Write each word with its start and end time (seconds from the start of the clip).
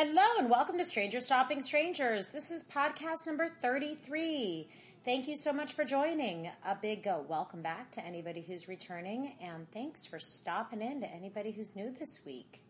Hello 0.00 0.22
and 0.38 0.48
welcome 0.48 0.78
to 0.78 0.84
Stranger 0.84 1.18
Stopping 1.18 1.60
Strangers. 1.60 2.30
This 2.30 2.52
is 2.52 2.62
podcast 2.62 3.26
number 3.26 3.48
33. 3.60 4.68
Thank 5.04 5.26
you 5.26 5.34
so 5.34 5.52
much 5.52 5.72
for 5.72 5.84
joining. 5.84 6.48
A 6.64 6.76
big 6.80 7.08
uh, 7.08 7.18
welcome 7.26 7.62
back 7.62 7.90
to 7.90 8.06
anybody 8.06 8.40
who's 8.40 8.68
returning 8.68 9.34
and 9.42 9.68
thanks 9.72 10.06
for 10.06 10.20
stopping 10.20 10.82
in 10.82 11.00
to 11.00 11.08
anybody 11.08 11.50
who's 11.50 11.74
new 11.74 11.90
this 11.98 12.20
week. 12.24 12.62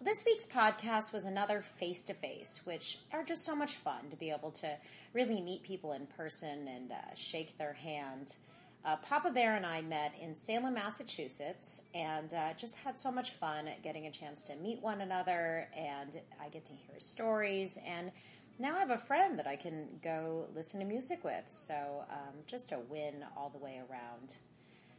Well, 0.00 0.06
this 0.06 0.24
week's 0.24 0.46
podcast 0.46 1.12
was 1.12 1.26
another 1.26 1.60
face 1.60 2.02
to 2.04 2.14
face, 2.14 2.62
which 2.64 2.98
are 3.12 3.24
just 3.24 3.44
so 3.44 3.54
much 3.54 3.74
fun 3.74 4.08
to 4.08 4.16
be 4.16 4.30
able 4.30 4.52
to 4.52 4.74
really 5.12 5.42
meet 5.42 5.64
people 5.64 5.92
in 5.92 6.06
person 6.06 6.66
and 6.66 6.92
uh, 6.92 7.14
shake 7.14 7.58
their 7.58 7.74
hand. 7.74 8.34
Uh, 8.84 8.96
Papa 8.96 9.30
Bear 9.30 9.56
and 9.56 9.64
I 9.64 9.80
met 9.80 10.12
in 10.20 10.34
Salem, 10.34 10.74
Massachusetts, 10.74 11.80
and 11.94 12.34
uh, 12.34 12.52
just 12.52 12.76
had 12.76 12.98
so 12.98 13.10
much 13.10 13.30
fun 13.30 13.66
getting 13.82 14.06
a 14.06 14.10
chance 14.10 14.42
to 14.42 14.56
meet 14.56 14.82
one 14.82 15.00
another, 15.00 15.68
and 15.74 16.20
I 16.38 16.50
get 16.50 16.66
to 16.66 16.72
hear 16.74 16.98
stories. 16.98 17.78
And 17.86 18.12
now 18.58 18.76
I 18.76 18.80
have 18.80 18.90
a 18.90 18.98
friend 18.98 19.38
that 19.38 19.46
I 19.46 19.56
can 19.56 19.88
go 20.02 20.48
listen 20.54 20.80
to 20.80 20.86
music 20.86 21.24
with, 21.24 21.44
so 21.48 22.04
um, 22.10 22.34
just 22.46 22.72
a 22.72 22.78
win 22.90 23.24
all 23.38 23.48
the 23.48 23.56
way 23.56 23.80
around. 23.88 24.36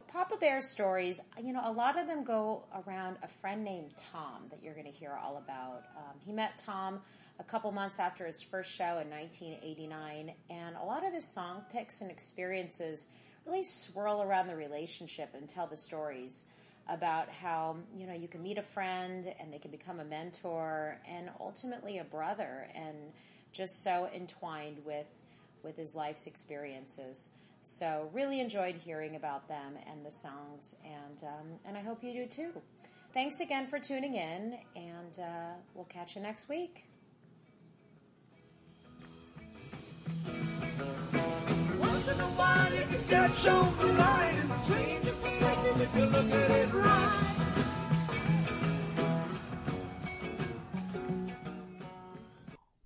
Papa 0.08 0.36
Bear's 0.40 0.66
stories, 0.66 1.20
you 1.40 1.52
know, 1.52 1.62
a 1.62 1.70
lot 1.70 1.96
of 1.96 2.08
them 2.08 2.24
go 2.24 2.64
around 2.86 3.18
a 3.22 3.28
friend 3.28 3.62
named 3.62 3.92
Tom 4.12 4.46
that 4.50 4.64
you're 4.64 4.74
going 4.74 4.86
to 4.86 4.98
hear 4.98 5.12
all 5.12 5.36
about. 5.36 5.84
Um, 5.96 6.16
he 6.24 6.32
met 6.32 6.58
Tom 6.58 7.02
a 7.38 7.44
couple 7.44 7.70
months 7.70 8.00
after 8.00 8.26
his 8.26 8.42
first 8.42 8.72
show 8.72 8.98
in 8.98 9.10
1989, 9.10 10.32
and 10.50 10.74
a 10.74 10.84
lot 10.84 11.06
of 11.06 11.12
his 11.12 11.24
song 11.24 11.62
picks 11.70 12.00
and 12.00 12.10
experiences 12.10 13.06
really 13.46 13.62
swirl 13.62 14.22
around 14.22 14.48
the 14.48 14.56
relationship 14.56 15.30
and 15.34 15.48
tell 15.48 15.66
the 15.66 15.76
stories 15.76 16.46
about 16.88 17.28
how, 17.28 17.76
you 17.96 18.06
know, 18.06 18.14
you 18.14 18.28
can 18.28 18.42
meet 18.42 18.58
a 18.58 18.62
friend 18.62 19.32
and 19.40 19.52
they 19.52 19.58
can 19.58 19.70
become 19.70 20.00
a 20.00 20.04
mentor 20.04 20.98
and 21.08 21.30
ultimately 21.40 21.98
a 21.98 22.04
brother 22.04 22.68
and 22.74 22.96
just 23.52 23.82
so 23.82 24.08
entwined 24.14 24.78
with, 24.84 25.06
with 25.62 25.76
his 25.76 25.94
life's 25.94 26.26
experiences. 26.26 27.28
So 27.62 28.08
really 28.12 28.40
enjoyed 28.40 28.76
hearing 28.76 29.16
about 29.16 29.48
them 29.48 29.74
and 29.90 30.04
the 30.06 30.12
songs 30.12 30.76
and, 30.84 31.24
um, 31.24 31.46
and 31.64 31.76
I 31.76 31.80
hope 31.80 32.04
you 32.04 32.12
do 32.12 32.26
too. 32.26 32.50
Thanks 33.12 33.40
again 33.40 33.66
for 33.66 33.78
tuning 33.78 34.14
in 34.14 34.58
and, 34.76 35.18
uh, 35.18 35.54
we'll 35.74 35.86
catch 35.86 36.14
you 36.14 36.22
next 36.22 36.48
week. 36.48 36.84
Once 42.06 42.18
in 42.18 42.24
a 42.24 42.28
while 42.28 42.72
you 42.72 42.82
can 42.82 43.04
catch 43.08 43.46
on 43.48 43.76
the 43.78 43.86
line 43.94 44.36
in 44.36 44.48
the 44.48 44.58
strangest 44.58 45.22
places 45.22 45.80
if 45.80 45.96
you 45.96 46.04
look 46.04 46.30
at 46.30 46.50
it 46.52 46.72
right. 46.72 47.22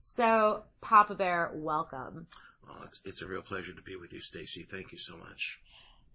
So, 0.00 0.62
Papa 0.80 1.14
Bear, 1.14 1.50
welcome. 1.52 2.28
Oh, 2.66 2.82
it's, 2.84 3.00
it's 3.04 3.20
a 3.20 3.26
real 3.26 3.42
pleasure 3.42 3.74
to 3.74 3.82
be 3.82 3.96
with 3.96 4.14
you, 4.14 4.20
Stacy. 4.22 4.66
Thank 4.70 4.92
you 4.92 4.98
so 4.98 5.18
much. 5.18 5.58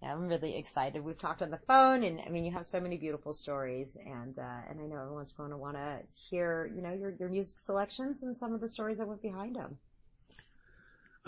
Yeah, 0.02 0.12
I'm 0.12 0.26
really 0.26 0.56
excited. 0.56 1.04
We've 1.04 1.18
talked 1.18 1.42
on 1.42 1.50
the 1.50 1.60
phone, 1.68 2.02
and 2.02 2.20
I 2.26 2.28
mean, 2.28 2.44
you 2.44 2.52
have 2.52 2.66
so 2.66 2.80
many 2.80 2.96
beautiful 2.96 3.34
stories, 3.34 3.96
and 4.04 4.36
uh, 4.36 4.68
and 4.68 4.80
I 4.80 4.86
know 4.86 5.00
everyone's 5.00 5.32
going 5.32 5.50
to 5.50 5.56
want 5.56 5.76
to 5.76 6.00
hear, 6.28 6.70
you 6.74 6.82
know, 6.82 6.92
your 6.92 7.10
your 7.20 7.28
music 7.28 7.60
selections 7.60 8.24
and 8.24 8.36
some 8.36 8.52
of 8.52 8.60
the 8.60 8.68
stories 8.68 8.98
that 8.98 9.06
went 9.06 9.22
behind 9.22 9.54
them. 9.54 9.78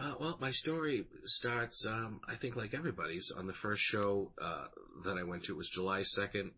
Uh, 0.01 0.15
well, 0.21 0.39
my 0.41 0.53
story 0.53 1.05
starts, 1.25 1.85
um, 1.85 2.21
I 2.29 2.37
think 2.37 2.55
like 2.55 2.73
everybody's, 2.73 3.33
on 3.33 3.49
the 3.49 3.53
first 3.53 3.83
show 3.83 4.31
uh, 4.41 4.67
that 5.05 5.19
I 5.19 5.25
went 5.25 5.45
to. 5.45 5.55
It 5.55 5.59
was 5.59 5.69
July 5.69 6.03
2nd, 6.03 6.53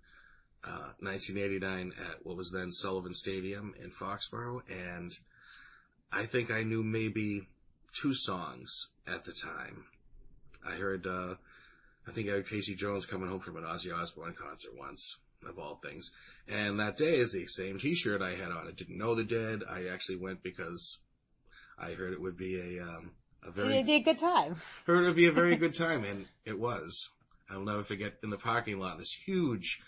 uh, 0.63 0.93
1989 1.01 1.95
at 1.99 2.27
what 2.27 2.37
was 2.37 2.51
then 2.51 2.71
Sullivan 2.71 3.15
Stadium 3.15 3.75
in 3.83 3.93
Foxborough. 3.93 4.61
And 4.69 5.11
I 6.13 6.27
think 6.27 6.51
I 6.51 6.65
knew 6.65 6.83
maybe 6.83 7.49
two 7.95 8.13
songs 8.13 8.89
at 9.07 9.25
the 9.25 9.33
time. 9.33 9.85
I 10.63 10.73
heard, 10.73 11.07
uh, 11.07 11.37
I 12.07 12.13
think 12.13 12.29
I 12.29 12.33
heard 12.33 12.51
Casey 12.51 12.75
Jones 12.75 13.07
coming 13.07 13.31
home 13.31 13.41
from 13.41 13.57
an 13.57 13.65
Ozzy 13.65 13.91
Osbourne 13.91 14.35
concert 14.39 14.77
once, 14.77 15.17
of 15.49 15.59
all 15.59 15.77
things. 15.77 16.13
And 16.47 16.79
that 16.81 16.99
day 16.99 17.17
is 17.17 17.33
the 17.33 17.47
same 17.47 17.79
t-shirt 17.79 18.21
I 18.21 18.35
had 18.35 18.51
on. 18.51 18.69
I 18.69 18.73
didn't 18.73 18.99
know 18.99 19.15
the 19.15 19.25
dead. 19.25 19.63
I 19.67 19.87
actually 19.87 20.17
went 20.17 20.43
because 20.43 20.99
I 21.79 21.93
heard 21.93 22.13
it 22.13 22.21
would 22.21 22.37
be 22.37 22.79
a, 22.79 22.85
um, 22.85 23.13
a 23.47 23.51
very, 23.51 23.75
it'd 23.75 23.87
be 23.87 23.95
a 23.95 24.03
good 24.03 24.19
time. 24.19 24.57
Heard 24.87 25.05
it'd 25.05 25.17
be 25.17 25.29
a 25.29 25.33
very 25.33 25.57
good 25.57 25.75
time, 25.75 26.05
and 26.05 26.27
it 26.45 26.59
was. 26.59 27.09
I'll 27.51 27.65
never 27.65 27.83
forget 27.83 28.15
in 28.23 28.31
the 28.31 28.37
parking 28.37 28.79
lot, 28.79 28.99
this 28.99 29.13
huge 29.13 29.81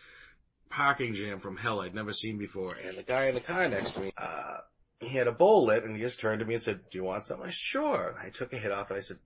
parking 0.70 1.14
jam 1.14 1.38
from 1.38 1.56
hell 1.56 1.80
I'd 1.80 1.94
never 1.94 2.12
seen 2.12 2.38
before, 2.38 2.74
and 2.74 2.96
the 2.96 3.02
guy 3.02 3.26
in 3.26 3.34
the 3.34 3.40
car 3.40 3.68
next 3.68 3.92
to 3.92 4.00
me, 4.00 4.12
uh, 4.16 4.58
he 5.00 5.16
had 5.16 5.26
a 5.26 5.32
bowl 5.32 5.66
lit, 5.66 5.84
and 5.84 5.96
he 5.96 6.02
just 6.02 6.20
turned 6.20 6.40
to 6.40 6.46
me 6.46 6.54
and 6.54 6.62
said, 6.62 6.80
do 6.90 6.98
you 6.98 7.04
want 7.04 7.26
something? 7.26 7.46
I 7.46 7.50
said, 7.50 7.54
sure. 7.54 8.14
I 8.22 8.30
took 8.30 8.52
a 8.52 8.58
hit 8.58 8.72
off, 8.72 8.90
and 8.90 8.98
I 8.98 9.02
said, 9.02 9.18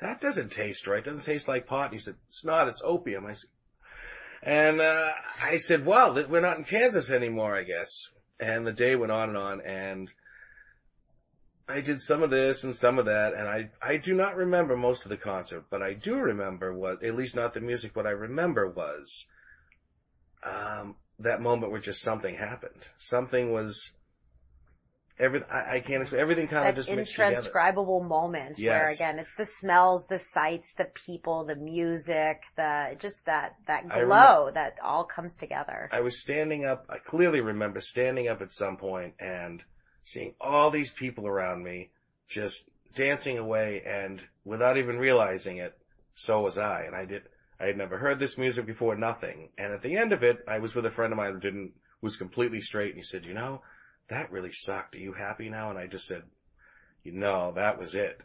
that 0.00 0.20
doesn't 0.20 0.52
taste 0.52 0.86
right. 0.86 0.98
It 0.98 1.04
doesn't 1.04 1.24
taste 1.24 1.48
like 1.48 1.66
pot. 1.66 1.86
And 1.86 1.94
he 1.94 2.00
said, 2.00 2.14
it's 2.28 2.44
not, 2.44 2.68
it's 2.68 2.82
opium. 2.84 3.26
I 3.26 3.34
said, 3.34 3.50
and, 4.42 4.80
uh, 4.80 5.10
I 5.42 5.58
said, 5.58 5.84
well, 5.84 6.14
we're 6.28 6.40
not 6.40 6.56
in 6.56 6.64
Kansas 6.64 7.10
anymore, 7.10 7.54
I 7.54 7.64
guess. 7.64 8.08
And 8.38 8.66
the 8.66 8.72
day 8.72 8.96
went 8.96 9.12
on 9.12 9.28
and 9.28 9.38
on, 9.38 9.60
and 9.60 10.10
I 11.70 11.80
did 11.80 12.00
some 12.00 12.22
of 12.22 12.30
this 12.30 12.64
and 12.64 12.74
some 12.74 12.98
of 12.98 13.06
that, 13.06 13.32
and 13.34 13.48
I, 13.48 13.70
I 13.82 13.96
do 13.96 14.14
not 14.14 14.36
remember 14.36 14.76
most 14.76 15.04
of 15.04 15.10
the 15.10 15.16
concert, 15.16 15.64
but 15.70 15.82
I 15.82 15.94
do 15.94 16.16
remember 16.16 16.74
what, 16.74 17.02
at 17.04 17.14
least 17.14 17.36
not 17.36 17.54
the 17.54 17.60
music, 17.60 17.94
what 17.94 18.06
I 18.06 18.10
remember 18.10 18.68
was, 18.68 19.26
um, 20.42 20.96
that 21.20 21.40
moment 21.40 21.70
where 21.70 21.80
just 21.80 22.02
something 22.02 22.34
happened. 22.34 22.88
Something 22.96 23.52
was, 23.52 23.92
every, 25.18 25.42
I, 25.44 25.76
I 25.76 25.80
can't 25.80 26.02
explain, 26.02 26.20
everything 26.20 26.48
kind 26.48 26.64
that 26.64 26.70
of 26.70 26.76
just 26.76 26.90
intranscribable 26.90 28.06
moment 28.06 28.58
Yes. 28.58 28.68
where 28.68 28.90
again, 28.92 29.18
it's 29.18 29.34
the 29.36 29.44
smells, 29.44 30.06
the 30.06 30.18
sights, 30.18 30.72
the 30.76 30.88
people, 31.06 31.44
the 31.44 31.56
music, 31.56 32.40
the, 32.56 32.96
just 32.98 33.24
that, 33.26 33.56
that 33.66 33.88
glow 33.88 34.50
that 34.52 34.76
all 34.82 35.04
comes 35.04 35.36
together. 35.36 35.88
I 35.92 36.00
was 36.00 36.20
standing 36.20 36.64
up, 36.64 36.86
I 36.88 36.98
clearly 36.98 37.40
remember 37.40 37.80
standing 37.80 38.28
up 38.28 38.40
at 38.40 38.50
some 38.50 38.76
point 38.76 39.14
and 39.20 39.62
seeing 40.10 40.34
all 40.40 40.72
these 40.72 40.92
people 40.92 41.26
around 41.26 41.62
me 41.62 41.88
just 42.28 42.64
dancing 42.94 43.38
away 43.38 43.82
and 43.86 44.20
without 44.44 44.76
even 44.76 44.98
realizing 44.98 45.58
it, 45.58 45.72
so 46.14 46.40
was 46.40 46.58
I. 46.58 46.82
And 46.82 46.96
I 46.96 47.04
did, 47.04 47.22
I 47.60 47.66
had 47.66 47.76
never 47.76 47.96
heard 47.96 48.18
this 48.18 48.36
music 48.36 48.66
before, 48.66 48.96
nothing. 48.96 49.50
And 49.56 49.72
at 49.72 49.82
the 49.82 49.96
end 49.96 50.12
of 50.12 50.24
it, 50.24 50.38
I 50.48 50.58
was 50.58 50.74
with 50.74 50.84
a 50.84 50.90
friend 50.90 51.12
of 51.12 51.16
mine 51.16 51.34
who 51.34 51.38
didn't, 51.38 51.74
was 52.02 52.16
completely 52.16 52.60
straight 52.60 52.88
and 52.88 52.96
he 52.96 53.04
said, 53.04 53.24
you 53.24 53.34
know, 53.34 53.62
that 54.08 54.32
really 54.32 54.50
sucked. 54.50 54.96
Are 54.96 54.98
you 54.98 55.12
happy 55.12 55.48
now? 55.48 55.70
And 55.70 55.78
I 55.78 55.86
just 55.86 56.08
said, 56.08 56.22
you 57.04 57.12
know, 57.12 57.52
that 57.54 57.78
was 57.78 57.94
it. 57.94 58.20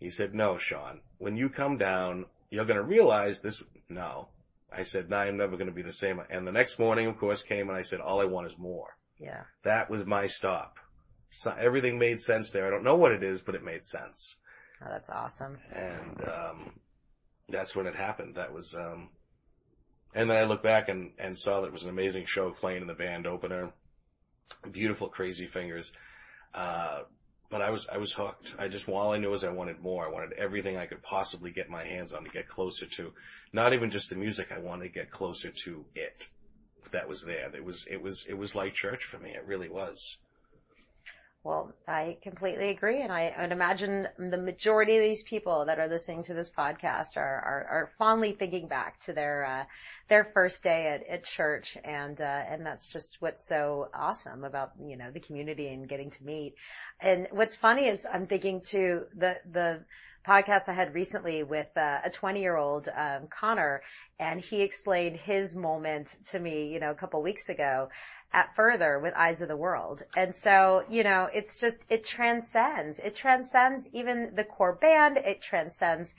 He 0.00 0.10
said, 0.10 0.34
no, 0.34 0.56
Sean, 0.56 1.00
when 1.18 1.36
you 1.36 1.50
come 1.50 1.76
down, 1.76 2.24
you're 2.48 2.64
going 2.64 2.78
to 2.78 2.82
realize 2.82 3.40
this. 3.40 3.62
No. 3.90 4.28
I 4.72 4.84
said, 4.84 5.10
no, 5.10 5.18
I'm 5.18 5.36
never 5.36 5.56
going 5.56 5.68
to 5.68 5.74
be 5.74 5.82
the 5.82 5.92
same. 5.92 6.22
And 6.30 6.46
the 6.46 6.52
next 6.52 6.78
morning, 6.78 7.06
of 7.06 7.18
course, 7.18 7.42
came 7.42 7.68
and 7.68 7.76
I 7.76 7.82
said, 7.82 8.00
all 8.00 8.22
I 8.22 8.24
want 8.24 8.46
is 8.46 8.56
more. 8.56 8.96
Yeah. 9.18 9.42
That 9.64 9.90
was 9.90 10.06
my 10.06 10.28
stop. 10.28 10.78
So 11.30 11.54
everything 11.58 11.98
made 11.98 12.20
sense 12.22 12.50
there. 12.50 12.66
I 12.66 12.70
don't 12.70 12.84
know 12.84 12.96
what 12.96 13.12
it 13.12 13.22
is, 13.22 13.40
but 13.40 13.54
it 13.54 13.62
made 13.62 13.84
sense. 13.84 14.36
Oh, 14.82 14.86
that's 14.90 15.10
awesome. 15.10 15.58
And, 15.72 16.28
um, 16.28 16.72
that's 17.48 17.74
when 17.74 17.86
it 17.86 17.94
happened. 17.94 18.36
That 18.36 18.52
was, 18.52 18.74
um, 18.74 19.08
and 20.14 20.30
then 20.30 20.36
I 20.38 20.44
looked 20.44 20.62
back 20.62 20.88
and, 20.88 21.12
and 21.18 21.38
saw 21.38 21.60
that 21.60 21.68
it 21.68 21.72
was 21.72 21.84
an 21.84 21.90
amazing 21.90 22.26
show 22.26 22.50
playing 22.50 22.82
in 22.82 22.86
the 22.86 22.94
band 22.94 23.26
opener. 23.26 23.70
Beautiful 24.70 25.08
crazy 25.08 25.46
fingers. 25.46 25.92
Uh, 26.54 27.02
but 27.50 27.62
I 27.62 27.70
was, 27.70 27.88
I 27.88 27.96
was 27.96 28.12
hooked. 28.12 28.54
I 28.58 28.68
just, 28.68 28.88
all 28.88 29.12
I 29.12 29.18
knew 29.18 29.30
was 29.30 29.44
I 29.44 29.50
wanted 29.50 29.80
more. 29.80 30.06
I 30.06 30.10
wanted 30.10 30.32
everything 30.34 30.76
I 30.76 30.86
could 30.86 31.02
possibly 31.02 31.50
get 31.50 31.70
my 31.70 31.84
hands 31.84 32.12
on 32.12 32.24
to 32.24 32.30
get 32.30 32.48
closer 32.48 32.86
to, 32.86 33.12
not 33.52 33.72
even 33.72 33.90
just 33.90 34.10
the 34.10 34.16
music. 34.16 34.48
I 34.52 34.58
wanted 34.58 34.84
to 34.84 34.90
get 34.90 35.10
closer 35.10 35.50
to 35.64 35.84
it 35.94 36.28
that 36.92 37.08
was 37.08 37.22
there. 37.22 37.50
It 37.54 37.64
was, 37.64 37.86
it 37.90 38.02
was, 38.02 38.26
it 38.28 38.34
was 38.36 38.54
like 38.54 38.74
church 38.74 39.04
for 39.04 39.18
me. 39.18 39.30
It 39.30 39.46
really 39.46 39.68
was. 39.68 40.18
Well, 41.48 41.72
I 41.86 42.18
completely 42.22 42.68
agree, 42.68 43.00
and 43.00 43.10
I 43.10 43.34
would 43.40 43.52
imagine 43.52 44.06
the 44.18 44.36
majority 44.36 44.98
of 44.98 45.02
these 45.02 45.22
people 45.22 45.64
that 45.64 45.78
are 45.78 45.88
listening 45.88 46.22
to 46.24 46.34
this 46.34 46.50
podcast 46.50 47.16
are 47.16 47.22
are, 47.24 47.66
are 47.70 47.90
fondly 47.96 48.36
thinking 48.38 48.68
back 48.68 49.00
to 49.06 49.14
their 49.14 49.46
uh, 49.46 49.64
their 50.10 50.24
first 50.34 50.62
day 50.62 50.88
at, 50.88 51.06
at 51.08 51.24
church, 51.24 51.78
and 51.82 52.20
uh, 52.20 52.24
and 52.50 52.66
that's 52.66 52.86
just 52.86 53.16
what's 53.20 53.48
so 53.48 53.88
awesome 53.94 54.44
about 54.44 54.72
you 54.78 54.98
know 54.98 55.10
the 55.10 55.20
community 55.20 55.68
and 55.68 55.88
getting 55.88 56.10
to 56.10 56.22
meet. 56.22 56.54
And 57.00 57.26
what's 57.30 57.56
funny 57.56 57.86
is 57.86 58.04
I'm 58.04 58.26
thinking 58.26 58.60
to 58.72 59.06
the 59.16 59.36
the 59.50 59.84
podcast 60.28 60.68
I 60.68 60.74
had 60.74 60.94
recently 60.94 61.42
with 61.42 61.74
uh, 61.78 62.00
a 62.04 62.10
20 62.10 62.40
year 62.42 62.56
old 62.56 62.88
um, 62.94 63.28
Connor, 63.30 63.80
and 64.20 64.38
he 64.38 64.60
explained 64.60 65.16
his 65.16 65.54
moment 65.54 66.14
to 66.26 66.38
me, 66.38 66.68
you 66.68 66.78
know, 66.78 66.90
a 66.90 66.94
couple 66.94 67.22
weeks 67.22 67.48
ago 67.48 67.88
at 68.32 68.54
Furthur 68.54 68.98
with 68.98 69.14
Eyes 69.14 69.40
of 69.40 69.48
the 69.48 69.56
World. 69.56 70.02
And 70.16 70.34
so, 70.36 70.84
you 70.90 71.02
know, 71.02 71.28
it's 71.32 71.58
just, 71.58 71.78
it 71.88 72.04
transcends, 72.04 72.98
it 72.98 73.16
transcends 73.16 73.88
even 73.92 74.32
the 74.34 74.44
core 74.44 74.74
band, 74.74 75.16
it 75.16 75.40
transcends 75.42 76.14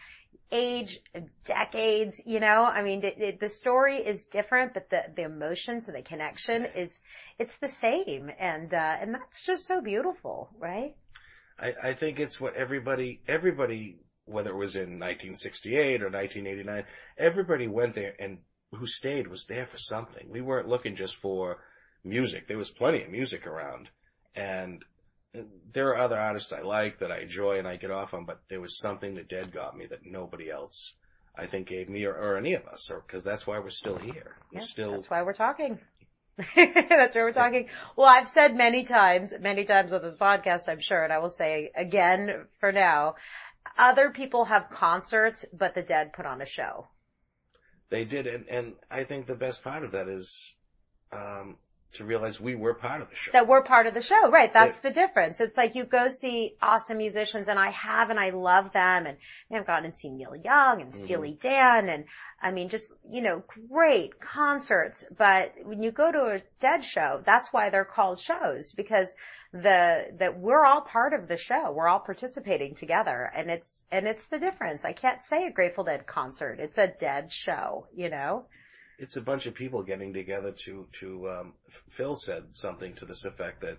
age, 0.51 0.99
decades, 1.45 2.21
you 2.25 2.39
know, 2.39 2.63
I 2.65 2.81
mean, 2.81 3.03
it, 3.03 3.15
it, 3.19 3.39
the 3.39 3.49
story 3.49 3.97
is 3.97 4.25
different, 4.25 4.73
but 4.73 4.89
the, 4.89 5.03
the 5.15 5.23
emotions 5.23 5.87
and 5.87 5.95
the 5.95 6.01
connection 6.01 6.65
is, 6.75 6.99
it's 7.37 7.55
the 7.57 7.67
same. 7.67 8.31
And, 8.39 8.73
uh, 8.73 8.97
and 8.99 9.13
that's 9.13 9.45
just 9.45 9.67
so 9.67 9.81
beautiful, 9.81 10.49
right? 10.57 10.95
I, 11.59 11.89
I 11.89 11.93
think 11.93 12.19
it's 12.19 12.41
what 12.41 12.55
everybody, 12.55 13.21
everybody, 13.27 13.97
whether 14.25 14.49
it 14.49 14.57
was 14.57 14.75
in 14.75 14.99
1968 14.99 16.01
or 16.01 16.09
1989, 16.09 16.83
everybody 17.17 17.67
went 17.67 17.93
there 17.93 18.13
and 18.19 18.39
who 18.71 18.87
stayed 18.87 19.27
was 19.27 19.45
there 19.45 19.67
for 19.67 19.77
something. 19.77 20.27
We 20.29 20.41
weren't 20.41 20.67
looking 20.67 20.95
just 20.95 21.15
for 21.17 21.57
music. 22.09 22.47
There 22.47 22.57
was 22.57 22.71
plenty 22.71 23.03
of 23.03 23.09
music 23.09 23.47
around 23.47 23.89
and 24.35 24.83
there 25.71 25.89
are 25.89 25.97
other 25.97 26.17
artists 26.17 26.51
I 26.51 26.61
like 26.61 26.99
that 26.99 27.11
I 27.11 27.19
enjoy 27.19 27.59
and 27.59 27.67
I 27.67 27.75
get 27.75 27.91
off 27.91 28.13
on, 28.13 28.25
but 28.25 28.41
there 28.49 28.61
was 28.61 28.79
something 28.79 29.15
that 29.15 29.29
Dead 29.29 29.51
got 29.51 29.77
me 29.77 29.85
that 29.87 30.05
nobody 30.05 30.49
else 30.49 30.95
I 31.35 31.45
think 31.45 31.67
gave 31.67 31.87
me 31.89 32.05
or, 32.05 32.13
or 32.13 32.37
any 32.37 32.55
of 32.55 32.65
us, 32.67 32.89
or 32.89 33.03
because 33.05 33.23
that's 33.23 33.45
why 33.45 33.59
we're 33.59 33.69
still 33.69 33.97
here. 33.97 34.35
We're 34.51 34.59
yeah, 34.59 34.65
still. 34.65 34.91
That's 34.93 35.09
why 35.09 35.21
we're 35.21 35.33
talking. 35.33 35.79
that's 36.55 37.15
why 37.15 37.21
we're 37.21 37.31
talking. 37.31 37.67
Well, 37.95 38.07
I've 38.07 38.27
said 38.27 38.55
many 38.55 38.83
times, 38.83 39.33
many 39.39 39.65
times 39.65 39.93
on 39.93 40.01
this 40.01 40.15
podcast, 40.15 40.67
I'm 40.67 40.81
sure, 40.81 41.03
and 41.03 41.13
I 41.13 41.19
will 41.19 41.29
say 41.29 41.71
again 41.75 42.47
for 42.59 42.71
now, 42.71 43.15
other 43.77 44.09
people 44.09 44.45
have 44.45 44.69
concerts, 44.71 45.45
but 45.53 45.75
the 45.75 45.83
Dead 45.83 46.13
put 46.13 46.25
on 46.25 46.41
a 46.41 46.45
show. 46.45 46.87
They 47.89 48.03
did, 48.05 48.27
and, 48.27 48.47
and 48.49 48.73
I 48.89 49.03
think 49.03 49.25
the 49.25 49.35
best 49.35 49.63
part 49.63 49.83
of 49.83 49.93
that 49.93 50.07
is, 50.07 50.53
um, 51.11 51.57
to 51.91 52.05
realize 52.05 52.39
we 52.39 52.55
were 52.55 52.75
part 52.75 53.01
of 53.01 53.09
the 53.09 53.15
show. 53.15 53.31
That 53.31 53.47
we're 53.47 53.63
part 53.63 53.87
of 53.87 53.95
the 53.95 54.01
show, 54.01 54.29
right? 54.29 54.53
That's 54.53 54.79
the 54.79 54.91
difference. 54.91 55.39
It's 55.39 55.57
like 55.57 55.73
you 55.73 55.85
go 55.85 56.07
see 56.07 56.55
awesome 56.61 56.97
musicians, 56.97 57.47
and 57.47 57.57
I 57.57 57.71
have, 57.71 58.11
and 58.11 58.19
I 58.19 58.29
love 58.29 58.71
them, 58.73 59.07
and 59.07 59.17
I've 59.51 59.65
gone 59.65 59.85
and 59.85 59.97
seen 59.97 60.17
Neil 60.17 60.35
Young 60.35 60.81
and 60.81 60.93
Steely 60.93 61.31
mm-hmm. 61.31 61.47
Dan, 61.47 61.89
and 61.89 62.05
I 62.41 62.51
mean, 62.51 62.69
just 62.69 62.87
you 63.09 63.21
know, 63.21 63.43
great 63.71 64.19
concerts. 64.19 65.03
But 65.17 65.53
when 65.63 65.81
you 65.81 65.91
go 65.91 66.11
to 66.11 66.35
a 66.35 66.41
Dead 66.59 66.83
show, 66.83 67.21
that's 67.25 67.51
why 67.51 67.69
they're 67.69 67.85
called 67.85 68.19
shows 68.19 68.73
because 68.73 69.15
the 69.51 70.05
that 70.19 70.37
we're 70.37 70.65
all 70.65 70.81
part 70.81 71.13
of 71.13 71.27
the 71.27 71.37
show. 71.37 71.71
We're 71.71 71.87
all 71.87 71.99
participating 71.99 72.75
together, 72.75 73.31
and 73.35 73.49
it's 73.49 73.81
and 73.91 74.07
it's 74.07 74.25
the 74.25 74.37
difference. 74.37 74.85
I 74.85 74.93
can't 74.93 75.23
say 75.23 75.47
a 75.47 75.51
Grateful 75.51 75.85
Dead 75.85 76.05
concert; 76.05 76.59
it's 76.59 76.77
a 76.77 76.87
Dead 76.87 77.31
show, 77.31 77.87
you 77.95 78.09
know 78.09 78.45
it's 78.99 79.15
a 79.15 79.21
bunch 79.21 79.45
of 79.45 79.55
people 79.55 79.81
getting 79.83 80.13
together 80.13 80.51
to 80.51 80.85
to 80.99 81.29
um, 81.29 81.53
Phil 81.89 82.15
said 82.15 82.43
something 82.53 82.93
to 82.95 83.05
this 83.05 83.25
effect 83.25 83.61
that 83.61 83.77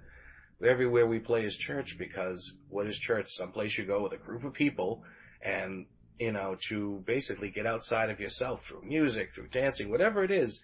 everywhere 0.65 1.07
we 1.07 1.19
play 1.19 1.45
is 1.45 1.57
church 1.57 1.99
because 1.99 2.53
what 2.69 2.87
is 2.87 2.99
church? 2.99 3.31
Someplace 3.31 3.77
you 3.77 3.85
go 3.85 4.03
with 4.03 4.13
a 4.13 4.17
group 4.17 4.45
of 4.45 4.53
people 4.53 5.05
and 5.43 5.87
you 6.19 6.33
know 6.33 6.57
to 6.69 7.03
basically 7.07 7.51
get 7.51 7.67
outside 7.67 8.11
of 8.11 8.21
yourself 8.21 8.65
through 8.65 8.83
music, 8.83 9.35
through 9.35 9.49
dancing, 9.49 9.91
whatever 9.91 10.25
it 10.25 10.31
is, 10.31 10.63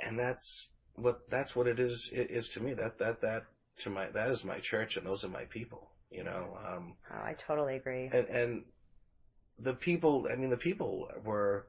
and 0.00 0.18
that's 0.18 0.68
what 0.96 1.28
that's 1.30 1.56
what 1.56 1.66
it 1.66 1.80
is 1.80 2.10
it 2.12 2.30
is 2.30 2.50
to 2.50 2.60
me. 2.60 2.74
That 2.74 2.98
that 2.98 3.22
that 3.22 3.44
to 3.78 3.90
my 3.90 4.08
that 4.10 4.30
is 4.30 4.44
my 4.44 4.60
church 4.60 4.96
and 4.96 5.06
those 5.06 5.24
are 5.24 5.28
my 5.28 5.44
people. 5.46 5.90
You 6.10 6.24
know. 6.24 6.56
Um, 6.66 6.94
oh, 7.12 7.24
I 7.24 7.34
totally 7.34 7.76
agree. 7.76 8.10
And 8.12 8.28
and 8.28 8.64
the 9.58 9.72
people, 9.74 10.28
I 10.30 10.36
mean, 10.36 10.50
the 10.50 10.56
people 10.56 11.08
were 11.24 11.66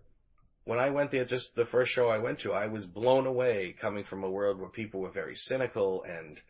when 0.65 0.79
I 0.79 0.89
went 0.89 1.11
there, 1.11 1.25
just 1.25 1.55
the 1.55 1.65
first 1.65 1.91
show 1.91 2.09
I 2.09 2.17
went 2.17 2.39
to, 2.39 2.51
I 2.51 2.67
was 2.67 2.85
blown 2.85 3.27
away 3.27 3.75
coming 3.79 4.03
from 4.03 4.23
a 4.23 4.29
world 4.29 4.59
where 4.59 4.69
people 4.69 5.01
were 5.01 5.11
very 5.11 5.35
cynical 5.35 6.03
and, 6.03 6.41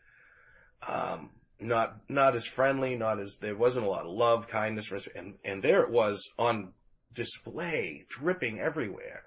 um, 0.88 1.30
not, 1.60 1.98
not 2.10 2.36
as 2.36 2.46
friendly, 2.46 2.96
not 2.96 3.20
as, 3.20 3.38
there 3.38 3.56
wasn't 3.56 3.86
a 3.86 3.90
lot 3.90 4.06
of 4.06 4.12
love, 4.12 4.48
kindness, 4.48 4.92
and, 5.16 5.36
and 5.44 5.62
there 5.62 5.84
it 5.84 5.92
was 5.92 6.30
on 6.40 6.74
display, 7.14 8.06
dripping 8.10 8.60
everywhere. 8.60 9.24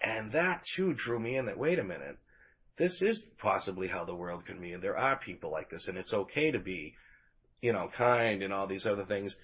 And 0.00 0.32
that 0.32 0.64
too 0.64 0.94
drew 0.94 1.18
me 1.18 1.36
in 1.36 1.46
that, 1.46 1.58
wait 1.58 1.78
a 1.78 1.84
minute, 1.84 2.18
this 2.76 3.02
is 3.02 3.24
possibly 3.38 3.86
how 3.86 4.04
the 4.04 4.14
world 4.14 4.46
can 4.46 4.60
be, 4.60 4.72
and 4.72 4.82
there 4.82 4.98
are 4.98 5.16
people 5.16 5.52
like 5.52 5.70
this, 5.70 5.86
and 5.86 5.96
it's 5.96 6.12
okay 6.12 6.50
to 6.50 6.58
be, 6.58 6.94
you 7.60 7.72
know, 7.72 7.88
kind 7.94 8.42
and 8.42 8.52
all 8.52 8.66
these 8.66 8.86
other 8.86 9.04
things. 9.04 9.36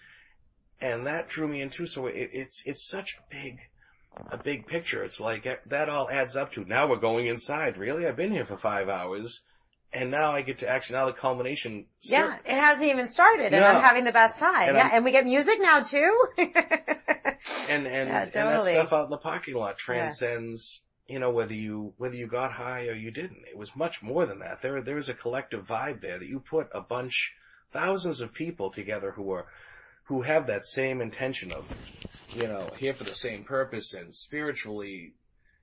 And 0.80 1.06
that 1.06 1.28
drew 1.28 1.46
me 1.46 1.62
in 1.62 1.70
too, 1.70 1.86
so 1.86 2.06
it, 2.06 2.30
it's, 2.32 2.64
it's 2.66 2.88
such 2.88 3.16
a 3.18 3.34
big, 3.34 3.60
a 4.30 4.38
big 4.38 4.66
picture. 4.66 5.02
It's 5.02 5.20
like 5.20 5.46
eh, 5.46 5.56
that 5.66 5.88
all 5.88 6.08
adds 6.10 6.36
up 6.36 6.52
to 6.52 6.64
now 6.64 6.88
we're 6.88 6.96
going 6.96 7.26
inside. 7.26 7.76
Really, 7.76 8.06
I've 8.06 8.16
been 8.16 8.32
here 8.32 8.44
for 8.44 8.56
five 8.56 8.88
hours, 8.88 9.40
and 9.92 10.10
now 10.10 10.32
I 10.32 10.42
get 10.42 10.58
to 10.58 10.68
actually 10.68 10.96
now 10.96 11.06
the 11.06 11.12
culmination. 11.12 11.86
Start. 12.00 12.42
Yeah, 12.44 12.52
it 12.52 12.60
hasn't 12.60 12.88
even 12.88 13.08
started, 13.08 13.52
and 13.52 13.62
yeah. 13.62 13.76
I'm 13.76 13.82
having 13.82 14.04
the 14.04 14.12
best 14.12 14.38
time. 14.38 14.68
And 14.68 14.76
yeah, 14.76 14.84
I'm, 14.84 14.96
and 14.96 15.04
we 15.04 15.12
get 15.12 15.24
music 15.24 15.58
now 15.60 15.80
too. 15.80 16.24
and 16.38 17.86
and 17.86 18.08
yeah, 18.08 18.24
totally. 18.24 18.32
and 18.32 18.32
that 18.32 18.62
stuff 18.62 18.92
out 18.92 19.04
in 19.04 19.10
the 19.10 19.18
parking 19.18 19.54
lot 19.54 19.78
transcends. 19.78 20.80
Yeah. 20.80 20.86
You 21.14 21.18
know 21.18 21.30
whether 21.30 21.54
you 21.54 21.92
whether 21.96 22.14
you 22.14 22.28
got 22.28 22.52
high 22.52 22.86
or 22.86 22.94
you 22.94 23.10
didn't. 23.10 23.42
It 23.50 23.58
was 23.58 23.74
much 23.74 24.00
more 24.02 24.26
than 24.26 24.40
that. 24.40 24.62
There 24.62 24.80
there 24.82 24.94
was 24.94 25.08
a 25.08 25.14
collective 25.14 25.66
vibe 25.66 26.00
there 26.00 26.18
that 26.18 26.28
you 26.28 26.40
put 26.40 26.68
a 26.72 26.80
bunch, 26.80 27.32
thousands 27.72 28.20
of 28.20 28.32
people 28.32 28.70
together 28.70 29.10
who 29.10 29.22
were 29.22 29.46
who 30.04 30.22
have 30.22 30.48
that 30.48 30.66
same 30.66 31.00
intention 31.00 31.52
of, 31.52 31.64
you 32.34 32.46
know, 32.46 32.70
here 32.76 32.94
for 32.94 33.04
the 33.04 33.14
same 33.14 33.44
purpose 33.44 33.94
and 33.94 34.14
spiritually, 34.14 35.14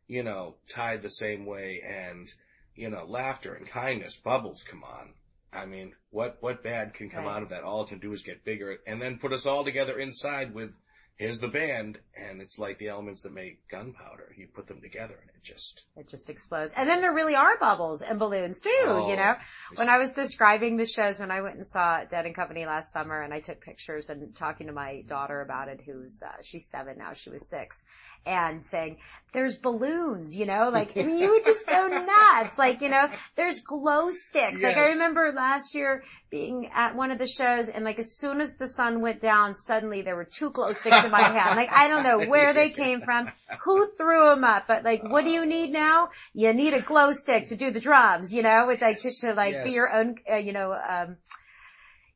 you 0.07 0.23
know, 0.23 0.55
tied 0.69 1.01
the 1.01 1.09
same 1.09 1.45
way 1.45 1.81
and, 1.85 2.33
you 2.75 2.89
know, 2.89 3.05
laughter 3.05 3.53
and 3.53 3.67
kindness, 3.67 4.17
bubbles, 4.17 4.63
come 4.63 4.83
on. 4.83 5.13
I 5.51 5.65
mean, 5.65 5.93
what, 6.11 6.37
what 6.41 6.63
bad 6.63 6.93
can 6.93 7.09
come 7.09 7.25
right. 7.25 7.37
out 7.37 7.43
of 7.43 7.49
that? 7.49 7.63
All 7.63 7.83
it 7.83 7.89
can 7.89 7.99
do 7.99 8.11
is 8.11 8.21
get 8.21 8.43
bigger 8.43 8.77
and 8.85 9.01
then 9.01 9.17
put 9.17 9.33
us 9.33 9.45
all 9.45 9.63
together 9.63 9.97
inside 9.97 10.53
with 10.53 10.73
here's 11.17 11.39
the 11.39 11.47
band, 11.47 11.97
and 12.15 12.41
it's 12.41 12.57
like 12.57 12.77
the 12.77 12.87
elements 12.87 13.23
that 13.23 13.33
make 13.33 13.67
gunpowder. 13.67 14.33
You 14.37 14.47
put 14.47 14.67
them 14.67 14.81
together, 14.81 15.15
and 15.19 15.29
it 15.29 15.43
just 15.43 15.85
it 15.95 16.07
just 16.07 16.29
explodes. 16.29 16.73
And 16.75 16.87
then 16.87 17.01
there 17.01 17.13
really 17.13 17.35
are 17.35 17.57
bubbles 17.59 18.01
and 18.01 18.19
balloons 18.19 18.61
too. 18.61 18.69
Oh, 18.85 19.09
you 19.09 19.15
know, 19.15 19.33
when 19.75 19.89
I 19.89 19.97
was 19.97 20.11
describing 20.11 20.77
the 20.77 20.85
shows 20.85 21.19
when 21.19 21.31
I 21.31 21.41
went 21.41 21.55
and 21.55 21.67
saw 21.67 22.03
Dead 22.05 22.25
and 22.25 22.35
Company 22.35 22.65
last 22.65 22.93
summer, 22.93 23.21
and 23.21 23.33
I 23.33 23.39
took 23.39 23.61
pictures 23.61 24.09
and 24.09 24.35
talking 24.35 24.67
to 24.67 24.73
my 24.73 25.01
daughter 25.07 25.41
about 25.41 25.67
it, 25.67 25.81
who's 25.85 26.21
uh, 26.23 26.29
she's 26.43 26.69
seven 26.69 26.97
now, 26.97 27.13
she 27.13 27.29
was 27.29 27.47
six, 27.49 27.83
and 28.27 28.65
saying, 28.65 28.97
there's 29.33 29.57
balloons, 29.57 30.35
you 30.35 30.45
know, 30.45 30.69
like, 30.69 30.95
mean, 30.95 31.19
you 31.19 31.29
would 31.29 31.43
just 31.43 31.67
go 31.67 31.87
nuts. 31.87 32.57
Like, 32.57 32.81
you 32.81 32.89
know, 32.89 33.07
there's 33.35 33.61
glow 33.61 34.09
sticks. 34.09 34.61
Yes. 34.61 34.63
Like 34.63 34.77
I 34.77 34.91
remember 34.93 35.31
last 35.35 35.75
year 35.75 36.03
being 36.31 36.69
at 36.73 36.95
one 36.95 37.11
of 37.11 37.19
the 37.19 37.27
shows 37.27 37.69
and 37.69 37.85
like 37.85 37.99
as 37.99 38.17
soon 38.17 38.41
as 38.41 38.55
the 38.55 38.67
sun 38.67 39.01
went 39.01 39.21
down, 39.21 39.53
suddenly 39.53 40.01
there 40.01 40.15
were 40.15 40.25
two 40.25 40.49
glow 40.49 40.71
sticks 40.71 41.03
in 41.03 41.11
my 41.11 41.21
hand. 41.21 41.55
Like 41.55 41.69
I 41.71 41.87
don't 41.87 42.03
know 42.03 42.27
where 42.27 42.53
they 42.53 42.71
came 42.71 43.01
from, 43.01 43.29
who 43.63 43.91
threw 43.97 44.29
them 44.29 44.43
up, 44.43 44.63
but 44.67 44.83
like, 44.83 45.03
what 45.03 45.23
do 45.23 45.29
you 45.29 45.45
need 45.45 45.71
now? 45.71 46.09
You 46.33 46.53
need 46.53 46.73
a 46.73 46.81
glow 46.81 47.11
stick 47.11 47.47
to 47.47 47.55
do 47.55 47.71
the 47.71 47.79
drums, 47.79 48.33
you 48.33 48.43
know, 48.43 48.65
with 48.67 48.81
like, 48.81 48.99
to, 48.99 49.11
to 49.21 49.33
like 49.33 49.53
yes. 49.53 49.65
be 49.65 49.71
your 49.73 49.93
own, 49.93 50.15
uh, 50.31 50.37
you 50.37 50.53
know, 50.53 50.73
um, 50.73 51.17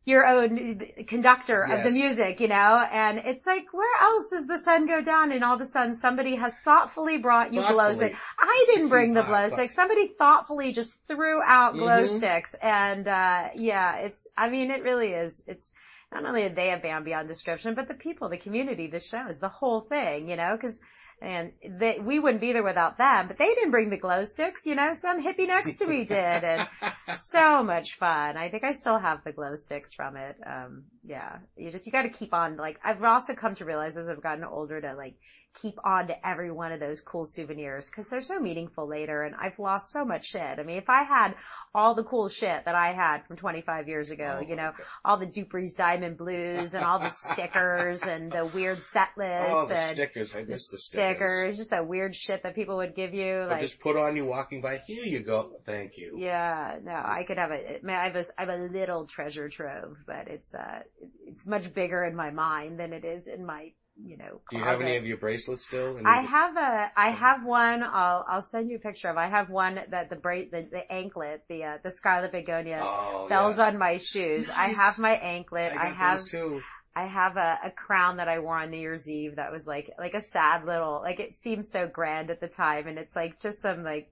your 0.03 0.25
own 0.25 0.81
conductor 1.08 1.65
yes. 1.67 1.77
of 1.86 1.91
the 1.93 2.00
music, 2.00 2.39
you 2.39 2.48
know, 2.48 2.84
and 2.91 3.20
it's 3.20 3.46
like, 3.46 3.72
where 3.72 4.01
else 4.01 4.29
does 4.31 4.48
the 4.48 4.58
sun 4.58 4.88
go 4.88 5.01
down? 5.01 5.31
And 5.31 5.43
all 5.43 5.55
of 5.55 5.62
a 5.62 5.65
sudden 5.65 5.93
somebody 5.93 6.36
has 6.36 6.58
thoughtfully 6.65 7.17
brought 7.17 7.53
you 7.53 7.62
glow 7.62 7.91
sticks. 7.91 8.17
I 8.39 8.63
didn't 8.67 8.89
bring 8.89 9.13
the 9.13 9.22
glow 9.22 9.48
sticks. 9.50 9.75
Somebody 9.75 10.08
thoughtfully 10.17 10.74
just 10.74 10.98
threw 11.08 11.41
out 11.43 11.74
glow 11.74 12.03
mm-hmm. 12.03 12.17
sticks. 12.17 12.55
And, 12.55 13.08
uh, 13.08 13.50
yeah, 13.55 13.98
it's, 13.98 14.27
I 14.36 14.50
mean, 14.50 14.72
it 14.72 14.81
really 14.81 15.10
is. 15.10 15.43
It's 15.46 15.72
not 16.12 16.25
only 16.25 16.43
a 16.43 16.50
day 16.50 16.74
of 16.74 16.81
band 16.81 17.05
beyond 17.05 17.27
description, 17.27 17.75
but 17.75 17.88
the 17.88 17.93
people, 17.93 18.27
the 18.27 18.38
community, 18.38 18.88
the 18.88 19.00
shows, 19.00 19.39
the 19.39 19.50
whole 19.50 19.81
thing, 19.81 20.29
you 20.29 20.36
know, 20.36 20.58
cause 20.60 20.79
and 21.22 21.51
they, 21.80 22.00
we 22.00 22.20
wouldn't 22.20 22.42
be 22.42 22.51
there 22.51 22.63
without 22.63 22.98
them, 22.98 23.28
but 23.28 23.38
they 23.38 23.48
didn't 23.54 23.72
bring 23.72 23.90
the 23.92 23.98
glow 23.98 24.24
sticks, 24.24 24.66
you 24.66 24.74
know, 24.74 24.94
some 24.94 25.24
hippie 25.24 25.48
next 25.48 25.78
to 25.78 25.86
me 25.86 26.04
did 26.04 26.18
and 26.44 26.68
so 27.16 27.63
much 27.63 27.98
fun. 28.00 28.38
I 28.38 28.50
think 28.50 28.63
I 28.63 28.72
still 28.72 28.98
have 28.98 29.24
the 29.24 29.32
glow 29.32 29.56
sticks 29.56 29.94
from 29.94 30.18
it. 30.18 30.36
Um, 30.46 30.86
yeah, 31.04 31.38
you 31.56 31.72
just, 31.72 31.86
you 31.86 31.92
gotta 31.92 32.10
keep 32.10 32.34
on, 32.34 32.58
like, 32.58 32.80
I've 32.84 33.04
also 33.04 33.36
come 33.36 33.54
to 33.56 33.66
realize 33.66 33.98
as 33.98 34.10
I've 34.10 34.24
gotten 34.24 34.44
older 34.44 34.82
to 34.82 34.96
like, 34.96 35.16
keep 35.62 35.75
on 35.84 36.08
to 36.08 36.28
every 36.28 36.51
one 36.51 36.72
of 36.72 36.80
those 36.80 37.01
cool 37.01 37.25
souvenirs 37.25 37.88
because 37.88 38.08
they're 38.08 38.22
so 38.22 38.40
meaningful 38.40 38.88
later 38.88 39.24
and 39.24 39.36
I've 39.36 39.60
lost 39.60 39.92
so 39.92 40.06
much 40.06 40.28
shit. 40.28 40.42
I 40.42 40.63
mean, 40.63 40.78
if 40.78 40.90
I 40.90 41.04
had 41.04 41.36
all 41.75 41.94
the 41.94 42.04
cool 42.04 42.30
shit 42.30 42.66
that 42.66 42.75
I 42.75 42.94
had 42.94 43.25
from 43.28 43.38
25 43.38 43.88
years 43.88 44.12
ago, 44.12 44.40
oh, 44.40 44.48
you 44.48 44.56
know, 44.56 44.70
okay. 44.70 44.84
all 45.04 45.18
the 45.18 45.25
Dupree's 45.25 45.74
Diamond 45.74 46.18
Blues 46.18 46.74
and 46.74 46.86
all 46.86 47.00
the 47.00 47.10
stickers 47.13 48.01
and 48.04 48.32
the 48.32 48.46
weird 48.46 48.82
set 48.82 49.10
lists. 49.18 49.50
Oh, 49.51 49.66
the 49.68 49.75
and 49.75 49.90
stickers. 49.92 50.36
I 50.36 50.44
miss 50.44 50.70
the 50.70 50.78
stickers. 50.78 51.11
Stickers. 51.15 51.58
Just 51.58 51.70
that 51.72 51.88
weird 51.88 52.15
shit 52.15 52.44
that 52.44 52.56
people 52.56 52.77
would 52.77 52.96
give 52.96 53.13
you. 53.13 53.46
Like, 53.50 53.62
just 53.62 53.80
put 53.80 53.98
on 53.98 54.15
you 54.15 54.25
walking 54.25 54.62
by. 54.62 54.82
Here 54.86 55.03
you 55.03 55.22
go. 55.22 55.51
Thank 55.65 55.98
you. 55.98 56.18
Yeah, 56.18 56.77
no, 56.84 56.91
I 56.91 57.24
could 57.27 57.38
have 57.38 57.51
a, 57.51 57.80
I 57.88 58.06
have 58.06 58.15
a, 58.15 58.25
I 58.38 58.46
have 58.46 58.50
a 58.50 58.63
little 58.72 59.06
treasure 59.06 59.50
trove, 59.50 59.98
but 60.06 60.27
it's, 60.27 60.53
uh, 60.53 60.82
it's 61.27 61.48
much 61.48 61.74
bigger 61.74 62.03
in 62.03 62.15
my 62.15 62.32
mind 62.32 62.80
than 62.80 62.94
it 62.94 63.06
is 63.06 63.27
in 63.27 63.46
my 63.46 63.72
you 64.03 64.18
know. 64.18 64.41
Do 64.50 64.58
you 64.58 64.63
have 64.63 64.82
any 64.82 64.98
of 64.98 65.06
your 65.06 65.18
bracelets 65.18 65.65
still? 65.65 66.00
I 66.06 66.22
have 66.22 66.58
a, 66.58 66.91
I 66.96 67.12
have 67.12 67.46
one. 67.46 67.84
I'll, 67.84 68.25
I'll 68.27 68.41
send 68.41 68.70
you 68.70 68.77
a 68.77 68.80
picture 68.80 69.10
of. 69.10 69.18
I 69.18 69.30
have 69.30 69.50
one 69.50 69.80
that 69.89 70.10
the 70.10 70.15
bra- 70.15 70.50
the, 70.51 70.68
the 70.72 70.91
anklet, 70.91 71.44
the 71.50 71.63
uh, 71.63 71.77
the 71.84 71.91
scarlet 71.91 72.32
begonia 72.32 72.82
oh, 72.82 73.27
bells 73.30 73.58
yeah. 73.58 73.68
on 73.68 73.77
my 73.77 73.98
shoes. 73.98 74.48
Nice. 74.48 74.58
I 74.58 74.68
have 74.70 75.00
my 75.00 75.12
anklet. 75.12 75.74
I, 75.74 75.84
I 75.84 75.86
have. 75.88 76.25
too. 76.25 76.62
I 76.95 77.05
have 77.07 77.38
a, 77.38 77.60
a 77.65 77.71
crown 77.71 78.17
that 78.17 78.27
I 78.27 78.39
wore 78.39 78.57
on 78.57 78.71
New 78.71 78.77
Year's 78.79 79.10
Eve 79.10 79.38
that 79.38 79.51
was 79.51 79.65
like, 79.67 79.91
like 79.98 80.13
a 80.13 80.21
sad 80.21 80.65
little, 80.65 81.00
like 81.01 81.19
it 81.19 81.38
seemed 81.38 81.65
so 81.65 81.88
grand 81.88 82.29
at 82.29 82.41
the 82.41 82.48
time 82.48 82.88
and 82.88 82.98
it's 83.00 83.15
like 83.15 83.39
just 83.39 83.62
some 83.62 83.83
like 83.83 84.12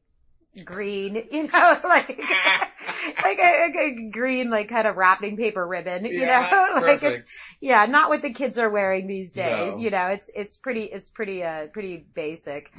green, 0.66 1.16
you 1.32 1.44
know, 1.48 1.80
like, 1.84 2.20
like 3.24 3.40
a, 3.40 3.68
like 3.68 3.76
a 3.76 4.10
green, 4.12 4.50
like 4.50 4.70
kind 4.70 4.88
of 4.88 4.98
wrapping 4.98 5.38
paper 5.38 5.66
ribbon, 5.68 6.06
you 6.06 6.12
Yeah, 6.16 6.26
know, 6.26 6.78
like 6.82 7.02
perfect. 7.02 7.04
it's, 7.04 7.40
yeah, 7.62 7.86
not 7.86 8.10
what 8.10 8.22
the 8.22 8.34
kids 8.34 8.58
are 8.58 8.70
wearing 8.70 9.08
these 9.08 9.34
days, 9.34 9.78
No. 9.78 9.80
you 9.80 9.90
know, 9.90 10.08
it's, 10.08 10.30
it's 10.36 10.58
pretty, 10.58 10.84
it's 10.86 11.10
pretty, 11.10 11.44
uh, 11.44 11.68
pretty 11.68 12.06
basic. 12.16 12.72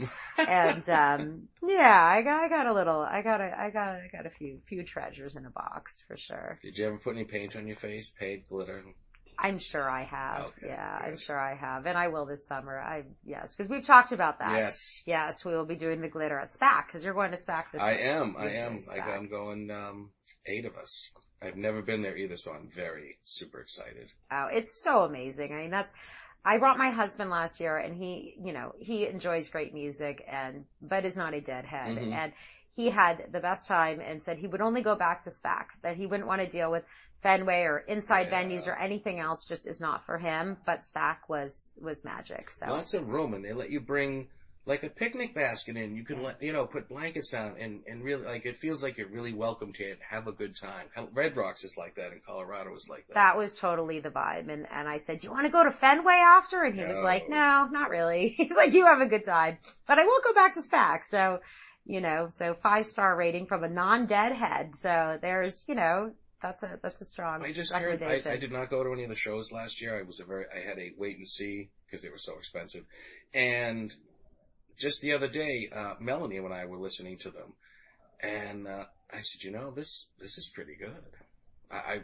and, 0.46 0.88
um, 0.90 1.48
yeah, 1.66 2.02
I 2.04 2.22
got, 2.22 2.44
I 2.44 2.48
got 2.48 2.66
a 2.66 2.74
little, 2.74 3.00
I 3.00 3.22
got 3.22 3.40
a, 3.40 3.54
I 3.58 3.70
got, 3.70 3.88
I 3.96 4.08
got 4.12 4.26
a 4.26 4.30
few, 4.30 4.60
few 4.66 4.82
treasures 4.84 5.36
in 5.36 5.46
a 5.46 5.50
box 5.50 6.02
for 6.08 6.16
sure. 6.16 6.58
Did 6.62 6.78
you 6.78 6.86
ever 6.86 6.96
put 6.98 7.16
any 7.16 7.24
paint 7.24 7.54
on 7.54 7.66
your 7.66 7.76
face? 7.76 8.12
Paint, 8.18 8.48
glitter? 8.48 8.82
I'm 9.40 9.58
sure 9.58 9.88
I 9.88 10.04
have. 10.04 10.40
Okay, 10.46 10.66
yeah, 10.68 11.00
I'm 11.02 11.16
sure 11.16 11.38
I 11.38 11.54
have. 11.54 11.86
And 11.86 11.96
I 11.96 12.08
will 12.08 12.26
this 12.26 12.46
summer. 12.46 12.78
I, 12.78 13.04
yes, 13.24 13.56
because 13.56 13.70
we've 13.70 13.86
talked 13.86 14.12
about 14.12 14.38
that. 14.40 14.56
Yes. 14.56 15.02
Yes, 15.06 15.44
we 15.44 15.52
will 15.56 15.64
be 15.64 15.76
doing 15.76 16.00
the 16.00 16.08
glitter 16.08 16.38
at 16.38 16.50
SPAC 16.52 16.86
because 16.86 17.04
you're 17.04 17.14
going 17.14 17.30
to 17.30 17.36
SPAC 17.36 17.64
this 17.72 17.80
I 17.80 17.96
summer. 17.96 18.08
am. 18.08 18.36
I 18.38 18.46
am. 18.50 18.80
I. 18.90 18.98
I'm 19.00 19.28
going, 19.28 19.70
um, 19.70 20.10
eight 20.46 20.66
of 20.66 20.76
us. 20.76 21.10
I've 21.42 21.56
never 21.56 21.80
been 21.80 22.02
there 22.02 22.16
either, 22.16 22.36
so 22.36 22.52
I'm 22.52 22.68
very 22.68 23.18
super 23.24 23.60
excited. 23.60 24.08
Oh, 24.30 24.48
it's 24.52 24.82
so 24.82 25.04
amazing. 25.04 25.52
I 25.54 25.62
mean, 25.62 25.70
that's, 25.70 25.92
I 26.44 26.58
brought 26.58 26.76
my 26.76 26.90
husband 26.90 27.30
last 27.30 27.60
year 27.60 27.78
and 27.78 27.94
he, 27.94 28.34
you 28.44 28.52
know, 28.52 28.74
he 28.78 29.06
enjoys 29.06 29.48
great 29.48 29.72
music 29.72 30.22
and, 30.30 30.64
but 30.82 31.04
is 31.06 31.16
not 31.16 31.32
a 31.32 31.40
deadhead. 31.40 31.96
Mhm. 31.96 32.12
And 32.12 32.32
he 32.76 32.90
had 32.90 33.26
the 33.32 33.40
best 33.40 33.68
time 33.68 34.00
and 34.00 34.22
said 34.22 34.38
he 34.38 34.46
would 34.46 34.60
only 34.60 34.82
go 34.82 34.94
back 34.96 35.22
to 35.24 35.30
SPAC, 35.30 35.66
that 35.82 35.96
he 35.96 36.06
wouldn't 36.06 36.28
want 36.28 36.40
to 36.42 36.46
deal 36.46 36.70
with 36.70 36.84
Fenway 37.22 37.62
or 37.64 37.78
inside 37.78 38.28
Yeah. 38.30 38.42
venues 38.42 38.66
or 38.66 38.74
anything 38.74 39.20
else 39.20 39.44
just 39.44 39.66
is 39.66 39.80
not 39.80 40.06
for 40.06 40.18
him, 40.18 40.56
but 40.64 40.80
SPAC 40.80 41.16
was, 41.28 41.68
was 41.80 42.04
magic. 42.04 42.50
So. 42.50 42.66
Lots 42.66 42.94
of 42.94 43.08
room, 43.08 43.34
and 43.34 43.44
they 43.44 43.52
let 43.52 43.70
you 43.70 43.80
bring 43.80 44.28
like 44.66 44.82
a 44.84 44.90
picnic 44.90 45.34
basket 45.34 45.76
in. 45.76 45.96
You 45.96 46.04
can 46.04 46.22
let 46.22 46.42
you 46.42 46.52
know 46.52 46.66
put 46.66 46.88
blankets 46.88 47.30
down, 47.30 47.56
and 47.58 47.82
and 47.86 48.04
really 48.04 48.24
like 48.24 48.44
it 48.44 48.58
feels 48.58 48.82
like 48.82 48.98
you're 48.98 49.08
really 49.08 49.32
welcomed 49.32 49.76
here 49.76 49.90
and 49.90 49.98
have 50.08 50.28
a 50.28 50.32
good 50.32 50.54
time. 50.54 50.86
Red 51.12 51.36
Rocks 51.36 51.64
is 51.64 51.76
like 51.76 51.96
that, 51.96 52.12
and 52.12 52.24
Colorado 52.24 52.74
is 52.76 52.86
like 52.88 53.06
that. 53.08 53.14
That 53.14 53.36
was 53.36 53.54
totally 53.54 54.00
the 54.00 54.10
vibe. 54.10 54.48
And, 54.52 54.66
and 54.70 54.88
I 54.88 54.98
said, 54.98 55.20
do 55.20 55.28
you 55.28 55.32
want 55.32 55.46
to 55.46 55.50
go 55.50 55.64
to 55.64 55.72
Fenway 55.72 56.14
after? 56.14 56.62
And 56.62 56.78
he 56.78 56.84
was 56.84 56.98
like, 57.02 57.28
no, 57.28 57.68
not 57.70 57.90
really. 57.90 58.28
He's 58.36 58.54
like, 58.54 58.72
you 58.74 58.86
have 58.86 59.00
a 59.00 59.06
good 59.06 59.24
time, 59.24 59.58
but 59.88 59.98
I 59.98 60.04
will 60.04 60.20
go 60.22 60.34
back 60.34 60.54
to 60.54 60.60
SPAC. 60.60 61.04
So, 61.06 61.40
you 61.86 62.00
know, 62.02 62.28
so 62.28 62.54
five 62.62 62.86
star 62.86 63.16
rating 63.16 63.46
from 63.46 63.64
a 63.64 63.68
non-deadhead. 63.68 64.76
So 64.76 65.18
there's, 65.20 65.64
you 65.68 65.74
know, 65.74 66.12
that's 66.42 66.62
a, 66.62 66.78
that's 66.82 67.00
a 67.00 67.04
strong 67.04 67.42
I 67.42 67.52
just 67.52 67.72
heard. 67.72 68.02
I. 68.02 68.22
I 68.26 68.36
did 68.36 68.52
not 68.52 68.70
go 68.70 68.82
to 68.82 68.92
any 68.92 69.04
of 69.04 69.10
the 69.10 69.16
shows 69.16 69.52
last 69.52 69.80
year. 69.80 69.98
I 69.98 70.02
was 70.02 70.20
a 70.20 70.24
very. 70.24 70.44
I 70.54 70.60
had 70.60 70.78
a 70.78 70.90
wait 70.96 71.16
and 71.16 71.26
see 71.26 71.70
because 71.86 72.02
they 72.02 72.08
were 72.08 72.18
so 72.18 72.36
expensive, 72.38 72.84
and 73.34 73.92
just 74.78 75.00
the 75.02 75.12
other 75.12 75.28
day, 75.28 75.68
uh, 75.74 75.94
Melanie 76.00 76.38
and 76.38 76.52
I 76.52 76.64
were 76.64 76.78
listening 76.78 77.18
to 77.18 77.30
them, 77.30 77.52
and 78.20 78.66
uh, 78.66 78.84
I 79.12 79.20
said, 79.20 79.42
you 79.42 79.50
know, 79.50 79.70
this 79.70 80.06
this 80.18 80.38
is 80.38 80.50
pretty 80.54 80.76
good. 80.76 80.94
I, 81.70 81.76
I 81.76 82.00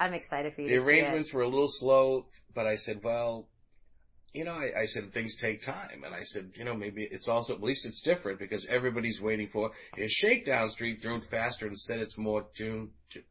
I'm 0.00 0.14
excited 0.14 0.54
for 0.54 0.62
you 0.62 0.68
the 0.68 0.76
to 0.76 0.84
arrangements 0.84 1.32
were 1.32 1.42
a 1.42 1.48
little 1.48 1.68
slow, 1.68 2.26
but 2.54 2.66
I 2.66 2.76
said, 2.76 3.02
well, 3.02 3.48
you 4.34 4.44
know, 4.44 4.52
I, 4.52 4.72
I 4.80 4.84
said 4.86 5.12
things 5.12 5.36
take 5.36 5.62
time, 5.62 6.02
and 6.04 6.14
I 6.14 6.24
said, 6.24 6.52
you 6.56 6.64
know, 6.64 6.74
maybe 6.74 7.08
it's 7.10 7.28
also 7.28 7.54
at 7.54 7.62
least 7.62 7.86
it's 7.86 8.02
different 8.02 8.38
because 8.40 8.66
everybody's 8.66 9.20
waiting 9.20 9.48
for 9.48 9.70
is 9.96 10.10
Shakedown 10.10 10.68
Street 10.68 11.00
through 11.00 11.20
faster 11.22 11.66
instead 11.66 12.00
it's 12.00 12.18
more 12.18 12.44
June, 12.54 12.90
Ju- 13.08 13.22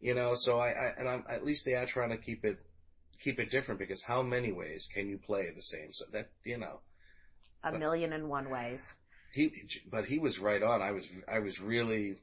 you 0.00 0.14
know. 0.14 0.34
So 0.34 0.58
I, 0.58 0.68
I 0.70 0.92
and 0.98 1.08
I'm 1.08 1.24
at 1.28 1.44
least 1.44 1.64
they 1.64 1.74
are 1.74 1.86
trying 1.86 2.10
to 2.10 2.16
keep 2.16 2.44
it 2.44 2.58
keep 3.22 3.38
it 3.40 3.50
different 3.50 3.80
because 3.80 4.02
how 4.02 4.22
many 4.22 4.52
ways 4.52 4.88
can 4.92 5.08
you 5.08 5.18
play 5.18 5.50
the 5.54 5.62
same? 5.62 5.92
So 5.92 6.04
that 6.12 6.28
you 6.44 6.58
know, 6.58 6.80
A 7.64 7.72
million 7.72 8.12
and 8.12 8.28
one 8.28 8.50
ways. 8.50 8.92
he 9.32 9.50
but 9.90 10.04
he 10.06 10.18
was 10.18 10.38
right 10.38 10.62
on. 10.62 10.82
I 10.82 10.92
was 10.92 11.08
I 11.28 11.38
was 11.40 11.60
really. 11.60 12.16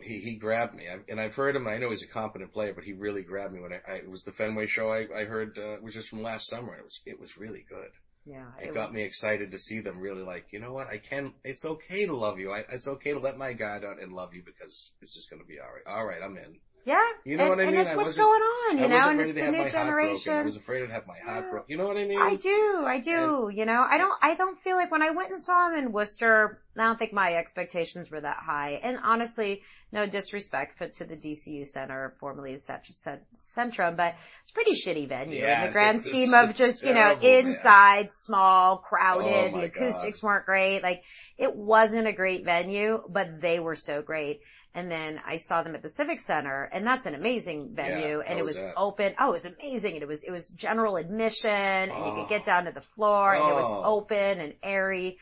He, 0.00 0.18
he 0.18 0.34
grabbed 0.34 0.74
me, 0.74 0.88
I, 0.88 0.96
and 1.08 1.20
I've 1.20 1.36
heard 1.36 1.54
him. 1.54 1.68
I 1.68 1.76
know 1.78 1.90
he's 1.90 2.02
a 2.02 2.08
competent 2.08 2.52
player, 2.52 2.74
but 2.74 2.82
he 2.82 2.92
really 2.94 3.22
grabbed 3.22 3.52
me 3.52 3.60
when 3.60 3.72
I, 3.72 3.80
I 3.88 3.94
it 3.98 4.10
was 4.10 4.24
the 4.24 4.32
Fenway 4.32 4.66
show. 4.66 4.90
I, 4.90 5.06
I 5.16 5.24
heard 5.24 5.56
uh, 5.56 5.74
it 5.74 5.84
was 5.84 5.94
just 5.94 6.08
from 6.08 6.20
last 6.20 6.48
summer, 6.48 6.72
and 6.72 6.80
it 6.80 6.84
was 6.84 7.00
it 7.06 7.20
was 7.20 7.36
really 7.38 7.64
good. 7.68 7.90
Yeah. 8.26 8.46
It, 8.60 8.74
got 8.74 8.86
was- 8.88 8.94
me 8.94 9.02
excited 9.02 9.52
to 9.52 9.58
see 9.58 9.80
them 9.80 10.00
really 10.00 10.22
like, 10.24 10.46
you 10.52 10.58
know 10.58 10.72
what? 10.72 10.88
I 10.88 10.98
can. 10.98 11.32
It's 11.44 11.64
okay 11.64 12.06
to 12.06 12.12
love 12.16 12.40
you. 12.40 12.50
I, 12.50 12.64
it's 12.72 12.88
okay 12.88 13.12
to 13.12 13.20
let 13.20 13.38
my 13.38 13.52
guard 13.52 13.84
out 13.84 14.02
and 14.02 14.12
love 14.12 14.34
you 14.34 14.42
because 14.44 14.90
this 15.00 15.14
is 15.16 15.28
going 15.30 15.40
to 15.40 15.46
be 15.46 15.60
all 15.60 15.68
right. 15.72 15.86
All 15.96 16.04
right, 16.04 16.20
I'm 16.24 16.36
in. 16.38 16.58
Yeah. 16.86 16.96
You 17.24 17.36
know 17.38 17.44
and, 17.44 17.50
what 17.50 17.60
I 17.60 17.62
and 17.64 17.72
mean? 17.72 17.80
it's 17.80 17.92
I 17.92 17.96
what's 17.96 18.14
going 18.14 18.42
on, 18.42 18.78
you 18.78 18.88
know, 18.88 19.08
and 19.08 19.20
it's 19.20 19.34
the 19.34 19.50
new 19.50 19.70
generation. 19.70 20.34
I 20.34 20.42
was 20.42 20.56
afraid 20.56 20.82
I'd 20.82 20.90
have 20.90 21.06
my 21.06 21.18
heart 21.24 21.44
Yeah. 21.46 21.50
broken. 21.50 21.66
You 21.70 21.76
know 21.78 21.86
what 21.86 21.96
I 21.96 22.04
mean? 22.04 22.18
I 22.20 22.34
do, 22.34 22.84
I 22.86 23.00
do. 23.00 23.50
You 23.52 23.64
know, 23.64 23.82
I 23.88 23.96
don't, 23.96 24.12
I 24.22 24.34
don't 24.34 24.58
feel 24.60 24.76
like 24.76 24.90
when 24.90 25.00
I 25.02 25.10
went 25.10 25.30
and 25.30 25.40
saw 25.40 25.70
him 25.70 25.78
in 25.78 25.92
Worcester, 25.92 26.60
I 26.76 26.84
don't 26.84 26.98
think 26.98 27.12
my 27.14 27.34
expectations 27.36 28.10
were 28.10 28.20
that 28.20 28.36
high. 28.38 28.80
And 28.82 28.98
honestly, 29.02 29.62
no 29.92 30.06
disrespect 30.06 30.74
but 30.78 30.92
to 30.94 31.04
the 31.04 31.16
DCU 31.16 31.66
Center, 31.66 32.14
formerly 32.20 32.58
Cent- 32.58 32.84
Cent- 32.90 33.22
Centrum, 33.56 33.96
but 33.96 34.14
it's 34.42 34.50
a 34.50 34.54
pretty 34.54 34.72
shitty 34.72 35.08
venue 35.08 35.40
Yeah, 35.40 35.60
in 35.62 35.66
the 35.68 35.72
grand 35.72 36.02
scheme 36.02 36.34
of 36.34 36.54
just, 36.56 36.82
you 36.82 36.92
know, 36.92 37.14
terrible, 37.16 37.22
man. 37.28 37.46
inside, 37.46 38.12
small, 38.12 38.82
Oh 38.84 38.86
crowded, 38.86 39.52
my 39.52 39.60
the 39.60 39.66
acoustics 39.68 40.22
weren't 40.22 40.44
great. 40.44 40.82
Like, 40.82 41.02
it 41.38 41.54
wasn't 41.56 42.08
a 42.08 42.12
great 42.12 42.44
venue, 42.44 43.02
but 43.08 43.40
they 43.40 43.58
were 43.60 43.76
so 43.76 44.02
great. 44.02 44.40
And 44.76 44.90
then 44.90 45.20
I 45.24 45.36
saw 45.36 45.62
them 45.62 45.74
at 45.76 45.82
the 45.82 45.88
Civic 45.88 46.18
Center, 46.20 46.68
and 46.72 46.84
that's 46.84 47.06
an 47.06 47.14
amazing 47.14 47.74
venue, 47.74 48.16
how 48.16 48.22
and 48.22 48.38
it 48.40 48.44
was 48.44 48.56
that? 48.56 48.74
open. 48.76 49.14
Oh, 49.20 49.30
it 49.30 49.44
was 49.44 49.44
amazing. 49.44 49.94
And 49.94 50.02
it 50.02 50.08
was, 50.08 50.24
it 50.24 50.32
was 50.32 50.48
general 50.50 50.96
admission, 50.96 51.48
and 51.50 52.06
you 52.06 52.12
could 52.22 52.28
get 52.28 52.44
down 52.44 52.64
to 52.64 52.72
the 52.72 52.80
floor, 52.80 53.34
and 53.34 53.48
it 53.48 53.54
was 53.54 53.64
Oh. 53.68 53.82
open 53.98 54.40
and 54.40 54.54
airy. 54.64 55.18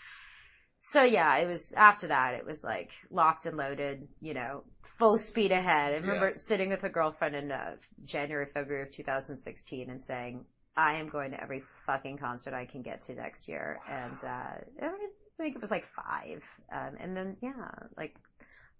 So 0.80 1.02
yeah, 1.02 1.36
it 1.36 1.46
was, 1.46 1.72
after 1.76 2.08
that, 2.08 2.34
it 2.34 2.46
was 2.46 2.64
like 2.64 2.90
locked 3.10 3.44
and 3.46 3.56
loaded, 3.56 4.08
you 4.20 4.34
know, 4.34 4.64
full 4.98 5.16
speed 5.18 5.52
ahead. 5.52 5.92
I 5.92 5.96
remember 5.96 6.28
Yeah. 6.30 6.36
sitting 6.36 6.70
with 6.70 6.82
a 6.84 6.88
girlfriend 6.88 7.36
in 7.36 7.52
uh, 7.52 7.76
January, 8.04 8.46
February 8.54 8.84
of 8.84 8.90
2016 8.90 9.90
and 9.90 10.02
saying, 10.02 10.44
I 10.76 10.94
am 10.98 11.08
going 11.10 11.32
to 11.32 11.40
every 11.42 11.62
fucking 11.86 12.16
concert 12.18 12.54
I 12.54 12.64
can 12.64 12.80
get 12.82 13.02
to 13.02 13.14
next 13.14 13.48
year. 13.48 13.78
And, 13.88 14.24
uh, 14.24 14.86
I 14.86 15.42
think 15.44 15.56
it 15.56 15.60
was 15.60 15.70
like 15.70 15.84
five. 15.94 16.42
Um, 16.72 16.96
and 17.00 17.16
then, 17.16 17.36
yeah, 17.42 17.52
like, 17.96 18.16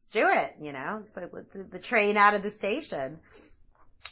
let's 0.03 0.11
do 0.11 0.29
it, 0.33 0.57
you 0.61 0.73
know? 0.73 1.03
So 1.05 1.29
the, 1.33 1.63
the 1.63 1.79
train 1.79 2.17
out 2.17 2.35
of 2.35 2.43
the 2.43 2.51
station. 2.51 3.21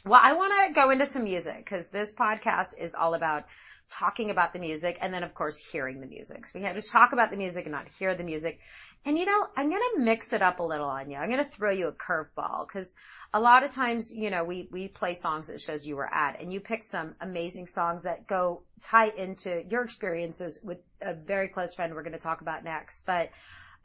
Well, 0.05 0.21
I 0.23 0.33
want 0.33 0.53
to 0.67 0.73
go 0.73 0.89
into 0.89 1.05
some 1.05 1.25
music 1.25 1.57
because 1.57 1.87
this 1.87 2.13
podcast 2.13 2.79
is 2.79 2.95
all 2.95 3.13
about 3.13 3.43
talking 3.91 4.29
about 4.29 4.53
the 4.53 4.59
music 4.59 4.97
and 5.01 5.13
then 5.13 5.21
of 5.21 5.33
course 5.33 5.57
hearing 5.57 5.99
the 5.99 6.07
music. 6.07 6.47
So 6.47 6.59
we 6.59 6.65
have 6.65 6.81
to 6.81 6.81
talk 6.81 7.11
about 7.11 7.29
the 7.29 7.35
music 7.35 7.65
and 7.65 7.73
not 7.73 7.89
hear 7.99 8.15
the 8.15 8.23
music. 8.23 8.61
And 9.03 9.17
you 9.17 9.25
know, 9.25 9.47
I'm 9.57 9.69
going 9.69 9.81
to 9.95 9.99
mix 9.99 10.31
it 10.31 10.41
up 10.41 10.59
a 10.59 10.63
little 10.63 10.87
on 10.87 11.11
you. 11.11 11.17
I'm 11.17 11.29
going 11.29 11.43
to 11.43 11.51
throw 11.51 11.71
you 11.71 11.87
a 11.87 11.91
curveball 11.91 12.67
because 12.67 12.95
a 13.33 13.41
lot 13.41 13.63
of 13.63 13.71
times, 13.71 14.13
you 14.13 14.29
know, 14.29 14.45
we, 14.45 14.69
we 14.71 14.87
play 14.87 15.15
songs 15.15 15.49
at 15.49 15.59
shows 15.59 15.85
you 15.85 15.97
were 15.97 16.13
at 16.13 16.39
and 16.39 16.53
you 16.53 16.61
pick 16.61 16.85
some 16.85 17.15
amazing 17.19 17.67
songs 17.67 18.03
that 18.03 18.27
go 18.27 18.61
tie 18.81 19.09
into 19.09 19.63
your 19.69 19.83
experiences 19.83 20.57
with 20.63 20.77
a 21.01 21.13
very 21.13 21.49
close 21.49 21.73
friend 21.73 21.93
we're 21.93 22.03
going 22.03 22.13
to 22.13 22.19
talk 22.19 22.39
about 22.39 22.63
next. 22.63 23.05
But 23.05 23.31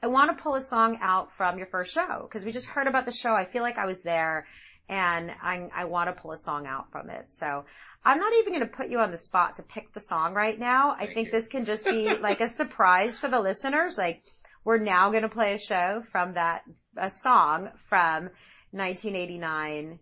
I 0.03 0.09
want 0.09 0.37
to 0.37 0.43
pull 0.43 0.55
a 0.55 0.61
song 0.61 0.99
out 1.01 1.31
from 1.37 1.59
your 1.59 1.67
first 1.67 1.93
show 1.93 2.23
because 2.23 2.45
we 2.45 2.53
just 2.53 2.67
heard 2.67 2.87
about 2.87 3.07
the 3.07 3.13
show. 3.13 3.33
I 3.33 3.45
feel 3.45 3.63
like 3.63 3.79
I 3.79 3.87
was 3.87 4.03
there 4.03 4.47
and 4.89 5.31
I, 5.31 5.69
I 5.75 5.85
want 5.87 6.15
to 6.15 6.21
pull 6.21 6.33
a 6.33 6.37
song 6.37 6.67
out 6.67 6.91
from 6.93 7.11
it. 7.11 7.33
So 7.33 7.65
I'm 8.05 8.19
not 8.19 8.33
even 8.35 8.53
going 8.53 8.69
to 8.69 8.77
put 8.77 8.89
you 8.89 9.01
on 9.01 9.11
the 9.11 9.19
spot 9.19 9.57
to 9.57 9.63
pick 9.63 9.93
the 9.93 10.01
song 10.01 10.35
right 10.35 10.59
now. 10.59 10.95
I 10.99 11.07
think 11.07 11.27
you. 11.27 11.33
this 11.33 11.49
can 11.49 11.65
just 11.65 11.85
be 11.85 12.15
like 12.21 12.41
a 12.41 12.49
surprise 12.49 13.19
for 13.19 13.29
the 13.29 13.41
listeners. 13.41 13.99
Like 13.99 14.23
we're 14.65 14.79
now 14.79 15.11
going 15.11 15.23
to 15.23 15.29
play 15.29 15.55
a 15.55 15.59
show 15.59 16.03
from 16.13 16.35
that, 16.35 16.63
a 16.97 17.11
song 17.11 17.71
from 17.89 18.31
1989. 18.73 19.99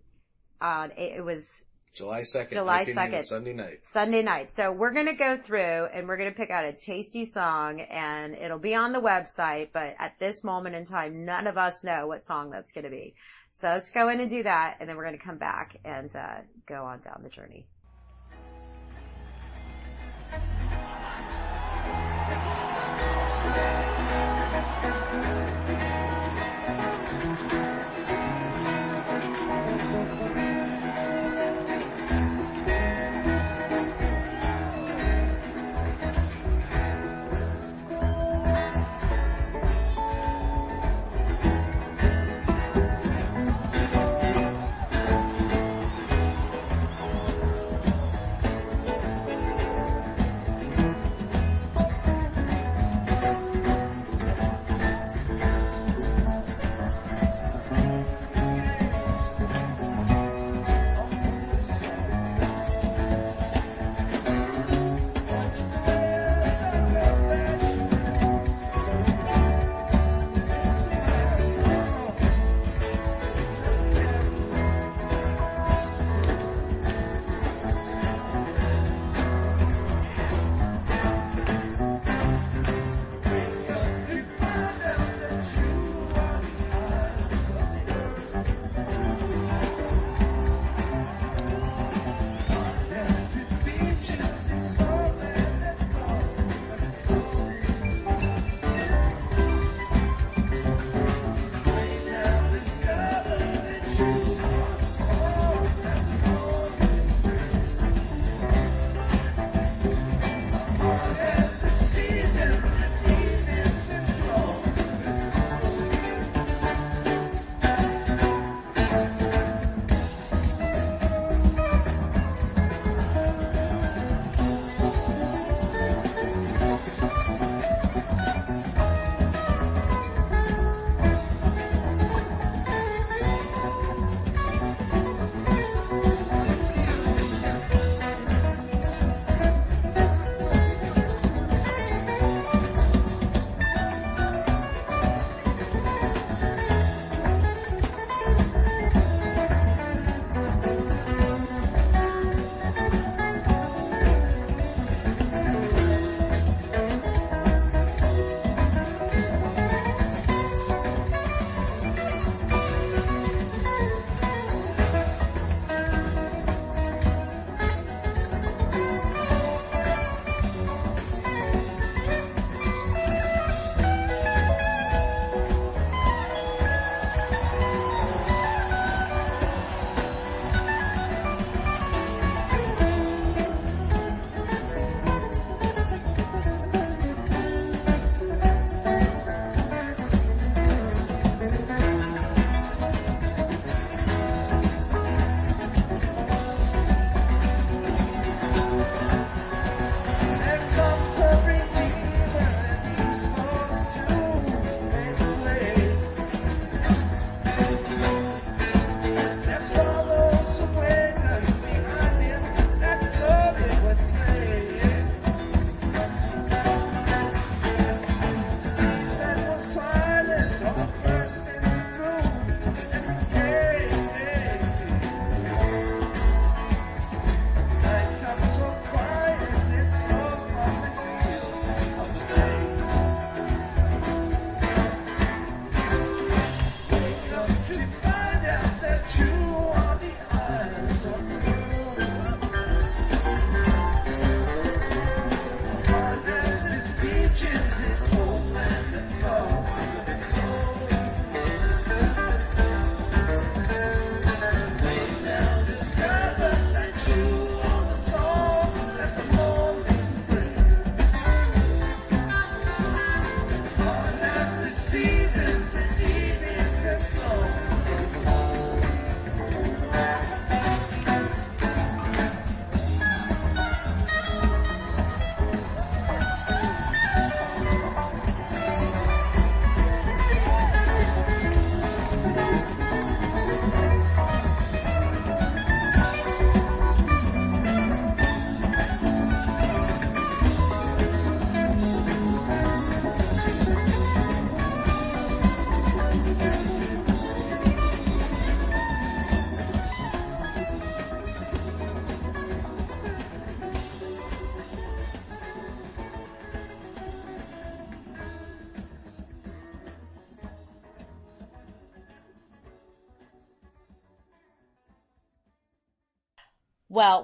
Uh, 0.61 0.89
it, 0.97 1.19
it 1.19 1.25
was 1.25 1.63
July 1.95 2.23
second, 2.23 2.57
July 2.57 2.85
2nd. 2.85 3.25
Sunday 3.25 3.53
night. 3.53 3.79
Sunday 3.85 4.23
night. 4.23 4.53
So 4.53 4.73
we're 4.73 4.93
going 4.93 5.07
to 5.07 5.15
go 5.15 5.39
through 5.39 5.87
and 5.95 6.09
we're 6.09 6.17
going 6.17 6.31
to 6.31 6.37
pick 6.37 6.51
out 6.51 6.65
a 6.65 6.73
tasty 6.73 7.25
song 7.25 7.81
and 7.81 8.35
it'll 8.35 8.59
be 8.59 8.75
on 8.75 8.93
the 8.93 9.01
website, 9.01 9.69
but 9.73 9.95
at 10.01 10.19
this 10.19 10.43
moment 10.43 10.75
in 10.75 10.85
time, 10.85 11.25
none 11.25 11.47
of 11.47 11.57
us 11.57 11.85
know 11.85 12.09
what 12.09 12.25
song 12.25 12.51
that's 12.51 12.73
going 12.73 12.85
to 12.85 12.91
be. 12.91 13.15
So 13.53 13.69
let's 13.69 13.93
go 13.93 14.09
in 14.09 14.19
and 14.19 14.29
do 14.29 14.43
that 14.43 14.79
and 14.81 14.89
then 14.89 14.97
we're 14.97 15.05
going 15.05 15.19
to 15.19 15.25
come 15.25 15.39
back 15.39 15.77
and, 15.85 16.15
uh, 16.17 16.39
go 16.67 16.83
on 16.85 16.99
down 16.99 17.21
the 17.23 17.31
journey. 17.31 17.65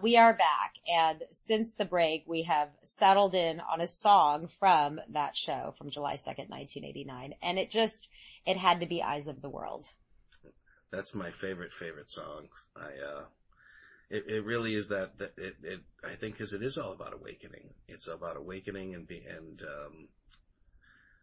We 0.02 0.16
are 0.16 0.32
back 0.32 0.74
and 0.88 1.22
since 1.32 1.74
the 1.74 1.84
break 1.84 2.24
we 2.26 2.42
have 2.42 2.68
settled 2.82 3.34
in 3.34 3.60
on 3.60 3.80
a 3.80 3.86
song 3.86 4.48
from 4.58 5.00
that 5.10 5.36
show 5.36 5.74
from 5.78 5.90
July 5.90 6.14
2nd, 6.14 6.48
1989 6.48 7.34
and 7.42 7.58
it 7.58 7.70
just, 7.70 8.08
it 8.46 8.56
had 8.56 8.80
to 8.80 8.86
be 8.86 9.02
Eyes 9.02 9.28
of 9.28 9.42
the 9.42 9.48
World. 9.48 9.88
That's 10.90 11.14
my 11.14 11.30
favorite, 11.30 11.72
favorite 11.72 12.10
song. 12.10 12.48
I, 12.76 12.80
uh, 12.80 13.22
it, 14.10 14.24
it 14.26 14.44
really 14.44 14.74
is 14.74 14.88
that, 14.88 15.18
that 15.18 15.32
it, 15.36 15.56
it, 15.62 15.80
I 16.04 16.14
think 16.14 16.38
cause 16.38 16.52
it 16.52 16.62
is 16.62 16.78
all 16.78 16.92
about 16.92 17.14
awakening. 17.14 17.70
It's 17.88 18.08
about 18.08 18.36
awakening 18.36 18.94
and 18.94 19.06
be, 19.06 19.22
and, 19.28 19.62
um, 19.62 20.08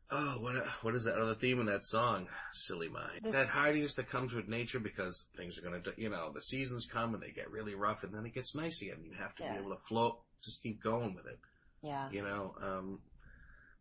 Oh, 0.10 0.38
what 0.39 0.56
what 0.84 0.96
is 0.96 1.04
that 1.04 1.17
other 1.17 1.36
theme 1.36 1.60
in 1.60 1.65
that 1.65 1.84
song? 1.84 2.28
Silly 2.54 2.88
mind. 2.88 3.22
This- 3.24 3.34
that 3.34 3.50
hardiness 3.50 3.96
that 3.96 4.10
comes 4.10 4.34
with 4.34 4.48
nature 4.48 4.80
because 4.80 5.26
things 5.36 5.58
are 5.58 5.62
gonna, 5.62 5.82
you 5.98 6.10
know, 6.10 6.32
the 6.32 6.41
seasons 6.41 6.86
come 6.86 7.13
and 7.13 7.22
they 7.22 7.32
get 7.32 7.52
really 7.52 7.76
rough 7.76 8.04
and 8.04 8.13
then 8.13 8.26
it 8.26 8.34
gets 8.34 8.56
nice 8.56 8.82
again. 8.82 9.04
You 9.04 9.13
have 9.13 9.36
to 9.36 9.43
Yeah. 9.43 9.54
be 9.54 9.60
able 9.60 9.76
to 9.76 9.82
float, 9.84 10.20
just 10.41 10.63
keep 10.63 10.82
going 10.82 11.13
with 11.13 11.26
it, 11.26 11.39
Yeah. 11.82 12.10
you 12.10 12.22
know. 12.22 12.56
Um, 12.62 13.02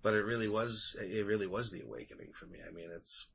but 0.03 0.15
it 0.15 0.23
really 0.23 0.49
was, 0.49 0.97
it 1.01 1.27
really 1.27 1.47
was 1.47 1.71
the 1.71 1.83
awakening 1.83 2.33
for 2.33 2.47
me. 2.47 2.59
I 2.67 2.71
mean, 2.73 2.91
it's, 2.91 3.27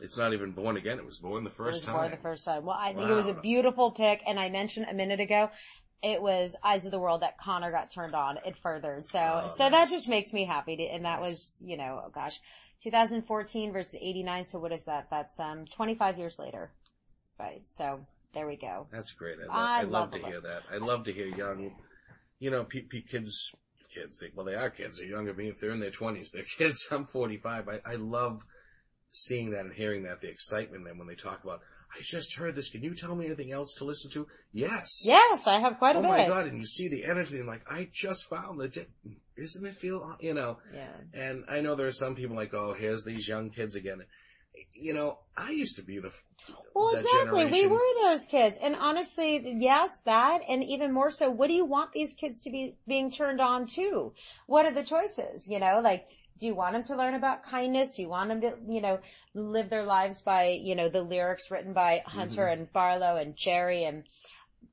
it's 0.00 0.16
not 0.16 0.32
even 0.32 0.52
born 0.52 0.76
again. 0.76 0.98
It 0.98 1.06
was 1.06 1.18
born 1.18 1.44
the 1.44 1.50
It 1.50 1.56
first 1.56 1.82
was 1.82 1.86
time. 1.86 2.10
the 2.10 2.16
first 2.16 2.44
time. 2.44 2.64
Well, 2.64 2.76
I 2.78 2.94
think 2.94 3.08
it 3.10 3.14
was 3.14 3.26
a 3.28 3.34
beautiful 3.34 3.92
pick, 3.92 4.22
and 4.26 4.38
I 4.38 4.48
mentioned 4.48 4.86
a 4.88 4.94
minute 4.94 5.18
ago, 5.20 5.50
it 6.02 6.22
was 6.22 6.56
Eyes 6.62 6.84
of 6.86 6.92
the 6.92 6.98
World 6.98 7.22
that 7.22 7.38
Connor 7.38 7.70
got 7.72 7.90
turned 7.90 8.14
on. 8.14 8.38
It 8.46 8.56
furthered, 8.62 9.04
so 9.04 9.18
Oh, 9.44 9.48
so 9.48 9.68
that 9.70 9.88
just 9.88 10.08
makes 10.08 10.32
me 10.32 10.44
happy. 10.44 10.76
To, 10.76 10.82
and 10.82 11.04
that 11.04 11.20
Nice. 11.20 11.30
was, 11.30 11.62
you 11.64 11.76
know, 11.76 12.02
oh 12.06 12.10
gosh, 12.10 12.38
2014 12.84 13.72
versus 13.72 13.96
89. 14.00 14.44
So 14.46 14.58
what 14.58 14.72
is 14.72 14.84
that? 14.84 15.08
That's 15.10 15.38
um 15.40 15.66
25 15.66 16.18
years 16.18 16.38
later, 16.38 16.70
right? 17.38 17.62
So 17.66 18.00
there 18.34 18.46
we 18.46 18.56
go. 18.56 18.86
That's 18.92 19.12
great. 19.12 19.38
I 19.42 19.46
love, 19.46 19.56
I 19.56 19.80
I 19.80 19.82
love, 19.82 19.92
love 19.92 20.10
to 20.12 20.18
hear 20.18 20.40
that. 20.40 20.62
I 20.72 20.76
love 20.78 21.04
to 21.04 21.12
hear 21.12 21.26
young, 21.26 21.72
you 22.38 22.50
know, 22.50 22.64
pe- 22.64 22.82
pe- 22.82 23.02
kids, 23.02 23.52
kids, 23.94 24.18
they, 24.20 24.28
well, 24.34 24.46
they 24.46 24.54
are 24.54 24.70
kids. 24.70 24.98
They're 24.98 25.08
younger 25.08 25.32
than 25.32 25.44
me. 25.44 25.48
If 25.50 25.58
they're 25.60 25.70
in 25.70 25.80
their 25.80 25.90
twenties, 25.90 26.30
they're 26.30 26.44
kids. 26.58 26.86
I'm 26.90 27.06
45. 27.06 27.68
I, 27.68 27.80
I 27.84 27.94
love 27.96 28.42
seeing 29.10 29.50
that 29.50 29.60
and 29.64 29.72
hearing 29.72 30.04
that, 30.04 30.20
the 30.20 30.28
excitement 30.28 30.84
then 30.84 30.98
when 30.98 31.08
they 31.08 31.14
talk 31.14 31.42
about, 31.42 31.60
I 31.96 32.02
just 32.02 32.36
heard 32.36 32.54
this. 32.54 32.70
Can 32.70 32.82
you 32.82 32.94
tell 32.94 33.14
me 33.14 33.26
anything 33.26 33.52
else 33.52 33.74
to 33.74 33.84
listen 33.84 34.10
to? 34.12 34.26
Yes. 34.52 35.02
Yes, 35.04 35.46
I 35.46 35.60
have 35.60 35.78
quite 35.78 35.96
a 35.96 35.98
Oh 35.98 36.02
bit. 36.02 36.10
Oh 36.10 36.18
my 36.18 36.26
God. 36.26 36.46
And 36.46 36.58
you 36.58 36.66
see 36.66 36.88
the 36.88 37.04
energy 37.04 37.38
and 37.38 37.46
like, 37.48 37.62
I 37.70 37.88
just 37.92 38.28
found 38.28 38.60
the, 38.60 38.86
isn't 39.36 39.66
it 39.66 39.74
feel, 39.74 40.16
you 40.20 40.34
know, 40.34 40.58
Yeah. 40.72 40.88
and 41.14 41.44
I 41.48 41.60
know 41.60 41.74
there 41.74 41.86
are 41.86 41.92
some 41.92 42.14
people 42.14 42.36
like, 42.36 42.54
oh, 42.54 42.74
here's 42.74 43.04
these 43.04 43.26
young 43.26 43.50
kids 43.50 43.74
again. 43.74 44.02
You 44.74 44.92
know, 44.92 45.18
I 45.36 45.50
used 45.50 45.76
to 45.76 45.82
be 45.82 45.98
the, 45.98 46.10
Well, 46.74 46.94
exactly. 46.94 47.46
We 47.46 47.66
were 47.66 47.78
those 48.02 48.24
kids. 48.26 48.58
And 48.60 48.74
honestly, 48.74 49.56
yes, 49.58 50.00
that, 50.04 50.40
and 50.48 50.64
even 50.64 50.92
more 50.92 51.10
so, 51.10 51.30
what 51.30 51.46
do 51.46 51.54
you 51.54 51.64
want 51.64 51.92
these 51.92 52.14
kids 52.14 52.42
to 52.42 52.50
be 52.50 52.74
being 52.86 53.10
turned 53.10 53.40
on 53.40 53.66
to? 53.76 54.12
What 54.46 54.66
are 54.66 54.74
the 54.74 54.82
choices? 54.84 55.46
You 55.48 55.60
know, 55.60 55.80
like, 55.82 56.08
do 56.38 56.46
you 56.46 56.54
want 56.54 56.72
them 56.74 56.82
to 56.84 56.96
learn 56.96 57.14
about 57.14 57.42
kindness? 57.44 57.96
Do 57.96 58.02
you 58.02 58.08
want 58.08 58.28
them 58.28 58.40
to, 58.42 58.54
you 58.68 58.80
know, 58.80 59.00
live 59.34 59.70
their 59.70 59.84
lives 59.84 60.20
by, 60.20 60.48
you 60.62 60.74
know, 60.74 60.88
the 60.88 61.02
lyrics 61.02 61.50
written 61.50 61.72
by 61.72 62.02
Hunter 62.06 62.42
Mm-hmm. 62.42 62.52
and 62.52 62.72
Barlow 62.72 63.16
and 63.16 63.36
Jerry 63.36 63.84
and 63.84 64.04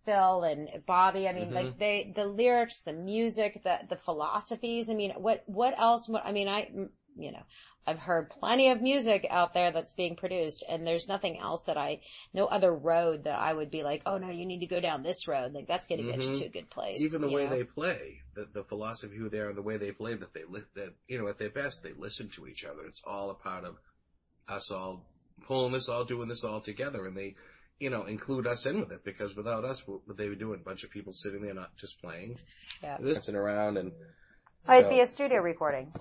Phil 0.06 0.43
and 0.43 0.69
Bobby? 0.86 1.28
I 1.28 1.34
mean, 1.34 1.49
Mhm. 1.49 1.54
like, 1.54 1.78
they, 1.80 2.12
the 2.15 2.25
lyrics, 2.25 2.82
the 2.82 2.93
music, 2.93 3.63
the, 3.63 3.80
the 3.89 3.97
philosophies. 3.97 4.89
I 4.89 4.93
mean, 4.93 5.12
what, 5.17 5.43
what 5.47 5.73
else? 5.78 6.08
What, 6.08 6.25
I 6.25 6.32
mean, 6.32 6.47
I, 6.47 6.69
you 7.17 7.32
know, 7.32 7.43
I've 7.88 8.00
heard 8.00 8.30
plenty 8.30 8.69
of 8.69 8.82
music 8.82 9.28
out 9.30 9.54
there 9.54 9.71
that's 9.71 9.93
being 9.93 10.15
produced 10.15 10.63
and 10.67 10.86
there's 10.88 11.08
nothing 11.08 11.38
else 11.39 11.63
that 11.65 11.78
I, 11.78 12.00
no 12.34 12.45
other 12.45 12.74
road 12.74 13.26
that 13.26 13.38
I 13.38 13.54
would 13.54 13.69
be 13.69 13.84
like, 13.84 14.02
oh 14.06 14.17
no, 14.17 14.30
you 14.30 14.45
need 14.45 14.62
to 14.62 14.65
go 14.67 14.80
down 14.80 15.04
this 15.04 15.28
road. 15.28 15.54
Like 15.54 15.67
that's 15.67 15.88
going 15.88 16.04
to 16.04 16.12
get 16.12 16.21
you 16.21 16.30
Mhm. 16.30 16.39
to 16.39 16.45
a 16.45 16.50
good 16.50 16.69
place. 16.69 17.02
even 17.02 17.21
the 17.21 17.30
way 17.30 17.45
know? 17.45 17.52
they 17.52 17.63
play, 17.63 18.21
the, 18.34 18.45
the 18.52 18.63
philosophy 18.63 19.15
who 19.15 19.30
they 19.30 19.38
are, 19.39 19.50
and 19.50 19.58
the 19.58 19.62
way 19.62 19.78
they 19.78 19.91
play, 19.91 20.15
that 20.15 20.34
they 20.34 20.43
li- 20.48 20.63
that 20.76 20.93
you 21.08 21.19
know 21.19 21.28
at 21.28 21.38
their 21.38 21.50
best 21.52 21.84
they 21.84 21.93
listen 21.93 22.30
to 22.30 22.48
each 22.48 22.65
other. 22.65 22.86
It's 22.88 23.02
all 23.06 23.30
a 23.30 23.36
part 23.36 23.65
of 23.65 23.78
us 24.48 24.71
all 24.71 25.06
pulling 25.48 25.74
this, 25.74 25.88
all 25.89 26.06
doing 26.06 26.28
this 26.28 26.43
all 26.43 26.62
together, 26.62 27.06
and 27.06 27.15
they, 27.15 27.36
you 27.80 27.89
know, 27.91 28.06
include 28.06 28.48
us 28.48 28.65
in 28.65 28.80
with 28.80 28.91
it 28.91 29.04
because 29.04 29.36
without 29.36 29.63
us, 29.65 29.88
what 29.88 30.08
would 30.08 30.17
they 30.17 30.28
be 30.30 30.36
doing? 30.36 30.60
A 30.62 30.63
bunch 30.63 30.84
of 30.84 30.89
people 30.91 31.13
sitting 31.13 31.41
there 31.43 31.54
not 31.54 31.76
just 31.78 32.02
playing, 32.02 32.38
Yeah. 32.82 32.98
listening 33.00 33.36
around, 33.38 33.78
and 33.78 33.91
It'd 34.67 34.89
be 34.89 35.01
a 35.01 35.08
studio 35.08 35.41
recording. 35.41 35.91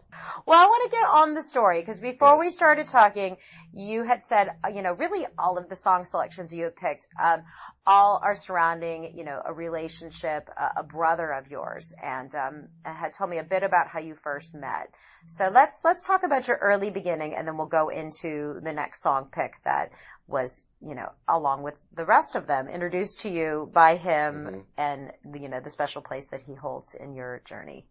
Well, 0.47 0.59
I 0.59 0.65
want 0.65 0.91
to 0.91 0.97
get 0.97 1.05
on 1.07 1.35
the 1.35 1.43
story 1.43 1.81
because 1.81 1.99
before 1.99 2.39
we 2.39 2.51
started 2.51 2.87
talking, 2.87 3.37
you 3.75 4.05
had 4.05 4.25
said, 4.25 4.49
you 4.75 4.83
know, 4.83 4.93
really 4.93 5.27
all 5.39 5.59
of 5.59 5.69
the 5.69 5.77
song 5.77 6.07
selections 6.07 6.53
you 6.53 6.65
have 6.65 6.77
picked, 6.77 7.07
um, 7.23 7.43
all 7.87 8.21
are 8.23 8.35
surrounding, 8.35 9.17
you 9.17 9.25
know, 9.25 9.41
a 9.45 9.53
relationship, 9.53 10.49
a, 10.57 10.81
a 10.81 10.83
brother 10.83 11.31
of 11.31 11.49
yours, 11.51 11.93
and 12.03 12.35
um, 12.35 12.69
had 12.85 13.13
told 13.19 13.29
me 13.31 13.39
a 13.39 13.43
bit 13.43 13.63
about 13.63 13.89
how 13.89 14.01
you 14.01 14.15
first 14.23 14.55
met. 14.55 14.89
So 15.29 15.51
let's 15.53 15.81
let's 15.85 16.07
talk 16.07 16.23
about 16.25 16.49
your 16.49 16.57
early 16.57 16.91
beginning, 16.91 17.35
and 17.35 17.47
then 17.47 17.59
we'll 17.59 17.67
go 17.67 17.89
into 17.91 18.61
the 18.63 18.73
next 18.73 19.03
song 19.03 19.29
pick 19.31 19.53
that 19.65 19.91
was, 20.27 20.63
you 20.81 20.95
know, 20.95 21.11
along 21.29 21.63
with 21.63 21.79
the 21.97 22.05
rest 22.07 22.35
of 22.35 22.47
them, 22.47 22.69
introduced 22.69 23.21
to 23.21 23.29
you 23.29 23.71
by 23.75 23.97
him, 23.97 24.47
Mhm. 24.47 24.65
and 24.79 25.41
you 25.43 25.49
know 25.49 25.61
the 25.61 25.71
special 25.71 26.01
place 26.01 26.27
that 26.29 26.41
he 26.43 26.55
holds 26.55 26.95
in 26.95 27.15
your 27.15 27.41
journey. 27.45 27.87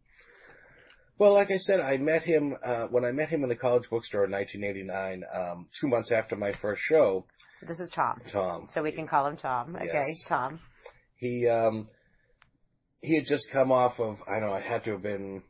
Well, 1.24 1.36
like 1.36 1.52
I 1.52 1.56
said, 1.56 1.80
I 1.80 1.96
met 2.00 2.26
him 2.26 2.58
uh, 2.62 2.88
when 2.88 3.06
I 3.06 3.14
met 3.14 3.30
him 3.30 3.44
in 3.44 3.48
the 3.50 3.56
college 3.56 3.90
bookstore 3.90 4.26
in 4.26 4.32
1989, 4.32 5.24
um, 5.34 5.68
two 5.72 5.88
months 5.88 6.12
after 6.12 6.36
my 6.36 6.52
first 6.52 6.82
show. 6.82 7.26
So 7.62 7.66
this 7.66 7.80
is 7.80 7.90
Tom. 7.92 8.20
Tom, 8.28 8.68
So 8.70 8.84
we 8.84 8.92
can 8.92 9.08
call 9.08 9.28
him 9.28 9.38
Tom. 9.38 9.74
Okay, 9.78 9.86
Yes. 9.86 10.26
Tom. 10.28 10.60
he 11.16 11.48
um 11.48 11.88
he 13.00 13.16
had 13.16 13.26
just 13.26 13.50
come 13.52 13.72
off 13.72 14.02
of 14.02 14.22
I 14.28 14.42
don't 14.42 14.50
know, 14.50 14.56
it 14.56 14.64
had 14.64 14.84
to 14.84 14.92
have 14.92 15.02
been 15.02 15.44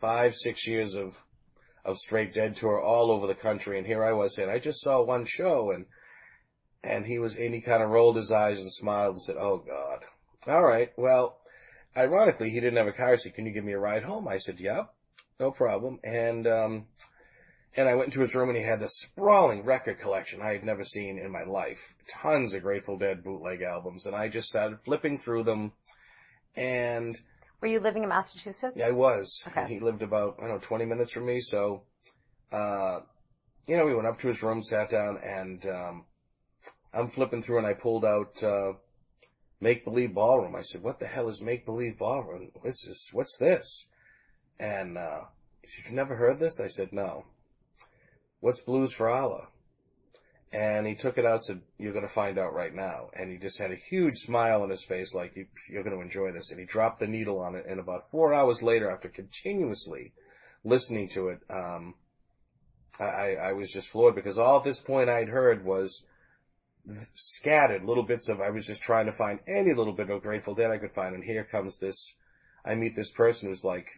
five, 0.00 0.36
six 0.36 0.68
years 0.68 0.94
of 0.94 1.20
of 1.84 1.96
straight 1.96 2.32
dead 2.32 2.54
tour 2.54 2.80
all 2.80 3.10
over 3.10 3.26
the 3.26 3.34
country 3.34 3.78
and 3.78 3.86
here 3.88 4.04
I 4.04 4.12
was 4.12 4.36
saying 4.36 4.50
I 4.50 4.60
just 4.60 4.80
saw 4.82 5.02
one 5.02 5.24
show 5.24 5.72
and 5.72 5.86
and 6.84 7.04
he 7.04 7.18
was 7.18 7.34
and 7.34 7.52
he 7.52 7.60
kind 7.60 7.82
of 7.82 7.90
rolled 7.90 8.14
his 8.14 8.30
eyes 8.30 8.60
and 8.60 8.70
smiled 8.70 9.14
and 9.14 9.22
said, 9.22 9.36
Oh 9.36 9.58
God. 9.58 10.04
All 10.46 10.62
right, 10.62 10.92
well 10.96 11.40
ironically 11.96 12.50
he 12.50 12.60
didn't 12.60 12.76
have 12.76 12.86
a 12.86 12.92
car, 12.92 13.16
seat. 13.16 13.34
Can 13.34 13.46
you 13.46 13.52
give 13.52 13.64
me 13.64 13.72
a 13.72 13.78
ride 13.78 14.02
home? 14.02 14.28
I 14.28 14.38
said, 14.38 14.60
Yep, 14.60 14.92
no 15.40 15.50
problem. 15.50 16.00
And 16.04 16.46
um 16.46 16.86
and 17.76 17.88
I 17.88 17.94
went 17.94 18.08
into 18.08 18.20
his 18.20 18.34
room 18.34 18.48
and 18.48 18.56
he 18.56 18.64
had 18.64 18.80
this 18.80 18.98
sprawling 18.98 19.64
record 19.64 19.98
collection 19.98 20.40
I 20.40 20.52
had 20.52 20.64
never 20.64 20.84
seen 20.84 21.18
in 21.18 21.30
my 21.30 21.44
life. 21.44 21.94
Tons 22.08 22.54
of 22.54 22.62
Grateful 22.62 22.96
Dead 22.96 23.22
bootleg 23.22 23.62
albums. 23.62 24.06
And 24.06 24.16
I 24.16 24.28
just 24.28 24.48
started 24.48 24.80
flipping 24.80 25.18
through 25.18 25.42
them. 25.42 25.72
And 26.56 27.14
Were 27.60 27.68
you 27.68 27.80
living 27.80 28.02
in 28.02 28.08
Massachusetts? 28.08 28.72
Yeah, 28.76 28.86
I 28.86 28.92
was. 28.92 29.44
Okay. 29.46 29.60
And 29.60 29.70
he 29.70 29.80
lived 29.80 30.02
about, 30.02 30.36
I 30.38 30.46
don't 30.46 30.52
know, 30.52 30.58
20 30.58 30.86
minutes 30.86 31.12
from 31.12 31.26
me. 31.26 31.40
So, 31.40 31.82
uh, 32.50 33.00
you 33.66 33.76
know, 33.76 33.84
we 33.84 33.94
went 33.94 34.06
up 34.06 34.20
to 34.20 34.28
his 34.28 34.42
room, 34.42 34.62
sat 34.62 34.88
down, 34.88 35.18
and, 35.22 35.66
um, 35.66 36.04
I'm 36.94 37.08
flipping 37.08 37.42
through 37.42 37.58
and 37.58 37.66
I 37.66 37.74
pulled 37.74 38.06
out, 38.06 38.42
uh, 38.42 38.72
Make 39.60 39.84
Believe 39.84 40.14
Ballroom. 40.14 40.54
I 40.54 40.62
said, 40.62 40.82
what 40.82 41.00
the 41.00 41.06
hell 41.06 41.28
is 41.28 41.40
Make 41.40 41.64
Believe 41.64 41.98
Ballroom? 41.98 42.50
This? 42.62 43.10
What's 43.12 43.36
this? 43.38 43.86
And, 44.58 44.98
uh, 44.98 45.22
he 45.62 45.68
said, 45.68 45.84
you've 45.86 45.94
never 45.94 46.14
heard 46.16 46.38
this? 46.38 46.60
I 46.60 46.68
said, 46.68 46.92
no. 46.92 47.24
What's 48.40 48.60
Blues 48.60 48.92
for 48.92 49.08
Allah? 49.08 49.48
And 50.52 50.86
he 50.86 50.94
took 50.94 51.18
it 51.18 51.26
out 51.26 51.34
and 51.34 51.44
said, 51.44 51.60
you're 51.78 51.92
going 51.92 52.06
to 52.06 52.12
find 52.12 52.38
out 52.38 52.54
right 52.54 52.72
now. 52.72 53.10
And 53.12 53.30
he 53.30 53.38
just 53.38 53.58
had 53.58 53.72
a 53.72 53.76
huge 53.76 54.18
smile 54.18 54.62
on 54.62 54.70
his 54.70 54.84
face 54.84 55.14
like, 55.14 55.36
you, 55.36 55.46
you're 55.68 55.82
going 55.82 55.96
to 55.96 56.02
enjoy 56.02 56.32
this. 56.32 56.50
And 56.50 56.60
he 56.60 56.66
dropped 56.66 57.00
the 57.00 57.08
needle 57.08 57.40
on 57.40 57.56
it. 57.56 57.66
And 57.66 57.80
about 57.80 58.10
four 58.10 58.32
hours 58.32 58.62
later, 58.62 58.90
after 58.90 59.08
continuously 59.08 60.12
listening 60.64 61.08
to 61.08 61.28
it, 61.28 61.40
um, 61.50 61.94
I, 62.98 63.36
I 63.36 63.52
was 63.52 63.72
just 63.72 63.88
floored 63.88 64.14
because 64.14 64.38
all 64.38 64.58
at 64.58 64.64
this 64.64 64.80
point 64.80 65.10
I'd 65.10 65.28
heard 65.28 65.64
was 65.64 66.04
scattered 67.14 67.84
little 67.84 68.02
bits 68.02 68.28
of, 68.28 68.40
I 68.40 68.50
was 68.50 68.66
just 68.66 68.82
trying 68.82 69.06
to 69.06 69.12
find 69.12 69.40
any 69.46 69.74
little 69.74 69.92
bit 69.92 70.10
of 70.10 70.22
Grateful 70.22 70.54
Dead 70.54 70.70
I 70.70 70.78
could 70.78 70.92
find. 70.92 71.14
And 71.14 71.24
here 71.24 71.44
comes 71.44 71.78
this, 71.78 72.14
I 72.64 72.74
meet 72.74 72.94
this 72.94 73.10
person 73.10 73.48
who's 73.48 73.64
like, 73.64 73.88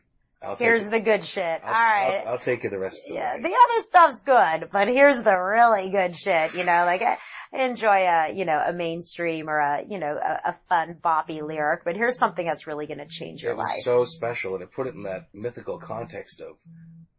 I'll 0.40 0.56
take 0.56 0.66
Here's 0.66 0.86
it. 0.86 0.90
the 0.90 1.00
good 1.00 1.24
shit. 1.24 1.60
I'll, 1.64 1.68
All 1.68 1.74
right. 1.74 2.22
I'll, 2.24 2.32
I'll 2.34 2.38
take 2.38 2.62
you 2.62 2.70
the 2.70 2.78
rest 2.78 3.00
of 3.04 3.08
the 3.08 3.14
yeah, 3.14 3.34
way. 3.36 3.42
the 3.42 3.48
other 3.48 3.82
stuff's 3.84 4.20
good, 4.20 4.68
but 4.70 4.86
here's 4.88 5.22
the 5.22 5.34
really 5.36 5.90
good 5.90 6.14
shit. 6.16 6.54
You 6.54 6.64
know, 6.64 6.84
like 6.86 7.02
I 7.02 7.16
I 7.52 7.64
enjoy 7.64 8.06
a, 8.06 8.32
you 8.34 8.44
know, 8.44 8.62
a 8.64 8.72
mainstream 8.72 9.48
or 9.48 9.58
a, 9.58 9.82
you 9.88 9.98
know, 9.98 10.14
a, 10.16 10.50
a 10.50 10.56
fun 10.68 10.96
boppy 11.02 11.42
lyric, 11.42 11.80
but 11.84 11.96
here's 11.96 12.18
something 12.18 12.46
that's 12.46 12.66
really 12.66 12.86
going 12.86 12.98
to 12.98 13.06
change 13.08 13.42
your 13.42 13.52
it 13.52 13.56
was 13.56 13.68
life. 13.68 13.78
so 13.84 14.04
special 14.04 14.54
and 14.54 14.62
it 14.62 14.70
put 14.70 14.86
it 14.86 14.94
in 14.94 15.02
that 15.04 15.28
mythical 15.32 15.78
context 15.78 16.40
of 16.40 16.56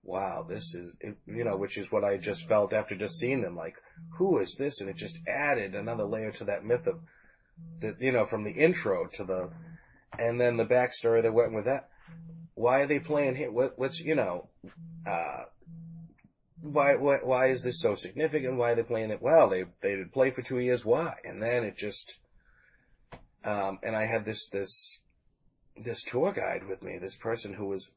wow 0.09 0.45
this 0.47 0.73
is 0.75 0.93
you 1.27 1.43
know 1.43 1.55
which 1.55 1.77
is 1.77 1.91
what 1.91 2.03
i 2.03 2.17
just 2.17 2.47
felt 2.47 2.73
after 2.73 2.95
just 2.95 3.17
seeing 3.17 3.41
them 3.41 3.55
like 3.55 3.75
who 4.17 4.39
is 4.39 4.55
this 4.55 4.81
and 4.81 4.89
it 4.89 4.95
just 4.95 5.19
added 5.27 5.75
another 5.75 6.03
layer 6.03 6.31
to 6.31 6.45
that 6.45 6.65
myth 6.65 6.87
of 6.87 6.99
that 7.79 8.01
you 8.01 8.11
know 8.11 8.25
from 8.25 8.43
the 8.43 8.51
intro 8.51 9.07
to 9.07 9.23
the 9.23 9.49
and 10.17 10.39
then 10.39 10.57
the 10.57 10.65
backstory 10.65 11.21
that 11.21 11.33
went 11.33 11.53
with 11.53 11.65
that 11.65 11.89
why 12.55 12.81
are 12.81 12.87
they 12.87 12.99
playing 12.99 13.35
here 13.35 13.51
what 13.51 13.77
what's 13.77 13.99
you 13.99 14.15
know 14.15 14.49
uh 15.07 15.43
why, 16.61 16.95
why, 16.95 17.19
why 17.23 17.45
is 17.47 17.63
this 17.63 17.79
so 17.79 17.95
significant? 17.95 18.57
Why 18.57 18.71
are 18.71 18.75
they 18.75 18.83
playing 18.83 19.11
it? 19.11 19.21
Well, 19.21 19.49
they, 19.49 19.63
they 19.81 19.95
did 19.95 20.11
play 20.11 20.31
for 20.31 20.41
two 20.41 20.59
years. 20.59 20.85
Why? 20.85 21.15
And 21.23 21.41
then 21.41 21.63
it 21.63 21.77
just, 21.77 22.19
Um, 23.43 23.79
and 23.81 23.95
I 23.95 24.05
had 24.05 24.25
this, 24.25 24.49
this, 24.49 24.99
this 25.77 26.03
tour 26.03 26.33
guide 26.33 26.67
with 26.67 26.83
me, 26.83 26.97
this 26.99 27.15
person 27.15 27.53
who 27.53 27.67
was, 27.67 27.91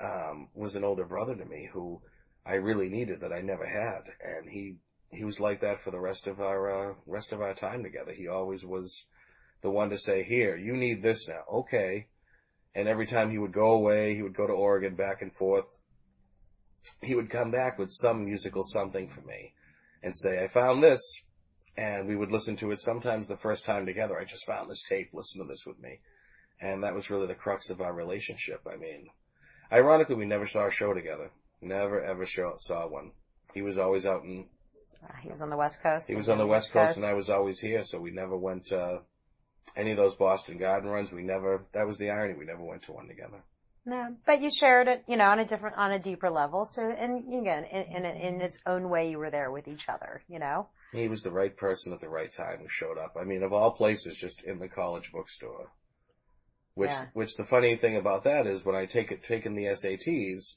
um, 0.00 0.48
was 0.54 0.76
an 0.76 0.84
older 0.84 1.04
brother 1.04 1.34
to 1.34 1.44
me 1.44 1.68
who 1.72 2.00
I 2.44 2.54
really 2.54 2.88
needed 2.88 3.20
that 3.20 3.32
I 3.32 3.40
never 3.40 3.66
had. 3.66 4.02
And 4.22 4.48
he, 4.48 4.76
he 5.10 5.24
was 5.24 5.40
like 5.40 5.60
that 5.60 5.80
for 5.80 5.90
the 5.90 6.00
rest 6.00 6.28
of 6.28 6.40
our, 6.40 6.90
uh, 6.90 6.94
rest 7.06 7.32
of 7.32 7.40
our 7.40 7.54
time 7.54 7.82
together. 7.82 8.12
He 8.12 8.28
always 8.28 8.64
was 8.64 9.06
the 9.62 9.70
one 9.70 9.90
to 9.90 9.98
say, 9.98 10.22
here, 10.22 10.56
you 10.56 10.76
need 10.76 11.02
this 11.02 11.28
now. 11.28 11.42
Okay. 11.52 12.06
And 12.74 12.88
every 12.88 13.06
time 13.06 13.30
he 13.30 13.38
would 13.38 13.52
go 13.52 13.72
away, 13.72 14.14
he 14.14 14.22
would 14.22 14.36
go 14.36 14.46
to 14.46 14.52
Oregon 14.52 14.94
back 14.94 15.22
and 15.22 15.34
forth. 15.34 15.78
He 17.02 17.14
would 17.14 17.30
come 17.30 17.50
back 17.50 17.78
with 17.78 17.90
some 17.90 18.24
musical 18.24 18.62
something 18.62 19.08
for 19.08 19.22
me 19.22 19.54
and 20.02 20.16
say, 20.16 20.42
I 20.42 20.48
found 20.48 20.82
this. 20.82 21.22
And 21.76 22.06
we 22.06 22.16
would 22.16 22.30
listen 22.30 22.56
to 22.56 22.70
it 22.70 22.80
sometimes 22.80 23.28
the 23.28 23.36
first 23.36 23.64
time 23.64 23.86
together. 23.86 24.18
I 24.18 24.24
just 24.24 24.46
found 24.46 24.70
this 24.70 24.82
tape. 24.82 25.10
Listen 25.12 25.42
to 25.42 25.48
this 25.48 25.66
with 25.66 25.78
me. 25.78 26.00
And 26.60 26.84
that 26.84 26.94
was 26.94 27.10
really 27.10 27.26
the 27.26 27.34
crux 27.34 27.70
of 27.70 27.80
our 27.80 27.92
relationship. 27.92 28.60
I 28.70 28.76
mean, 28.76 29.08
ironically, 29.72 30.16
we 30.16 30.26
never 30.26 30.46
saw 30.46 30.66
a 30.66 30.70
show 30.70 30.92
together. 30.94 31.30
Never 31.60 32.02
ever 32.02 32.26
show, 32.26 32.54
saw 32.56 32.86
one. 32.86 33.12
He 33.54 33.62
was 33.62 33.78
always 33.78 34.06
out 34.06 34.24
in. 34.24 34.46
Uh, 35.02 35.12
he 35.22 35.28
was 35.28 35.42
on 35.42 35.50
the 35.50 35.56
West 35.56 35.82
Coast. 35.82 36.08
He 36.08 36.16
was 36.16 36.28
on 36.28 36.38
the 36.38 36.46
West 36.46 36.72
Coast, 36.72 36.88
Coast, 36.88 36.96
and 36.96 37.06
I 37.06 37.14
was 37.14 37.30
always 37.30 37.58
here, 37.58 37.82
so 37.82 37.98
we 37.98 38.10
never 38.10 38.36
went 38.36 38.72
uh 38.72 38.98
any 39.74 39.90
of 39.90 39.96
those 39.96 40.14
Boston 40.14 40.58
Garden 40.58 40.90
runs. 40.90 41.12
We 41.12 41.22
never. 41.22 41.64
That 41.72 41.86
was 41.86 41.98
the 41.98 42.10
irony. 42.10 42.34
We 42.38 42.44
never 42.44 42.62
went 42.62 42.82
to 42.82 42.92
one 42.92 43.08
together. 43.08 43.42
No, 43.88 44.16
but 44.26 44.40
you 44.40 44.50
shared 44.50 44.88
it, 44.88 45.04
you 45.06 45.16
know, 45.16 45.26
on 45.26 45.38
a 45.38 45.44
different, 45.44 45.76
on 45.76 45.92
a 45.92 45.98
deeper 46.00 46.28
level. 46.28 46.64
So, 46.64 46.82
and 46.82 47.32
again, 47.32 47.64
in, 47.64 47.82
in, 47.82 48.04
in 48.04 48.40
its 48.40 48.58
own 48.66 48.90
way, 48.90 49.10
you 49.10 49.18
were 49.18 49.30
there 49.30 49.52
with 49.52 49.68
each 49.68 49.88
other, 49.88 50.22
you 50.28 50.40
know? 50.40 50.66
He 50.92 51.06
was 51.06 51.22
the 51.22 51.30
right 51.30 51.56
person 51.56 51.92
at 51.92 52.00
the 52.00 52.08
right 52.08 52.32
time 52.32 52.58
who 52.58 52.68
showed 52.68 52.98
up. 52.98 53.16
I 53.18 53.22
mean, 53.22 53.44
of 53.44 53.52
all 53.52 53.70
places, 53.70 54.16
just 54.16 54.42
in 54.42 54.58
the 54.58 54.66
college 54.66 55.12
bookstore. 55.12 55.70
Which, 56.76 56.90
yeah. 56.90 57.06
which 57.14 57.36
the 57.36 57.44
funny 57.44 57.74
thing 57.76 57.96
about 57.96 58.24
that 58.24 58.46
is 58.46 58.64
when 58.64 58.76
I 58.76 58.84
take 58.84 59.10
it, 59.10 59.22
taken 59.22 59.54
the 59.54 59.64
SATs, 59.64 60.56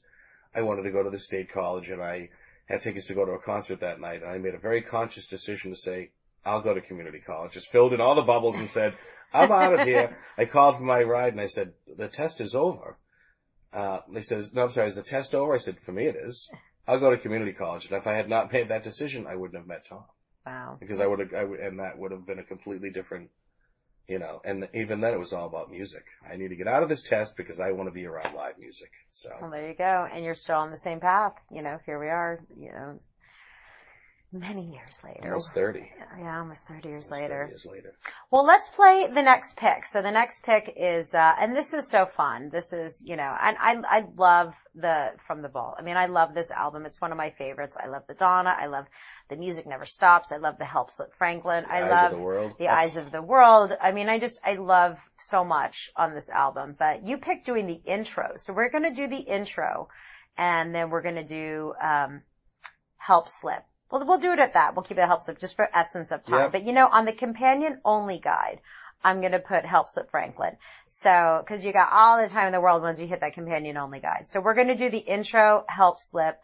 I 0.54 0.60
wanted 0.60 0.82
to 0.82 0.90
go 0.90 1.02
to 1.02 1.08
the 1.08 1.18
state 1.18 1.50
college 1.50 1.88
and 1.88 2.02
I 2.02 2.28
had 2.66 2.82
tickets 2.82 3.06
to 3.06 3.14
go 3.14 3.24
to 3.24 3.32
a 3.32 3.38
concert 3.38 3.80
that 3.80 4.00
night 4.00 4.20
and 4.20 4.30
I 4.30 4.36
made 4.36 4.54
a 4.54 4.58
very 4.58 4.82
conscious 4.82 5.26
decision 5.26 5.70
to 5.70 5.76
say, 5.76 6.10
I'll 6.44 6.60
go 6.60 6.74
to 6.74 6.82
community 6.82 7.20
college. 7.20 7.52
Just 7.52 7.72
filled 7.72 7.94
in 7.94 8.02
all 8.02 8.14
the 8.14 8.22
bubbles 8.22 8.56
and 8.56 8.68
said, 8.68 8.94
I'm 9.32 9.50
out 9.50 9.80
of 9.80 9.86
here. 9.86 10.18
I 10.38 10.44
called 10.44 10.76
for 10.76 10.82
my 10.82 11.02
ride 11.02 11.32
and 11.32 11.40
I 11.40 11.46
said, 11.46 11.72
the 11.96 12.08
test 12.08 12.42
is 12.42 12.54
over. 12.54 12.98
Uh, 13.72 14.00
they 14.12 14.20
says, 14.20 14.52
no, 14.52 14.64
I'm 14.64 14.70
sorry, 14.70 14.88
is 14.88 14.96
the 14.96 15.02
test 15.02 15.34
over? 15.34 15.54
I 15.54 15.58
said, 15.58 15.80
for 15.80 15.92
me 15.92 16.06
it 16.06 16.16
is. 16.16 16.50
I'll 16.86 17.00
go 17.00 17.10
to 17.10 17.16
community 17.16 17.52
college. 17.52 17.86
And 17.86 17.96
if 17.96 18.06
I 18.06 18.12
had 18.12 18.28
not 18.28 18.52
made 18.52 18.68
that 18.68 18.84
decision, 18.84 19.26
I 19.26 19.36
wouldn't 19.36 19.56
have 19.56 19.66
met 19.66 19.86
Tom. 19.88 20.04
Wow. 20.44 20.76
Because 20.78 21.00
I 21.00 21.06
would 21.06 21.20
have, 21.20 21.34
I 21.34 21.44
would, 21.44 21.60
and 21.60 21.80
that 21.80 21.98
would 21.98 22.12
have 22.12 22.26
been 22.26 22.38
a 22.38 22.44
completely 22.44 22.90
different, 22.90 23.30
you 24.10 24.18
know, 24.18 24.40
and 24.44 24.68
even 24.74 25.00
then 25.00 25.14
it 25.14 25.18
was 25.18 25.32
all 25.32 25.46
about 25.46 25.70
music. 25.70 26.04
I 26.28 26.36
need 26.36 26.48
to 26.48 26.56
get 26.56 26.66
out 26.66 26.82
of 26.82 26.88
this 26.88 27.04
test 27.04 27.36
because 27.36 27.60
I 27.60 27.70
want 27.70 27.86
to 27.86 27.92
be 27.92 28.06
around 28.06 28.34
live 28.34 28.58
music. 28.58 28.90
So. 29.12 29.30
Well, 29.40 29.52
there 29.52 29.68
you 29.68 29.74
go. 29.74 30.08
And 30.12 30.24
you're 30.24 30.34
still 30.34 30.56
on 30.56 30.72
the 30.72 30.76
same 30.76 30.98
path. 30.98 31.34
You 31.52 31.62
know, 31.62 31.78
here 31.86 32.00
we 32.00 32.08
are, 32.08 32.40
you 32.58 32.72
know, 32.72 32.98
many 34.32 34.64
years 34.64 35.00
later. 35.02 35.20
Almost 35.24 35.54
30. 35.54 35.90
Yeah, 36.18 36.38
almost 36.38 36.66
30 36.68 36.88
years 36.88 37.06
almost 37.06 37.22
later. 37.22 37.44
30 37.44 37.50
years 37.50 37.66
later. 37.66 37.94
Well, 38.30 38.44
let's 38.44 38.68
play 38.70 39.08
the 39.12 39.22
next 39.22 39.56
pick. 39.56 39.84
So 39.84 40.02
the 40.02 40.10
next 40.10 40.44
pick 40.44 40.72
is, 40.76 41.14
uh, 41.14 41.34
and 41.38 41.56
this 41.56 41.74
is 41.74 41.88
so 41.88 42.06
fun. 42.06 42.50
This 42.50 42.72
is, 42.72 43.02
you 43.04 43.16
know, 43.16 43.36
and 43.40 43.56
I, 43.58 43.76
I 43.84 44.04
love 44.16 44.54
the, 44.74 45.12
From 45.26 45.42
the 45.42 45.48
Vault. 45.48 45.76
I 45.78 45.82
mean, 45.82 45.96
I 45.96 46.06
love 46.06 46.32
this 46.34 46.50
album. 46.50 46.86
It's 46.86 47.00
one 47.00 47.10
of 47.10 47.18
my 47.18 47.30
favorites. 47.30 47.76
I 47.82 47.88
love 47.88 48.02
the 48.06 48.14
Donna. 48.14 48.54
I 48.56 48.66
love 48.66 48.86
the 49.28 49.36
music 49.36 49.66
never 49.66 49.84
stops. 49.84 50.30
I 50.32 50.36
love 50.36 50.58
the 50.58 50.64
Help 50.64 50.92
Slip 50.92 51.12
Franklin. 51.18 51.64
The 51.64 51.72
I 51.72 51.82
eyes 51.82 51.90
love 51.90 52.12
of 52.12 52.18
the 52.18 52.24
world. 52.24 52.52
the 52.58 52.68
eyes 52.68 52.96
of 52.96 53.10
the 53.10 53.22
world. 53.22 53.72
I 53.80 53.92
mean, 53.92 54.08
I 54.08 54.18
just, 54.18 54.40
I 54.44 54.54
love 54.54 54.98
so 55.18 55.44
much 55.44 55.90
on 55.96 56.14
this 56.14 56.28
album, 56.28 56.76
but 56.78 57.06
you 57.06 57.18
picked 57.18 57.46
doing 57.46 57.66
the 57.66 57.80
intro. 57.84 58.34
So 58.36 58.52
we're 58.52 58.70
going 58.70 58.84
to 58.84 58.94
do 58.94 59.08
the 59.08 59.18
intro 59.18 59.88
and 60.38 60.74
then 60.74 60.90
we're 60.90 61.02
going 61.02 61.16
to 61.16 61.24
do, 61.24 61.74
um, 61.82 62.22
Help 62.96 63.28
Slip. 63.28 63.64
Well, 63.90 64.04
we'll 64.06 64.18
do 64.18 64.32
it 64.32 64.38
at 64.38 64.54
that. 64.54 64.76
We'll 64.76 64.84
keep 64.84 64.98
it 64.98 65.06
help 65.06 65.22
slip 65.22 65.40
just 65.40 65.56
for 65.56 65.68
essence 65.74 66.12
of 66.12 66.22
time. 66.22 66.44
Yep. 66.44 66.52
But 66.52 66.64
you 66.64 66.72
know, 66.72 66.86
on 66.86 67.04
the 67.04 67.12
companion 67.12 67.80
only 67.84 68.18
guide, 68.18 68.60
I'm 69.02 69.20
going 69.20 69.32
to 69.32 69.40
put 69.40 69.64
help 69.64 69.88
slip 69.88 70.10
Franklin. 70.10 70.56
So, 70.90 71.44
cause 71.48 71.64
you 71.64 71.72
got 71.72 71.92
all 71.92 72.20
the 72.20 72.28
time 72.28 72.46
in 72.46 72.52
the 72.52 72.60
world 72.60 72.82
once 72.82 73.00
you 73.00 73.06
hit 73.06 73.20
that 73.20 73.34
companion 73.34 73.76
only 73.76 74.00
guide. 74.00 74.28
So 74.28 74.40
we're 74.40 74.54
going 74.54 74.68
to 74.68 74.76
do 74.76 74.90
the 74.90 74.98
intro 74.98 75.64
help 75.68 75.98
slip 76.00 76.38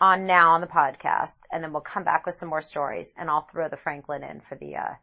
on 0.00 0.26
now 0.26 0.52
on 0.52 0.60
the 0.60 0.66
podcast 0.66 1.40
and 1.50 1.62
then 1.62 1.72
we'll 1.72 1.82
come 1.82 2.04
back 2.04 2.24
with 2.24 2.34
some 2.34 2.48
more 2.48 2.62
stories 2.62 3.12
and 3.16 3.28
I'll 3.28 3.46
throw 3.52 3.68
the 3.68 3.76
Franklin 3.76 4.22
in 4.22 4.40
for 4.40 4.54
the, 4.54 4.76
uh, 4.76 4.94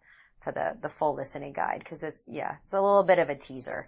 for 0.43 0.51
the, 0.51 0.77
the 0.81 0.89
full 0.89 1.15
listening 1.15 1.53
guide 1.53 1.79
because 1.79 2.01
it's, 2.01 2.27
yeah, 2.31 2.55
it's 2.63 2.73
a 2.73 2.81
little 2.81 3.03
bit 3.03 3.19
of 3.19 3.29
a 3.29 3.35
teaser. 3.35 3.87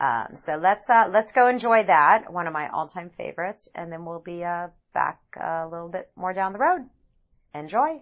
Um, 0.00 0.36
so 0.36 0.56
let's, 0.56 0.88
uh, 0.88 1.08
let's 1.10 1.32
go 1.32 1.48
enjoy 1.48 1.84
that. 1.84 2.32
One 2.32 2.46
of 2.46 2.52
my 2.52 2.68
all 2.68 2.88
time 2.88 3.10
favorites 3.10 3.68
and 3.74 3.92
then 3.92 4.04
we'll 4.04 4.20
be, 4.20 4.44
uh, 4.44 4.68
back 4.94 5.18
a 5.38 5.66
little 5.70 5.88
bit 5.88 6.08
more 6.16 6.32
down 6.32 6.52
the 6.52 6.58
road. 6.58 6.88
Enjoy. 7.54 8.00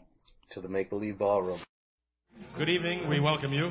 To 0.51 0.61
the 0.63 0.69
Make 0.69 0.89
Believe 0.89 1.19
Ballroom. 1.19 1.61
Good 2.57 2.71
evening. 2.71 3.07
We 3.07 3.21
welcome 3.21 3.53
you 3.53 3.71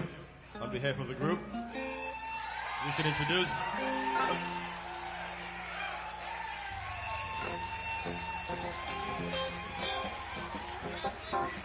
on 0.60 0.72
behalf 0.72 1.00
of 1.00 1.08
the 1.08 1.15
group. 1.15 1.39
We 2.86 2.91
should 2.91 3.08
introduce. 3.08 3.50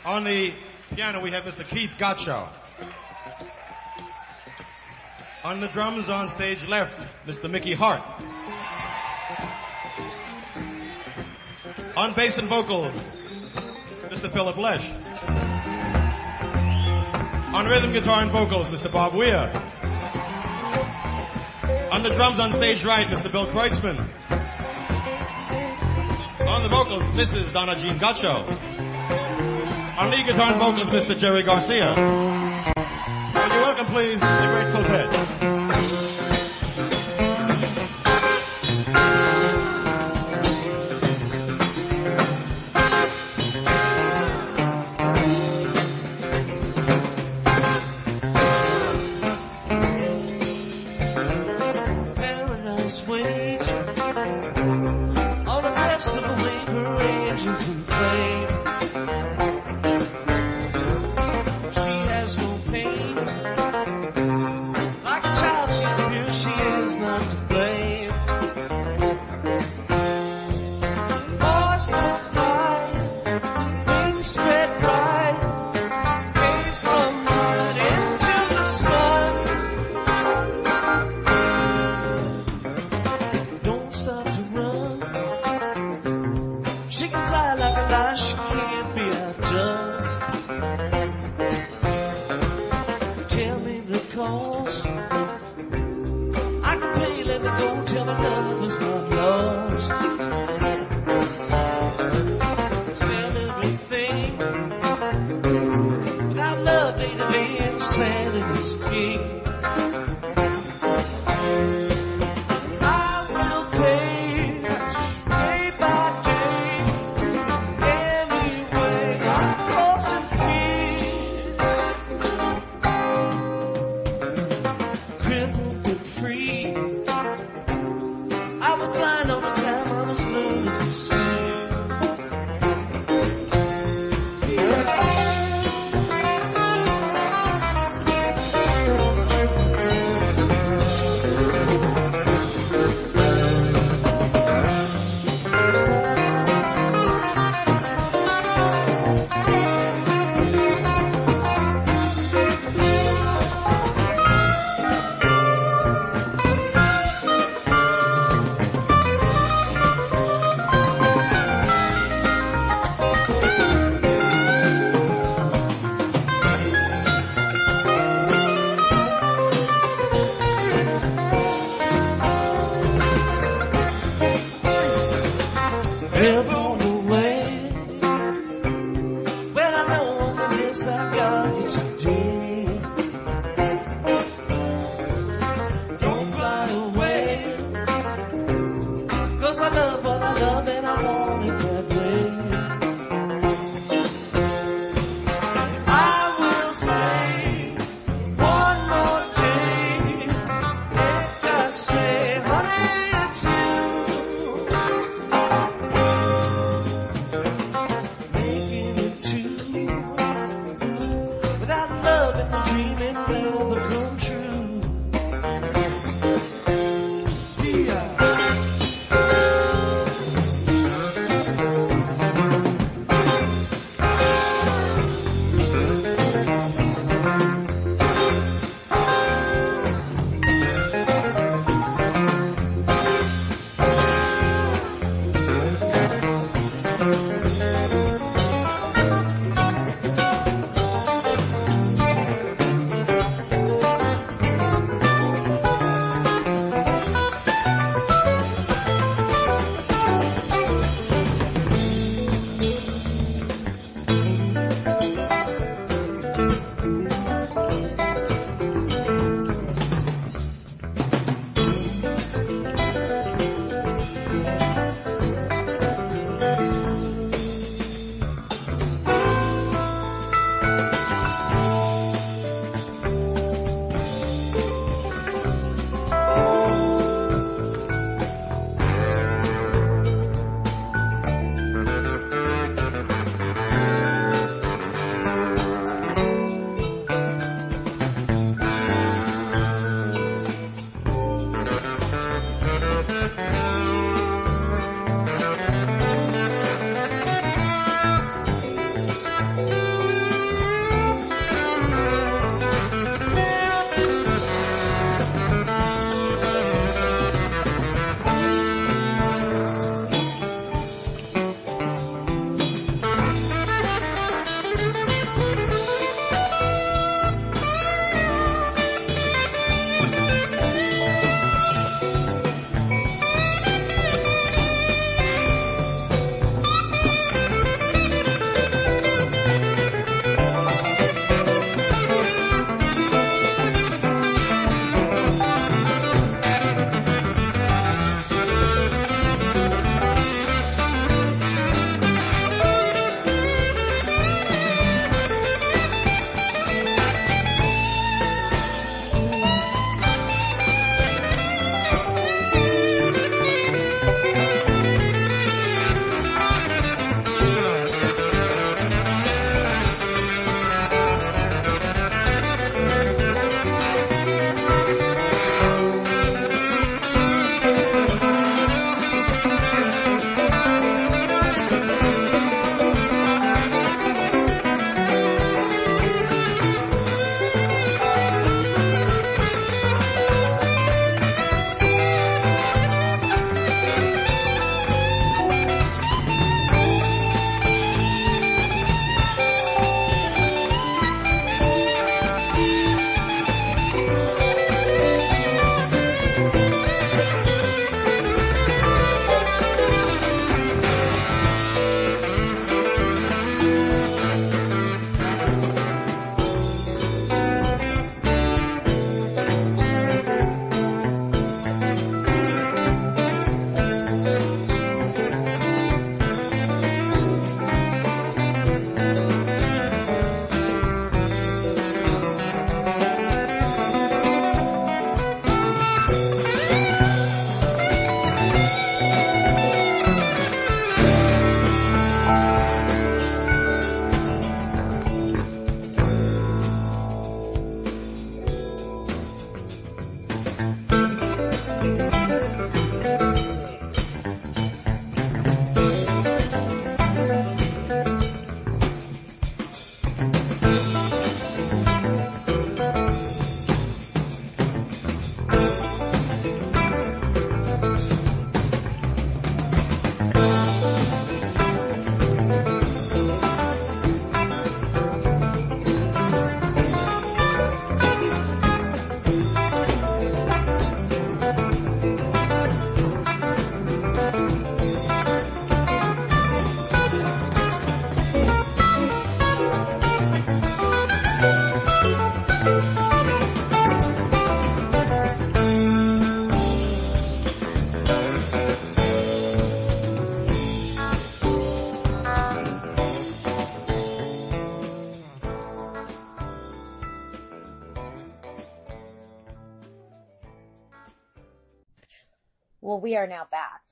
On 0.07 0.25
the 0.25 0.55
piano, 0.95 1.21
we 1.21 1.31
have 1.33 1.45
Mr. 1.45 1.69
Keith 1.69 1.95
Godchaux. 1.99 2.49
On 5.45 5.61
the 5.61 5.69
drums 5.69 6.09
on 6.09 6.31
stage 6.31 6.67
left, 6.69 7.07
Mr. 7.27 7.51
Mickey 7.51 7.75
Hart. 7.75 8.01
On 11.99 12.15
bass 12.15 12.39
and 12.39 12.49
vocals, 12.49 12.95
Mr. 14.11 14.31
Philip 14.31 14.57
Lesh. 14.57 14.91
On 17.55 17.67
rhythm 17.67 17.93
guitar 17.93 18.23
and 18.23 18.31
vocals, 18.31 18.69
Mr. 18.71 18.91
Bob 18.91 19.15
Weir. 19.15 19.51
On 21.91 22.03
the 22.03 22.11
drums 22.11 22.39
on 22.39 22.53
stage 22.53 22.85
right, 22.85 23.07
Mr. 23.09 23.31
Bill 23.33 23.47
Kreutzmann. 23.47 23.99
On 26.47 26.63
the 26.63 26.69
vocals, 26.69 27.05
Mrs. 27.15 27.53
Donna 27.53 27.75
Jean 27.77 27.99
Godchaux. 27.99 28.47
On 29.99 30.11
lead 30.11 30.27
guitar 30.27 30.53
and 30.53 30.61
vocals, 30.61 30.89
Mr. 30.91 31.19
Jerry 31.19 31.43
Garcia. 31.43 31.95
Would 31.97 33.53
you 33.53 33.61
welcome 33.63 33.87
please 33.87 34.21
the 34.21 34.49
Grateful 34.53 34.83
Dead. 34.83 35.56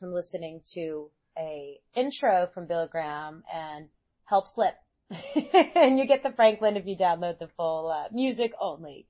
From 0.04 0.12
listening 0.12 0.60
to 0.74 1.10
a 1.38 1.78
intro 1.94 2.48
from 2.52 2.66
Bill 2.66 2.86
Graham 2.86 3.42
and 3.52 3.88
Help 4.24 4.46
Slip. 4.46 4.74
and 5.74 5.98
you 5.98 6.06
get 6.06 6.22
the 6.22 6.32
Franklin 6.32 6.76
if 6.76 6.86
you 6.86 6.96
download 6.96 7.38
the 7.38 7.48
full 7.56 7.90
uh, 7.90 8.08
music 8.12 8.52
only. 8.60 9.06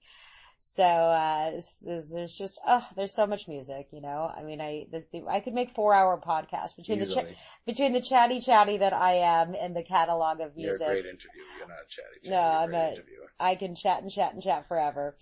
So, 0.61 0.83
uh, 0.83 1.61
there's, 1.83 2.35
just, 2.39 2.59
oh, 2.67 2.87
there's 2.97 3.15
so 3.15 3.27
much 3.27 3.49
music, 3.49 3.89
you 3.91 4.01
know? 4.01 4.31
I 4.35 4.43
mean, 4.43 4.63
I, 4.63 4.87
the, 4.91 5.05
the, 5.13 5.27
I 5.29 5.41
could 5.41 5.53
make 5.53 5.75
four 5.75 5.93
hour 5.93 6.19
podcasts 6.27 6.75
between 6.75 7.01
the, 7.01 7.07
ch- 7.07 7.37
between 7.67 7.93
the 7.93 8.01
chatty 8.01 8.41
chatty 8.41 8.79
that 8.79 8.95
I 8.95 9.17
am 9.17 9.55
and 9.55 9.77
the 9.77 9.85
catalog 9.85 10.41
of 10.41 10.57
music. 10.57 10.81
You're 10.81 10.91
a 10.91 10.95
great 10.95 11.07
interviewer. 11.07 11.45
You're 11.59 11.69
not 11.69 11.85
a 11.85 11.89
chatty. 11.89 12.21
chatty. 12.23 12.31
No, 12.31 12.41
I'm 12.41 12.73
a- 12.73 12.93
interviewer. 12.93 13.31
I 13.39 13.57
can 13.57 13.75
chat 13.75 14.03
and 14.03 14.11
chat 14.11 14.33
and 14.33 14.43
chat 14.43 14.67
forever. 14.67 15.17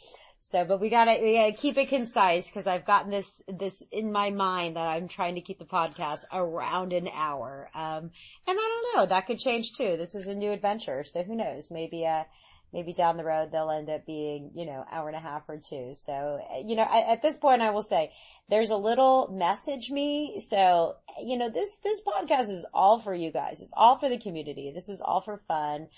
So, 0.51 0.64
but 0.64 0.80
we 0.80 0.90
gotta, 0.90 1.18
we 1.22 1.34
gotta 1.34 1.53
keep 1.53 1.78
it 1.78 1.88
concise 1.88 2.49
because 2.49 2.66
I've 2.66 2.84
gotten 2.84 3.11
this, 3.11 3.43
this 3.49 3.82
in 3.90 4.12
my 4.12 4.30
mind 4.30 4.76
that 4.76 4.86
I'm 4.86 5.09
trying 5.09 5.36
to 5.36 5.40
keep 5.40 5.59
the 5.59 5.64
podcast 5.64 6.24
around 6.32 6.93
an 6.93 7.09
hour. 7.09 7.70
Um, 7.74 8.11
and 8.47 8.59
I 8.59 8.82
don't 8.82 8.97
know, 8.97 9.07
that 9.07 9.26
could 9.26 9.38
change 9.38 9.72
too. 9.72 9.97
This 9.97 10.14
is 10.14 10.26
a 10.26 10.34
new 10.34 10.51
adventure. 10.51 11.05
So 11.05 11.22
who 11.22 11.36
knows? 11.36 11.70
Maybe, 11.70 12.05
uh, 12.07 12.24
maybe 12.72 12.93
down 12.93 13.16
the 13.16 13.24
road 13.24 13.51
they'll 13.53 13.70
end 13.70 13.88
up 13.88 14.05
being, 14.05 14.51
you 14.55 14.66
know, 14.66 14.84
hour 14.90 15.09
and 15.09 15.16
a 15.16 15.20
half 15.20 15.43
or 15.49 15.59
two. 15.59 15.95
So, 15.95 16.40
you 16.64 16.74
know, 16.74 16.82
I, 16.82 17.12
at 17.12 17.22
this 17.22 17.36
point 17.36 17.62
I 17.62 17.70
will 17.70 17.82
say 17.82 18.12
there's 18.51 18.70
a 18.70 18.76
little 18.76 19.28
message 19.32 19.90
me. 19.90 20.43
So, 20.49 20.97
you 21.22 21.38
know, 21.38 21.51
this, 21.51 21.76
this 21.84 22.01
podcast 22.03 22.51
is 22.51 22.66
all 22.74 23.01
for 23.01 23.14
you 23.14 23.30
guys. 23.30 23.61
It's 23.61 23.72
all 23.76 23.99
for 23.99 24.09
the 24.09 24.18
community. 24.18 24.72
This 24.74 24.88
is 24.88 25.01
all 25.01 25.20
for 25.20 25.40
fun 25.49 25.88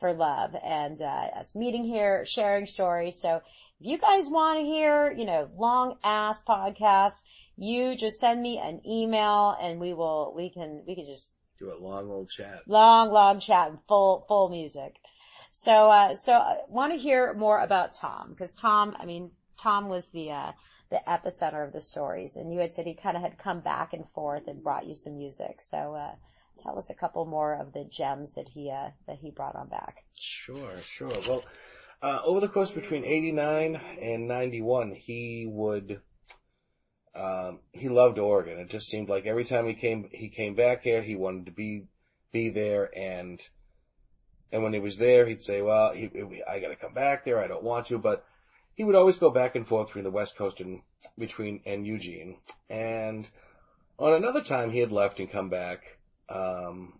for 0.00 0.12
love 0.12 0.50
and 0.60 1.00
uh 1.00 1.28
us 1.38 1.54
meeting 1.54 1.84
here, 1.84 2.26
sharing 2.26 2.66
stories. 2.66 3.20
So 3.20 3.40
if 3.82 3.86
you 3.88 3.98
guys 3.98 4.28
want 4.28 4.60
to 4.60 4.64
hear, 4.64 5.10
you 5.10 5.24
know, 5.24 5.50
long 5.58 5.96
ass 6.04 6.40
podcasts, 6.48 7.22
you 7.56 7.96
just 7.96 8.18
send 8.20 8.40
me 8.40 8.58
an 8.62 8.80
email 8.86 9.56
and 9.60 9.80
we 9.80 9.92
will 9.92 10.32
we 10.36 10.50
can 10.50 10.84
we 10.86 10.94
can 10.94 11.04
just 11.04 11.32
Do 11.58 11.72
a 11.72 11.74
long 11.74 12.08
old 12.08 12.30
chat. 12.30 12.60
long 12.68 13.10
long 13.10 13.40
chat 13.40 13.70
and 13.70 13.78
full 13.88 14.24
full 14.28 14.50
music. 14.50 14.94
So 15.50 15.72
uh 15.90 16.14
so 16.14 16.32
I 16.32 16.58
want 16.68 16.92
to 16.92 16.98
hear 16.98 17.34
more 17.34 17.60
about 17.60 17.94
Tom 17.94 18.30
because 18.30 18.54
Tom, 18.54 18.94
I 19.00 19.04
mean, 19.04 19.32
Tom 19.60 19.88
was 19.88 20.08
the 20.10 20.30
uh 20.30 20.52
the 20.90 21.00
epicenter 21.08 21.66
of 21.66 21.72
the 21.72 21.80
stories 21.80 22.36
and 22.36 22.52
you 22.52 22.60
had 22.60 22.72
said 22.72 22.86
he 22.86 22.94
kind 22.94 23.16
of 23.16 23.22
had 23.22 23.36
come 23.36 23.60
back 23.62 23.94
and 23.94 24.04
forth 24.14 24.46
and 24.46 24.62
brought 24.62 24.86
you 24.86 24.94
some 24.94 25.18
music. 25.18 25.60
So 25.60 25.96
uh 25.96 26.14
tell 26.62 26.78
us 26.78 26.88
a 26.90 26.94
couple 26.94 27.24
more 27.26 27.54
of 27.60 27.72
the 27.72 27.84
gems 27.84 28.34
that 28.34 28.48
he 28.48 28.70
uh 28.70 28.90
that 29.08 29.18
he 29.20 29.32
brought 29.32 29.56
on 29.56 29.68
back. 29.68 30.04
Sure, 30.14 30.76
sure. 30.84 31.18
Well, 31.28 31.42
uh, 32.02 32.20
over 32.24 32.40
the 32.40 32.48
course 32.48 32.70
between 32.70 33.04
89 33.04 33.80
and 34.00 34.26
91, 34.26 34.92
he 34.92 35.46
would, 35.48 36.00
um, 37.14 37.60
he 37.72 37.88
loved 37.88 38.18
Oregon. 38.18 38.58
It 38.58 38.70
just 38.70 38.88
seemed 38.88 39.08
like 39.08 39.26
every 39.26 39.44
time 39.44 39.66
he 39.66 39.74
came, 39.74 40.08
he 40.12 40.28
came 40.28 40.54
back 40.54 40.82
here, 40.82 41.00
he 41.00 41.14
wanted 41.14 41.46
to 41.46 41.52
be, 41.52 41.86
be 42.32 42.50
there 42.50 42.90
and, 42.96 43.40
and 44.50 44.62
when 44.62 44.72
he 44.72 44.80
was 44.80 44.96
there, 44.98 45.26
he'd 45.26 45.40
say, 45.40 45.62
well, 45.62 45.92
he, 45.92 46.10
I 46.46 46.58
gotta 46.58 46.76
come 46.76 46.92
back 46.92 47.24
there, 47.24 47.42
I 47.42 47.46
don't 47.46 47.62
want 47.62 47.86
to, 47.86 47.98
but 47.98 48.24
he 48.74 48.84
would 48.84 48.96
always 48.96 49.18
go 49.18 49.30
back 49.30 49.54
and 49.54 49.66
forth 49.66 49.88
between 49.88 50.04
the 50.04 50.10
West 50.10 50.36
Coast 50.36 50.60
and, 50.60 50.80
between, 51.16 51.60
and 51.66 51.86
Eugene. 51.86 52.38
And 52.68 53.28
on 53.98 54.14
another 54.14 54.42
time 54.42 54.70
he 54.70 54.80
had 54.80 54.92
left 54.92 55.20
and 55.20 55.30
come 55.30 55.50
back, 55.50 55.84
um, 56.28 56.98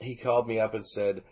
he 0.00 0.16
called 0.16 0.48
me 0.48 0.58
up 0.58 0.74
and 0.74 0.86
said, 0.86 1.22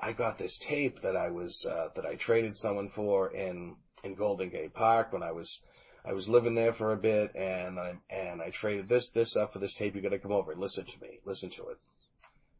I 0.00 0.12
got 0.12 0.38
this 0.38 0.58
tape 0.58 1.02
that 1.02 1.16
I 1.16 1.30
was 1.30 1.64
uh, 1.64 1.88
that 1.96 2.06
I 2.06 2.14
traded 2.14 2.56
someone 2.56 2.88
for 2.88 3.32
in 3.32 3.76
in 4.04 4.14
Golden 4.14 4.48
Gate 4.48 4.74
Park 4.74 5.12
when 5.12 5.22
I 5.22 5.32
was 5.32 5.60
I 6.04 6.12
was 6.12 6.28
living 6.28 6.54
there 6.54 6.72
for 6.72 6.92
a 6.92 6.96
bit, 6.96 7.34
and 7.34 7.78
I 7.78 7.94
and 8.08 8.40
I 8.40 8.50
traded 8.50 8.88
this 8.88 9.10
this 9.10 9.36
up 9.36 9.52
for 9.52 9.58
this 9.58 9.74
tape. 9.74 9.94
You 9.94 10.02
got 10.02 10.10
to 10.10 10.18
come 10.18 10.32
over 10.32 10.52
and 10.52 10.60
listen 10.60 10.84
to 10.84 11.00
me, 11.00 11.18
listen 11.24 11.50
to 11.50 11.68
it. 11.68 11.78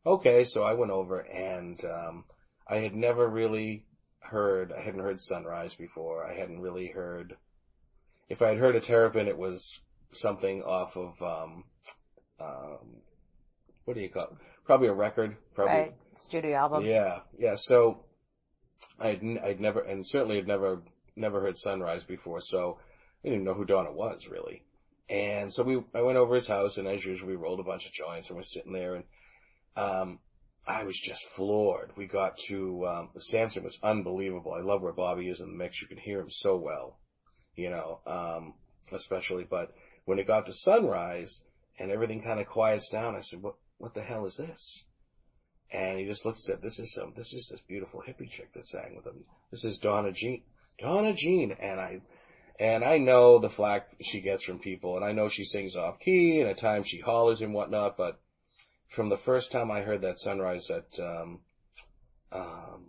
Okay, 0.05 0.45
so 0.45 0.63
I 0.63 0.75
went 0.75 0.91
over, 0.91 1.21
and 1.21 1.83
um, 1.85 2.25
I 2.67 2.77
had 2.77 2.95
never 2.95 3.27
really 3.29 3.85
heard. 4.21 4.73
I 4.73 4.81
hadn't 4.81 5.01
heard 5.01 5.21
Sunrise 5.21 5.75
before. 5.75 6.27
I 6.27 6.35
hadn't 6.35 6.61
really 6.61 6.89
heard. 6.89 7.37
If 8.29 8.43
I 8.43 8.49
had 8.49 8.59
heard 8.59 8.77
a 8.77 8.81
Terrapin, 8.81 9.29
it 9.29 9.39
was 9.39 9.81
something 10.13 10.63
off 10.63 10.97
of 10.97 11.23
um, 11.23 11.65
um, 12.41 13.03
what 13.85 13.95
do 13.95 14.01
you 14.01 14.09
call? 14.09 14.25
It? 14.25 14.37
Probably 14.65 14.89
a 14.89 14.93
record. 14.93 15.37
Probably 15.55 15.75
Right. 15.75 15.95
Studio 16.21 16.57
album. 16.57 16.85
yeah, 16.85 17.21
yeah. 17.39 17.55
So 17.57 18.05
I'd 18.99 19.23
I'd 19.43 19.61
never 19.61 19.81
and 19.81 20.07
certainly 20.07 20.37
had 20.37 20.47
never 20.47 20.83
never 21.17 21.41
heard 21.41 21.57
Sunrise 21.57 22.05
before, 22.05 22.41
so 22.41 22.79
I 22.81 23.29
didn't 23.29 23.35
even 23.37 23.45
know 23.45 23.55
who 23.55 23.65
Donna 23.65 23.93
was 23.93 24.29
really. 24.29 24.63
And 25.09 25.53
so 25.53 25.63
we 25.63 25.83
I 25.95 26.03
went 26.03 26.19
over 26.19 26.35
his 26.35 26.47
house, 26.47 26.79
and 26.79 26.87
as 26.87 27.05
usual, 27.05 27.29
we 27.29 27.37
rolled 27.37 27.61
a 27.61 27.65
bunch 27.65 27.87
of 27.87 27.93
joints, 27.93 28.29
and 28.29 28.37
we're 28.37 28.43
sitting 28.43 28.73
there, 28.73 28.95
and 28.95 29.05
um, 29.77 30.19
I 30.67 30.85
was 30.85 30.99
just 30.99 31.25
floored. 31.25 31.93
We 31.97 32.07
got 32.07 32.37
to 32.49 32.87
um, 32.87 33.11
the 33.15 33.21
Samson 33.21 33.65
was 33.65 33.79
unbelievable. 33.83 34.53
I 34.53 34.61
love 34.61 34.83
where 34.83 34.93
Bobby 34.93 35.29
is 35.29 35.41
in 35.41 35.49
the 35.49 35.57
mix. 35.57 35.81
You 35.81 35.89
can 35.89 35.97
hear 35.97 36.21
him 36.21 36.31
so 36.31 36.57
well, 36.57 36.99
you 37.55 37.71
know, 37.71 38.01
um, 38.07 38.55
especially. 38.93 39.45
But 39.45 39.73
when 40.05 40.19
it 40.19 40.27
got 40.27 40.47
to 40.47 40.53
Sunrise 40.53 41.41
and 41.79 41.91
everything 41.91 42.23
kind 42.23 42.41
of 42.41 42.47
quiets 42.47 42.91
down, 42.91 43.17
I 43.17 43.21
said, 43.21 43.43
"What 43.43 43.55
what 43.79 43.95
the 43.95 44.03
hell 44.03 44.27
is 44.27 44.37
this?" 44.37 44.85
And 45.71 45.99
he 45.99 46.07
just 46.07 46.25
and 46.25 46.39
said, 46.39 46.63
this 46.63 46.79
is 46.79 46.95
some, 46.95 47.13
this 47.15 47.35
is 47.35 47.49
this 47.51 47.61
beautiful 47.61 48.03
hippie 48.07 48.31
chick 48.31 48.53
that 48.55 48.67
sang 48.67 48.97
with 48.97 49.07
him. 49.07 49.25
This 49.51 49.65
is 49.65 49.79
Donna 49.79 50.13
Jean, 50.13 50.43
Donna 50.79 51.13
Jean. 51.13 51.53
And 51.53 51.79
I, 51.79 52.01
and 52.59 52.85
I 52.85 52.99
know 52.99 53.39
the 53.39 53.51
flack 53.51 53.89
she 54.01 54.21
gets 54.21 54.43
from 54.43 54.59
people 54.59 54.97
and 54.97 55.05
I 55.05 55.13
know 55.13 55.29
she 55.29 55.45
sings 55.45 55.77
off 55.77 56.01
key 56.01 56.41
and 56.41 56.49
at 56.49 56.57
times 56.57 56.89
she 56.89 57.01
hollers 57.01 57.43
and 57.43 57.53
whatnot, 57.53 57.99
but 57.99 58.19
from 58.89 59.11
the 59.11 59.19
first 59.19 59.53
time 59.53 59.71
I 59.71 59.83
heard 59.83 60.03
that 60.03 60.19
sunrise 60.19 60.71
at, 60.71 60.99
um, 61.01 61.41
um, 62.33 62.87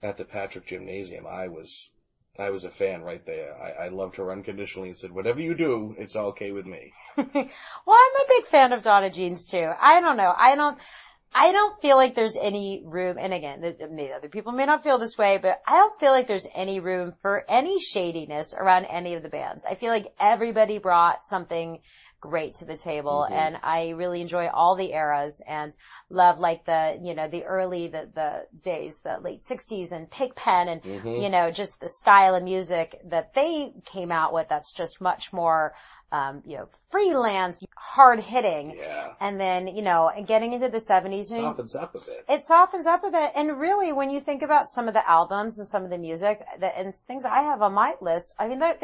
at 0.00 0.16
the 0.16 0.24
Patrick 0.24 0.66
Gymnasium, 0.66 1.26
I 1.26 1.48
was, 1.48 1.90
I 2.38 2.50
was 2.50 2.62
a 2.62 2.70
fan 2.70 3.02
right 3.02 3.24
there. 3.26 3.60
I, 3.60 3.86
I 3.86 3.88
loved 3.88 4.14
her 4.16 4.30
unconditionally 4.30 4.88
and 4.88 4.96
said, 4.96 5.10
whatever 5.10 5.40
you 5.40 5.56
do, 5.56 5.96
it's 5.98 6.14
okay 6.14 6.52
with 6.52 6.66
me. 6.66 6.92
well, 7.16 7.26
I'm 7.34 7.42
a 7.44 8.28
big 8.28 8.46
fan 8.46 8.72
of 8.72 8.84
Donna 8.84 9.10
Jeans 9.10 9.46
too. 9.46 9.72
I 9.80 10.00
don't 10.00 10.16
know. 10.16 10.32
I 10.36 10.54
don't, 10.54 10.78
I 11.34 11.52
don't 11.52 11.80
feel 11.80 11.96
like 11.96 12.14
there's 12.14 12.36
any 12.36 12.82
room, 12.84 13.16
and 13.18 13.32
again, 13.32 13.62
other 13.64 14.28
people 14.28 14.52
may 14.52 14.66
not 14.66 14.82
feel 14.82 14.98
this 14.98 15.16
way, 15.18 15.38
but 15.40 15.60
I 15.66 15.76
don't 15.76 15.98
feel 16.00 16.10
like 16.10 16.26
there's 16.26 16.46
any 16.54 16.80
room 16.80 17.14
for 17.22 17.44
any 17.48 17.80
shadiness 17.80 18.54
around 18.54 18.86
any 18.86 19.14
of 19.14 19.22
the 19.22 19.28
bands. 19.28 19.64
I 19.64 19.74
feel 19.74 19.90
like 19.90 20.12
everybody 20.18 20.78
brought 20.78 21.24
something 21.24 21.80
great 22.20 22.54
to 22.54 22.64
the 22.64 22.76
table 22.76 23.26
Mhm. 23.30 23.32
and 23.32 23.56
I 23.62 23.90
really 23.90 24.20
enjoy 24.20 24.48
all 24.48 24.74
the 24.74 24.92
eras 24.92 25.40
and 25.46 25.76
love 26.10 26.40
like 26.40 26.64
the, 26.64 26.98
you 27.00 27.14
know, 27.14 27.28
the 27.28 27.44
early, 27.44 27.86
the, 27.88 28.10
the 28.12 28.46
days, 28.60 29.00
the 29.00 29.18
late 29.20 29.44
sixties 29.44 29.92
and 29.92 30.10
Pigpen 30.10 30.68
and, 30.68 30.82
Mhm. 30.82 31.22
you 31.22 31.28
know, 31.28 31.52
just 31.52 31.78
the 31.78 31.88
style 31.88 32.34
of 32.34 32.42
music 32.42 33.00
that 33.04 33.34
they 33.34 33.72
came 33.84 34.10
out 34.10 34.32
with 34.32 34.48
that's 34.48 34.72
just 34.72 35.00
much 35.00 35.32
more, 35.32 35.74
um, 36.10 36.42
you 36.46 36.56
know, 36.56 36.68
freelance, 36.90 37.62
hard 37.76 38.20
hitting. 38.20 38.76
Yeah. 38.78 39.12
And 39.20 39.38
then, 39.38 39.66
you 39.68 39.82
know, 39.82 40.08
and 40.08 40.26
getting 40.26 40.52
into 40.54 40.68
the 40.68 40.78
70s, 40.78 41.30
and 41.32 41.42
Softens 41.42 41.76
up 41.76 41.94
a 41.94 41.98
bit. 41.98 42.24
it 42.28 42.44
softens 42.44 42.86
up 42.86 43.04
a 43.04 43.10
bit. 43.10 43.32
And 43.34 43.58
really, 43.60 43.92
when 43.92 44.10
you 44.10 44.20
think 44.20 44.42
about 44.42 44.70
some 44.70 44.88
of 44.88 44.94
the 44.94 45.08
albums 45.08 45.58
and 45.58 45.68
some 45.68 45.84
of 45.84 45.90
the 45.90 45.98
music 45.98 46.40
that, 46.60 46.74
and 46.76 46.94
things 46.96 47.24
I 47.24 47.42
have 47.42 47.60
on 47.62 47.74
my 47.74 47.94
list, 48.00 48.34
I 48.38 48.48
mean, 48.48 48.58
they're- 48.58 48.76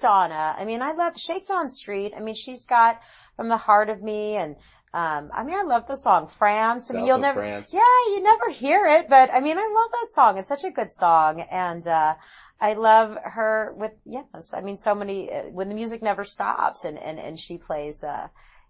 Donna. 0.00 0.54
I 0.58 0.64
mean, 0.64 0.82
I 0.82 0.92
love 0.92 1.18
Shakedown 1.18 1.70
Street. 1.70 2.12
I 2.16 2.20
mean, 2.20 2.34
she's 2.34 2.64
got 2.64 3.00
From 3.36 3.48
the 3.48 3.56
Heart 3.56 3.88
of 3.90 4.02
Me 4.02 4.36
and, 4.36 4.56
um, 4.92 5.30
I 5.34 5.42
mean, 5.42 5.54
I 5.58 5.62
love 5.62 5.86
the 5.86 5.96
song 5.96 6.28
France. 6.38 6.90
I 6.90 6.94
mean, 6.94 7.02
South 7.02 7.08
you'll 7.08 7.18
never, 7.18 7.40
France. 7.40 7.72
yeah, 7.74 7.80
you 8.14 8.22
never 8.22 8.50
hear 8.50 8.86
it, 8.86 9.08
but 9.08 9.30
I 9.32 9.40
mean, 9.40 9.58
I 9.58 9.62
love 9.74 9.90
that 9.92 10.08
song. 10.10 10.38
It's 10.38 10.48
such 10.48 10.64
a 10.64 10.70
good 10.70 10.90
song. 10.90 11.40
And, 11.42 11.86
uh, 11.86 12.14
I 12.60 12.72
love 12.74 13.16
her 13.22 13.74
with, 13.76 13.92
yes, 14.04 14.54
I 14.54 14.60
mean, 14.62 14.76
so 14.76 14.94
many, 14.94 15.30
uh, 15.32 15.42
when 15.50 15.68
the 15.68 15.74
music 15.74 16.02
never 16.02 16.24
stops 16.24 16.84
and, 16.84 16.98
and, 16.98 17.18
and 17.18 17.38
she 17.38 17.58
plays, 17.58 18.02
uh, 18.02 18.28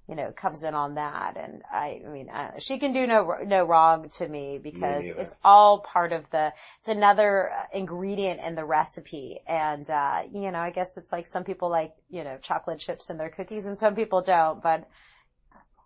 you 0.09 0.15
know, 0.17 0.33
comes 0.33 0.63
in 0.63 0.75
on 0.75 0.95
that. 0.95 1.37
And 1.37 1.63
I, 1.71 2.01
I 2.05 2.09
mean, 2.09 2.29
uh, 2.29 2.59
she 2.59 2.79
can 2.79 2.93
do 2.93 3.07
no, 3.07 3.37
no 3.45 3.65
wrong 3.65 4.09
to 4.19 4.29
me 4.29 4.59
because 4.63 5.05
neither. 5.05 5.21
it's 5.21 5.35
all 5.45 5.81
part 5.81 6.13
of 6.13 6.29
the, 6.31 6.53
it's 6.81 6.89
another 6.89 7.51
uh, 7.53 7.65
ingredient 7.73 8.41
in 8.41 8.55
the 8.57 8.65
recipe. 8.65 9.41
And, 9.47 9.89
uh, 9.89 10.23
you 10.33 10.51
know, 10.51 10.59
I 10.59 10.71
guess 10.71 10.97
it's 10.97 11.13
like 11.13 11.27
some 11.27 11.45
people 11.45 11.71
like, 11.71 11.93
you 12.11 12.25
know, 12.25 12.39
chocolate 12.43 12.81
chips 12.81 13.11
in 13.11 13.19
their 13.19 13.31
cookies 13.31 13.67
and 13.67 13.79
some 13.79 13.95
people 13.95 14.21
don't, 14.21 14.63
but 14.63 14.89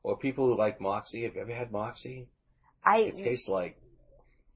Or 0.03 0.17
people 0.17 0.47
who 0.47 0.57
like 0.57 0.81
Moxie. 0.81 1.23
Have 1.23 1.37
you 1.37 1.41
ever 1.43 1.55
had 1.55 1.73
Moxie? 1.73 2.29
I, 2.85 2.99
It 3.09 3.19
tastes 3.19 3.49
like 3.49 3.77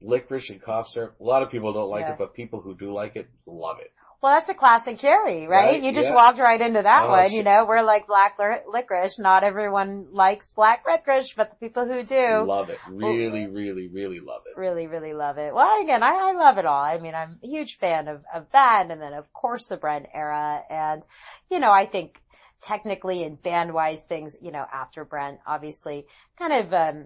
licorice 0.01 0.49
and 0.49 0.61
cough 0.61 0.89
syrup. 0.89 1.15
A 1.19 1.23
lot 1.23 1.43
of 1.43 1.51
people 1.51 1.73
don't 1.73 1.89
like 1.89 2.01
Yeah. 2.05 2.13
it, 2.13 2.17
but 2.17 2.33
people 2.33 2.61
who 2.61 2.75
do 2.75 2.91
like 2.93 3.15
it 3.15 3.29
love 3.45 3.79
it. 3.79 3.91
Well, 4.21 4.33
that's 4.33 4.49
a 4.49 4.55
classic 4.55 4.97
Jerry, 4.97 5.45
right? 5.47 5.73
Right, 5.73 5.83
You 5.83 5.91
just 5.93 6.07
yeah. 6.07 6.15
walked 6.15 6.39
right 6.39 6.59
into 6.59 6.81
that 6.81 7.03
Oh, 7.05 7.09
one. 7.11 7.31
You 7.31 7.43
know, 7.43 7.65
we're 7.67 7.83
like 7.83 8.07
black 8.07 8.39
licorice. 8.67 9.19
Not 9.19 9.43
everyone 9.43 10.07
likes 10.13 10.51
black 10.51 10.83
licorice, 10.87 11.33
but 11.35 11.51
the 11.51 11.55
people 11.57 11.85
who 11.85 12.01
do 12.01 12.43
Love 12.43 12.71
it. 12.71 12.79
Really, 12.89 13.45
really, 13.45 13.87
really 13.87 14.19
love 14.21 14.41
it. 14.47 14.57
really, 14.59 14.87
really 14.87 15.13
love 15.13 15.37
it. 15.37 15.53
Well, 15.53 15.79
again, 15.79 16.01
I, 16.01 16.31
I 16.31 16.31
love 16.31 16.57
it 16.57 16.65
all. 16.65 16.81
I 16.83 16.97
mean, 16.97 17.13
I'm 17.13 17.37
a 17.43 17.47
huge 17.47 17.77
fan 17.77 18.07
of, 18.07 18.23
of 18.33 18.47
that. 18.51 18.87
And 18.89 18.99
then 18.99 19.13
of 19.13 19.31
course 19.31 19.67
the 19.67 19.77
Brent 19.77 20.07
era. 20.11 20.63
And, 20.71 21.05
you 21.51 21.59
know, 21.59 21.71
I 21.71 21.85
think 21.85 22.19
technically 22.63 23.23
and 23.23 23.39
band-wise 23.39 24.05
things, 24.05 24.35
you 24.41 24.51
know, 24.51 24.65
after 24.73 25.05
Brent, 25.05 25.39
obviously, 25.45 26.07
kind 26.39 26.65
of, 26.65 26.73
um, 26.73 27.05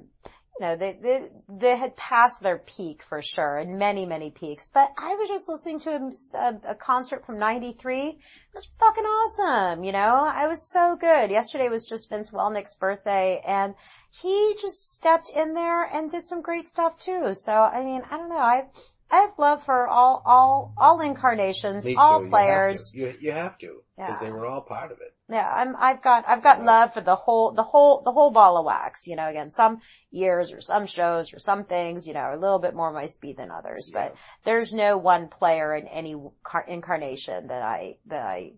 know, 0.60 0.76
they, 0.76 0.97
they, 1.01 1.28
they 1.47 1.78
had 1.78 1.95
passed 1.95 2.41
their 2.41 2.57
peak 2.60 3.01
for 3.07 3.22
sure, 3.22 3.57
and 3.57 3.78
many, 3.80 4.05
many 4.05 4.32
peaks. 4.32 4.70
But 4.74 4.89
I 4.97 5.16
was 5.16 5.28
just 5.30 5.47
listening 5.49 5.80
to 5.82 6.12
a, 6.36 6.72
a 6.72 6.76
concert 6.76 7.26
from 7.26 7.39
'93. 7.39 8.07
It 8.10 8.18
was 8.53 8.70
fucking 8.80 9.03
awesome, 9.03 9.84
you 9.84 9.91
know. 9.91 9.99
I 9.99 10.47
was 10.47 10.70
so 10.70 10.95
good. 10.99 11.32
Yesterday 11.32 11.70
was 11.70 11.86
just 11.86 12.10
Vince 12.10 12.32
Welnick's 12.32 12.76
birthday, 12.78 13.41
and 13.45 13.76
he 14.12 14.55
just 14.62 14.91
stepped 14.91 15.30
in 15.36 15.53
there 15.53 15.84
and 15.84 16.10
did 16.10 16.26
some 16.26 16.41
great 16.41 16.68
stuff 16.68 16.99
too. 16.99 17.34
So 17.34 17.53
I 17.53 17.84
mean, 17.84 18.01
I 18.10 18.18
don't 18.18 18.30
know. 18.30 18.38
I 18.38 18.64
I 19.12 19.22
have 19.22 19.34
love 19.38 19.64
for 19.66 19.88
all 19.88 20.22
all 20.26 20.74
all 20.78 21.01
incarnations, 21.01 21.86
Me 21.86 21.95
all 21.95 22.20
too. 22.20 22.26
You 22.26 22.32
have 22.32 22.32
players. 22.32 22.91
to. 22.91 22.97
You, 22.97 23.14
you 23.22 23.32
have 23.32 23.57
to 23.60 23.82
because 23.97 24.18
Yeah. 24.22 24.28
they 24.28 24.32
were 24.32 24.45
all 24.45 24.62
part 24.62 24.91
of 24.91 24.99
it. 25.01 25.14
Yeah, 25.32 25.48
I'm, 25.48 25.76
I've 25.78 26.02
got, 26.02 26.28
I've 26.28 26.42
got 26.42 26.64
love 26.64 26.94
for 26.96 27.02
the 27.02 27.16
whole, 27.16 27.52
the 27.52 27.62
whole, 27.64 28.02
the 28.04 28.12
whole 28.12 28.32
ball 28.32 28.58
of 28.58 28.66
wax. 28.66 29.06
You 29.08 29.16
know, 29.16 29.28
again, 29.28 29.52
some 29.52 29.82
years 30.12 30.52
or 30.52 30.60
some 30.62 30.88
shows 30.88 31.34
or 31.34 31.40
some 31.40 31.66
things, 31.66 32.08
you 32.08 32.14
know, 32.16 32.22
are 32.22 32.34
a 32.34 32.40
little 32.40 32.60
bit 32.60 32.74
more 32.74 32.92
my 32.92 33.06
speed 33.06 33.38
than 33.38 33.52
others, 33.52 33.92
but 33.94 34.16
there's 34.44 34.74
no 34.74 34.98
one 34.98 35.28
player 35.28 35.76
in 35.76 35.88
any 35.88 36.16
car- 36.44 36.66
incarnation 36.68 37.48
that 37.48 37.62
I, 37.62 37.98
that 38.08 38.26
I 38.26 38.54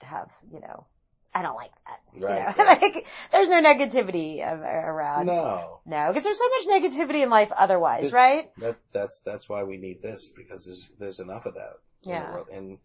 have, 0.00 0.28
you 0.52 0.60
know, 0.60 0.86
I 1.34 1.42
don't 1.42 1.54
like 1.56 1.70
that. 1.86 2.00
you 2.18 2.26
Right, 2.26 2.56
know? 2.58 2.64
right. 2.64 2.82
like, 2.82 3.06
there's 3.30 3.48
no 3.48 3.62
negativity 3.62 4.40
around. 4.44 5.26
No, 5.26 5.80
No, 5.86 6.08
because 6.08 6.24
there's 6.24 6.38
so 6.38 6.48
much 6.48 6.82
negativity 6.82 7.22
in 7.22 7.30
life 7.30 7.52
otherwise, 7.56 8.12
right? 8.12 8.50
that 8.58 8.76
that's 8.92 9.20
that's 9.20 9.48
why 9.48 9.62
we 9.62 9.76
need 9.76 10.02
this 10.02 10.32
because 10.36 10.64
there's 10.64 10.90
there's 10.98 11.20
enough 11.20 11.46
of 11.46 11.54
that. 11.54 11.74
in 12.04 12.10
the 12.10 12.16
Yeah. 12.16 12.32
world. 12.32 12.48
and 12.52 12.78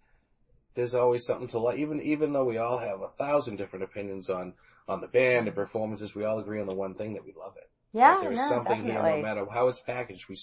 there's 0.75 0.95
always 0.95 1.25
something 1.25 1.47
to 1.49 1.59
like. 1.59 1.79
Even 1.79 2.01
even 2.01 2.33
though 2.33 2.45
we 2.45 2.57
all 2.57 2.77
have 2.77 3.01
a 3.01 3.09
thousand 3.09 3.57
different 3.57 3.83
opinions 3.83 4.29
on 4.29 4.53
on 4.87 5.01
the 5.01 5.07
band 5.07 5.47
and 5.47 5.55
performances, 5.55 6.15
we 6.15 6.23
all 6.23 6.39
agree 6.39 6.59
on 6.61 6.67
the 6.67 6.73
one 6.73 6.95
thing 6.95 7.13
that 7.13 7.25
we 7.25 7.33
love 7.33 7.55
it. 7.57 7.69
Yeah, 7.93 8.13
Like, 8.15 8.21
there's 8.21 8.37
no, 8.37 8.47
something 8.49 8.83
definitely. 8.83 8.91
here, 8.91 9.03
no 9.17 9.21
matter 9.21 9.45
how 9.51 9.67
it's 9.67 9.81
packaged. 9.81 10.27
We, 10.29 10.37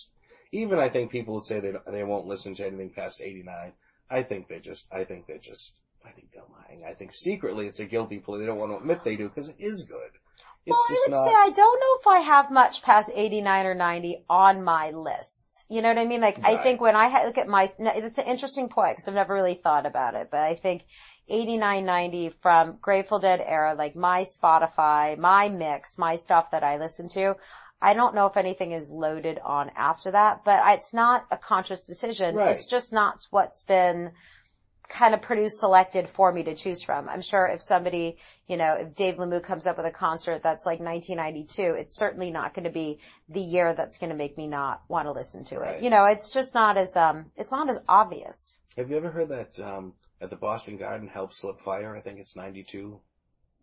even 0.53 0.79
I 0.79 0.89
think 0.89 1.11
people 1.11 1.35
will 1.35 1.41
say 1.41 1.61
they 1.61 1.75
they 1.91 2.05
won't 2.05 2.27
listen 2.27 2.55
to 2.55 2.67
anything 2.67 2.91
past 2.91 3.21
'89. 3.21 3.73
I 4.11 4.23
think 4.23 4.49
they 4.49 4.59
just, 4.61 4.87
I 4.93 5.05
think 5.05 5.27
they 5.27 5.39
just, 5.39 5.79
I 6.05 6.11
think 6.11 6.33
they're 6.33 6.43
lying. 6.51 6.85
I 6.85 6.95
think 6.95 7.13
secretly 7.15 7.67
it's 7.67 7.79
a 7.81 7.85
guilty 7.85 8.19
plea. 8.19 8.39
They 8.41 8.47
don't 8.47 8.59
want 8.59 8.73
to 8.73 8.79
admit 8.79 9.05
they 9.05 9.17
do 9.17 9.29
because 9.29 9.49
it 9.49 9.57
is 9.59 9.85
good. 9.85 10.11
It's 10.67 10.77
well, 10.77 10.85
just 10.89 11.03
I 11.07 11.09
would 11.09 11.17
not. 11.17 11.29
say 11.29 11.35
I 11.35 11.51
don't 11.57 11.81
know 11.81 11.97
if 12.01 12.07
I 12.07 12.21
have 12.21 12.51
much 12.51 12.83
past 12.83 13.11
89 13.15 13.67
or 13.67 13.75
90 13.75 14.25
on 14.29 14.63
my 14.63 14.91
lists. 14.91 15.65
You 15.69 15.81
know 15.83 15.89
what 15.89 15.99
I 15.99 16.05
mean? 16.05 16.21
Like, 16.21 16.39
I 16.45 16.63
think 16.63 16.81
when 16.81 16.97
I 16.97 17.25
look 17.25 17.39
at 17.39 17.49
my, 17.49 17.73
it's 17.79 18.19
an 18.19 18.27
interesting 18.27 18.69
point 18.69 18.97
because 18.97 19.09
I've 19.09 19.15
never 19.15 19.35
really 19.35 19.55
thought 19.63 19.87
about 19.87 20.15
it, 20.15 20.29
but 20.31 20.41
I 20.41 20.57
think 20.57 20.83
89, 21.29 21.87
90 21.87 22.35
from 22.43 22.79
Grateful 22.81 23.21
Dead 23.21 23.43
era, 23.45 23.75
like 23.75 23.97
my 23.97 24.23
Spotify, 24.23 25.17
my 25.17 25.49
mix, 25.49 25.97
my 25.97 26.17
stuff 26.17 26.51
that 26.51 26.63
I 26.63 26.79
listen 26.79 27.09
to, 27.11 27.37
I 27.81 27.95
don't 27.95 28.15
know 28.15 28.27
if 28.27 28.37
anything 28.37 28.73
is 28.73 28.91
loaded 28.91 29.39
on 29.43 29.71
after 29.75 30.11
that, 30.11 30.45
but 30.45 30.61
I- 30.61 30.75
it's 30.75 30.93
not 30.93 31.25
a 31.31 31.39
conscious 31.39 31.87
decision. 31.87 32.35
Right. 32.35 32.51
It's 32.57 32.67
just 32.67 32.93
not 32.93 33.21
what's 33.31 33.63
been 33.63 34.13
kind 34.91 35.15
of 35.15 35.23
produce 35.23 35.59
selected 35.61 36.09
for 36.09 36.33
me 36.33 36.43
to 36.43 36.55
choose 36.55 36.83
from. 36.83 37.09
I'm 37.09 37.23
sure 37.23 37.47
if 37.47 37.63
somebody, 37.63 38.19
you 38.49 38.57
know, 38.57 38.75
if 38.81 38.95
Dave 38.95 39.17
Lemieux 39.17 39.43
comes 39.43 39.67
up 39.67 39.77
with 39.77 39.87
a 39.87 39.91
concert 39.93 40.43
that's 40.43 40.67
like 40.67 40.81
1992, 40.81 41.75
it's 41.79 41.95
certainly 41.95 42.31
not 42.31 42.55
going 42.55 42.65
to 42.65 42.71
be 42.71 42.99
the 43.29 43.41
year 43.41 43.73
that's 43.75 43.99
going 43.99 44.11
to 44.11 44.17
make 44.17 44.37
me 44.37 44.49
not 44.49 44.83
want 44.89 45.07
to 45.07 45.13
listen 45.13 45.45
to 45.45 45.61
it. 45.61 45.83
You 45.83 45.91
know, 45.91 46.05
it's 46.05 46.31
just 46.33 46.55
not 46.55 46.77
as, 46.77 46.97
um, 46.97 47.27
it's 47.37 47.53
not 47.53 47.71
as 47.71 47.79
obvious. 47.89 48.59
Have 48.77 48.91
you 48.91 48.97
ever 48.97 49.11
heard 49.11 49.29
that 49.31 49.59
um, 49.61 49.95
at 50.21 50.31
the 50.31 50.37
Boston 50.37 50.77
Garden, 50.77 51.09
"Help 51.09 51.33
Slip 51.33 51.61
Fire"? 51.61 51.95
I 51.97 52.01
think 52.01 52.19
it's 52.19 52.37
'92. 52.37 53.01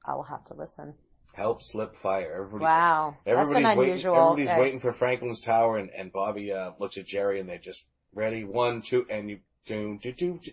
I 0.05 0.15
will 0.15 0.23
have 0.23 0.45
to 0.45 0.53
listen. 0.53 0.93
"Help 1.33 1.61
Slip 1.61 1.95
Fire." 1.95 2.33
Everybody, 2.33 2.63
Wow. 2.65 3.15
That's 3.25 3.37
everybody's 3.39 3.65
an 3.65 3.77
waiting. 3.77 3.91
unusual. 3.93 4.15
Everybody's 4.15 4.49
uh, 4.49 4.57
waiting 4.59 4.79
for 4.79 4.91
Franklin's 4.93 5.41
Tower, 5.41 5.77
and, 5.77 5.89
and 5.91 6.11
Bobby 6.11 6.51
uh, 6.51 6.71
looks 6.79 6.97
at 6.97 7.05
Jerry, 7.05 7.39
and 7.39 7.49
they 7.49 7.57
just 7.57 7.85
ready 8.13 8.43
one, 8.43 8.81
two, 8.81 9.05
and 9.09 9.29
you 9.29 9.39
do 9.65 9.97
do 10.01 10.11
do. 10.11 10.39
do. 10.43 10.51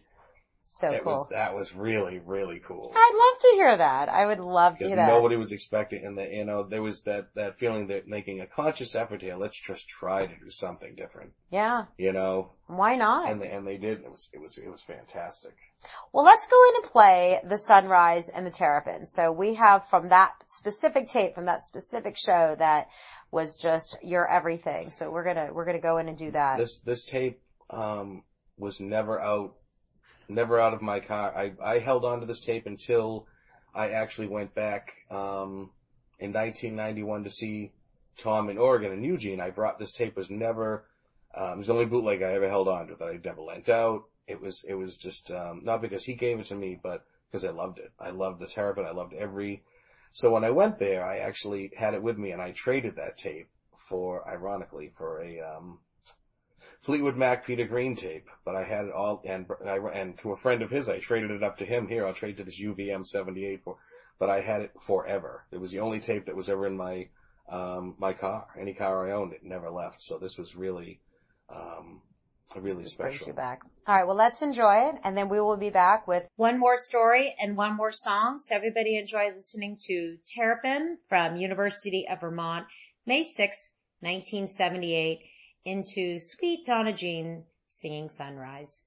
So 0.66 0.90
It 0.90 1.04
cool. 1.04 1.12
was 1.12 1.28
that 1.30 1.54
was 1.54 1.74
really 1.74 2.18
really 2.18 2.58
cool. 2.58 2.90
I'd 2.96 3.12
love 3.14 3.40
to 3.42 3.48
hear 3.54 3.76
that. 3.76 4.08
I 4.08 4.26
would 4.26 4.40
love 4.40 4.78
to 4.78 4.86
hear 4.86 4.96
that. 4.96 5.08
nobody 5.08 5.36
was 5.36 5.52
expecting, 5.52 6.04
and 6.04 6.16
that 6.18 6.32
you 6.32 6.44
know 6.44 6.62
there 6.62 6.82
was 6.82 7.02
that 7.02 7.34
that 7.34 7.58
feeling 7.58 7.88
that 7.88 8.08
making 8.08 8.40
a 8.40 8.46
conscious 8.46 8.94
effort 8.94 9.20
here. 9.20 9.36
Let's 9.36 9.60
just 9.60 9.88
try 9.88 10.26
to 10.26 10.34
do 10.34 10.50
something 10.50 10.94
different, 10.94 11.32
yeah. 11.50 11.84
you 11.98 12.12
know. 12.12 12.52
Why 12.66 12.96
not? 12.96 13.30
And 13.30 13.42
they, 13.42 13.50
and 13.50 13.66
they 13.66 13.76
did. 13.76 14.00
It 14.00 14.10
was 14.10 14.30
it 14.32 14.40
was 14.40 14.56
it 14.56 14.70
was 14.70 14.82
fantastic. 14.82 15.54
Well, 16.12 16.24
let's 16.24 16.48
go 16.48 16.56
in 16.70 16.76
and 16.76 16.84
play 16.90 17.40
The 17.46 17.58
Sunrise 17.58 18.30
and 18.30 18.46
the 18.46 18.50
terrapin. 18.50 19.04
So 19.04 19.32
we 19.32 19.54
have 19.56 19.86
from 19.90 20.08
that 20.08 20.32
specific 20.46 21.10
tape, 21.10 21.34
from 21.34 21.44
that 21.44 21.64
specific 21.64 22.16
show 22.16 22.56
that 22.58 22.88
was 23.30 23.58
just 23.58 23.98
your 24.02 24.26
everything. 24.26 24.90
So 24.90 25.10
we're 25.10 25.24
gonna, 25.24 25.52
we're 25.52 25.66
gonna 25.66 25.80
go 25.80 25.98
in 25.98 26.08
and 26.08 26.16
do 26.16 26.30
that. 26.30 26.56
This 26.56 26.78
this 26.78 27.04
tape 27.04 27.42
um 27.68 28.22
was 28.56 28.80
never 28.80 29.20
out, 29.20 29.56
never 30.28 30.58
out 30.58 30.74
of 30.74 30.82
my 30.82 31.00
car. 31.00 31.36
I 31.36 31.52
I 31.62 31.78
held 31.78 32.04
on 32.04 32.20
to 32.20 32.26
this 32.26 32.40
tape 32.40 32.66
until 32.66 33.26
I 33.74 33.90
actually 33.90 34.28
went 34.28 34.54
back 34.54 34.94
um 35.10 35.70
in 36.18 36.32
1991 36.32 37.24
to 37.24 37.30
see 37.30 37.72
Tom 38.16 38.48
in 38.48 38.58
Oregon 38.58 38.92
and 38.92 39.04
Eugene. 39.04 39.40
I 39.40 39.50
brought 39.50 39.78
this 39.78 39.92
tape 39.92 40.16
was 40.16 40.30
never 40.30 40.84
um, 41.34 41.54
it 41.54 41.58
was 41.58 41.66
the 41.66 41.72
only 41.72 41.86
bootleg 41.86 42.22
I 42.22 42.34
ever 42.34 42.48
held 42.48 42.68
on 42.68 42.88
to 42.88 42.94
that 42.96 43.08
I 43.08 43.18
never 43.24 43.40
lent 43.40 43.68
out. 43.68 44.04
It 44.26 44.40
was 44.40 44.64
it 44.66 44.74
was 44.74 44.96
just 44.96 45.30
um, 45.30 45.62
not 45.64 45.82
because 45.82 46.04
he 46.04 46.14
gave 46.14 46.38
it 46.38 46.46
to 46.46 46.54
me, 46.54 46.78
but 46.80 47.04
because 47.30 47.44
I 47.44 47.50
loved 47.50 47.78
it. 47.78 47.90
I 47.98 48.10
loved 48.10 48.40
the 48.40 48.46
Terrapin. 48.46 48.84
I 48.84 48.92
loved 48.92 49.12
every. 49.12 49.62
So 50.12 50.30
when 50.30 50.44
I 50.44 50.50
went 50.50 50.78
there, 50.78 51.04
I 51.04 51.18
actually 51.18 51.72
had 51.76 51.94
it 51.94 52.02
with 52.02 52.16
me, 52.16 52.30
and 52.30 52.40
I 52.40 52.52
traded 52.52 52.96
that 52.96 53.18
tape 53.18 53.48
for, 53.88 54.26
ironically, 54.28 54.92
for 54.96 55.20
a 55.20 55.40
um, 55.40 55.80
Fleetwood 56.84 57.16
Mac 57.16 57.46
Peter 57.46 57.64
Green 57.64 57.96
tape. 57.96 58.28
But 58.44 58.56
I 58.56 58.62
had 58.62 58.84
it 58.86 58.92
all, 58.92 59.22
and 59.24 59.46
I, 59.66 59.78
and 59.78 60.18
to 60.18 60.32
a 60.32 60.36
friend 60.36 60.62
of 60.62 60.70
his, 60.70 60.88
I 60.88 60.98
traded 60.98 61.30
it 61.30 61.42
up 61.42 61.58
to 61.58 61.64
him. 61.64 61.88
Here, 61.88 62.06
I'll 62.06 62.14
trade 62.14 62.36
to 62.36 62.44
this 62.44 62.60
UVM 62.60 63.06
78 63.06 63.62
for. 63.64 63.76
But 64.18 64.30
I 64.30 64.40
had 64.40 64.62
it 64.62 64.72
forever. 64.80 65.44
It 65.50 65.60
was 65.60 65.72
the 65.72 65.80
only 65.80 66.00
tape 66.00 66.26
that 66.26 66.36
was 66.36 66.48
ever 66.48 66.66
in 66.66 66.76
my 66.76 67.08
um, 67.48 67.94
my 67.98 68.12
car. 68.12 68.46
Any 68.58 68.74
car 68.74 69.08
I 69.08 69.12
owned, 69.12 69.32
it 69.32 69.44
never 69.44 69.70
left. 69.70 70.02
So 70.02 70.18
this 70.18 70.38
was 70.38 70.54
really 70.54 71.00
um, 71.50 72.00
really 72.56 72.84
This 72.84 72.94
brings 72.94 73.16
special. 73.16 73.28
you 73.28 73.32
back. 73.34 73.62
All 73.86 73.96
right. 73.96 74.06
Well, 74.06 74.16
let's 74.16 74.42
enjoy 74.42 74.88
it, 74.88 74.96
and 75.02 75.16
then 75.16 75.28
we 75.28 75.40
will 75.40 75.56
be 75.56 75.70
back 75.70 76.06
with 76.06 76.26
one 76.36 76.58
more 76.58 76.76
story 76.76 77.34
and 77.40 77.56
one 77.56 77.76
more 77.76 77.92
song. 77.92 78.38
So 78.40 78.54
everybody 78.54 78.96
enjoy 78.96 79.32
listening 79.34 79.78
to 79.86 80.16
Terrapin 80.28 80.98
from 81.08 81.36
University 81.36 82.06
of 82.08 82.20
Vermont, 82.20 82.66
May 83.06 83.22
6, 83.22 83.68
1978, 84.00 85.20
into 85.64 86.18
Sweet 86.18 86.66
Donna 86.66 86.92
Jean 86.92 87.44
singing 87.70 88.10
Sunrise. 88.10 88.82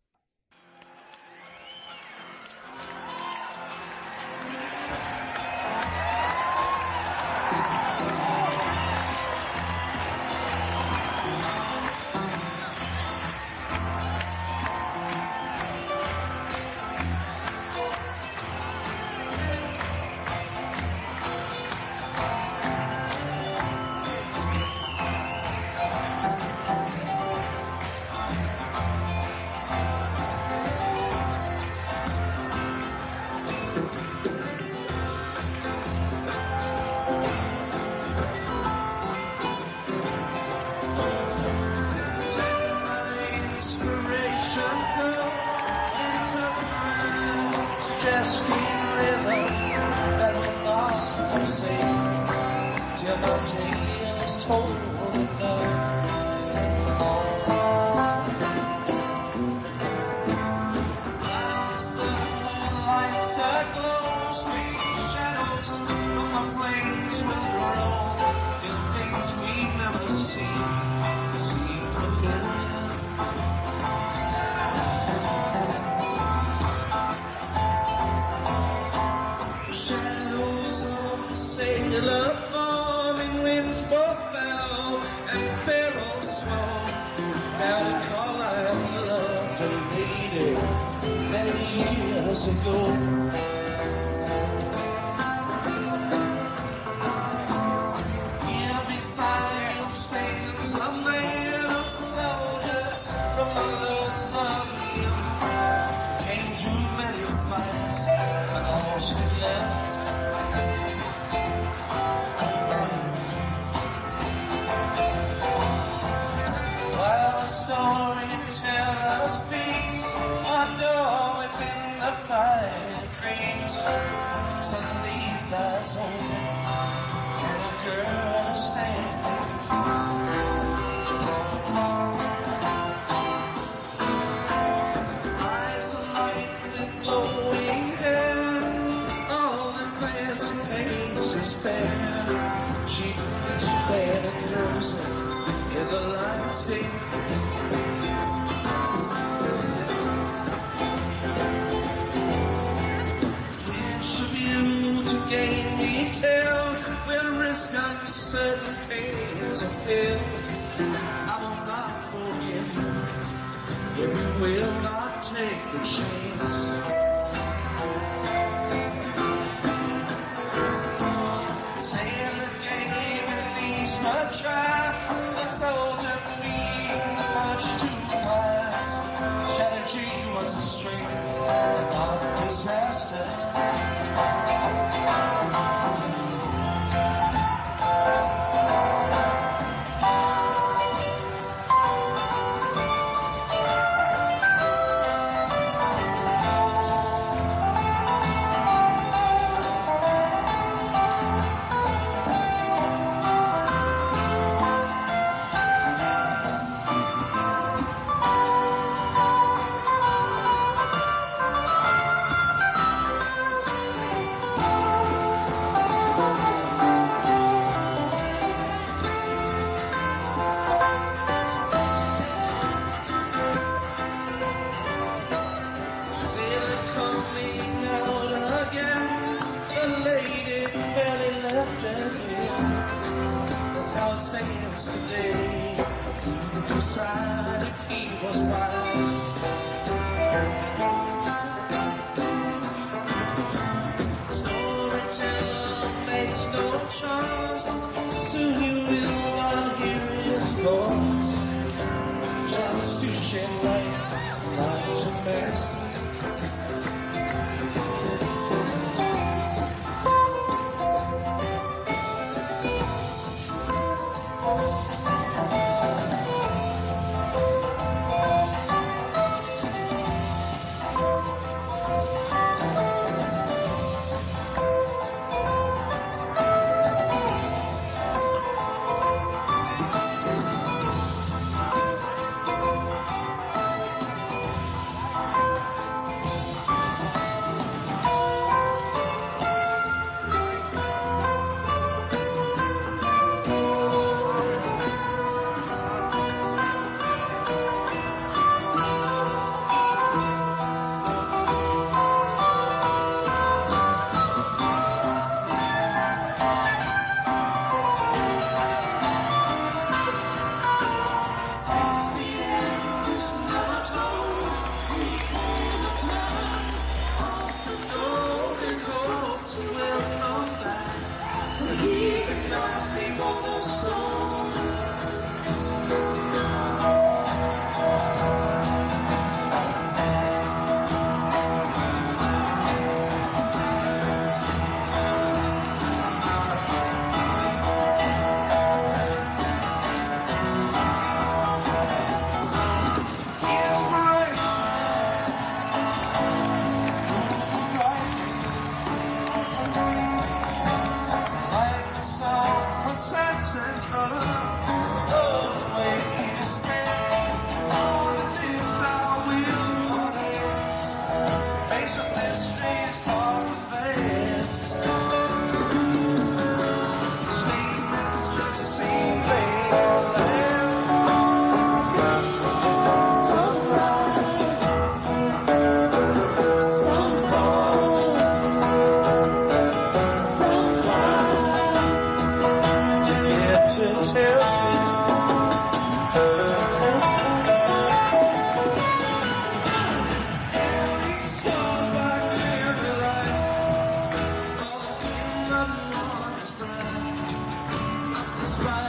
slide. 398.57 398.86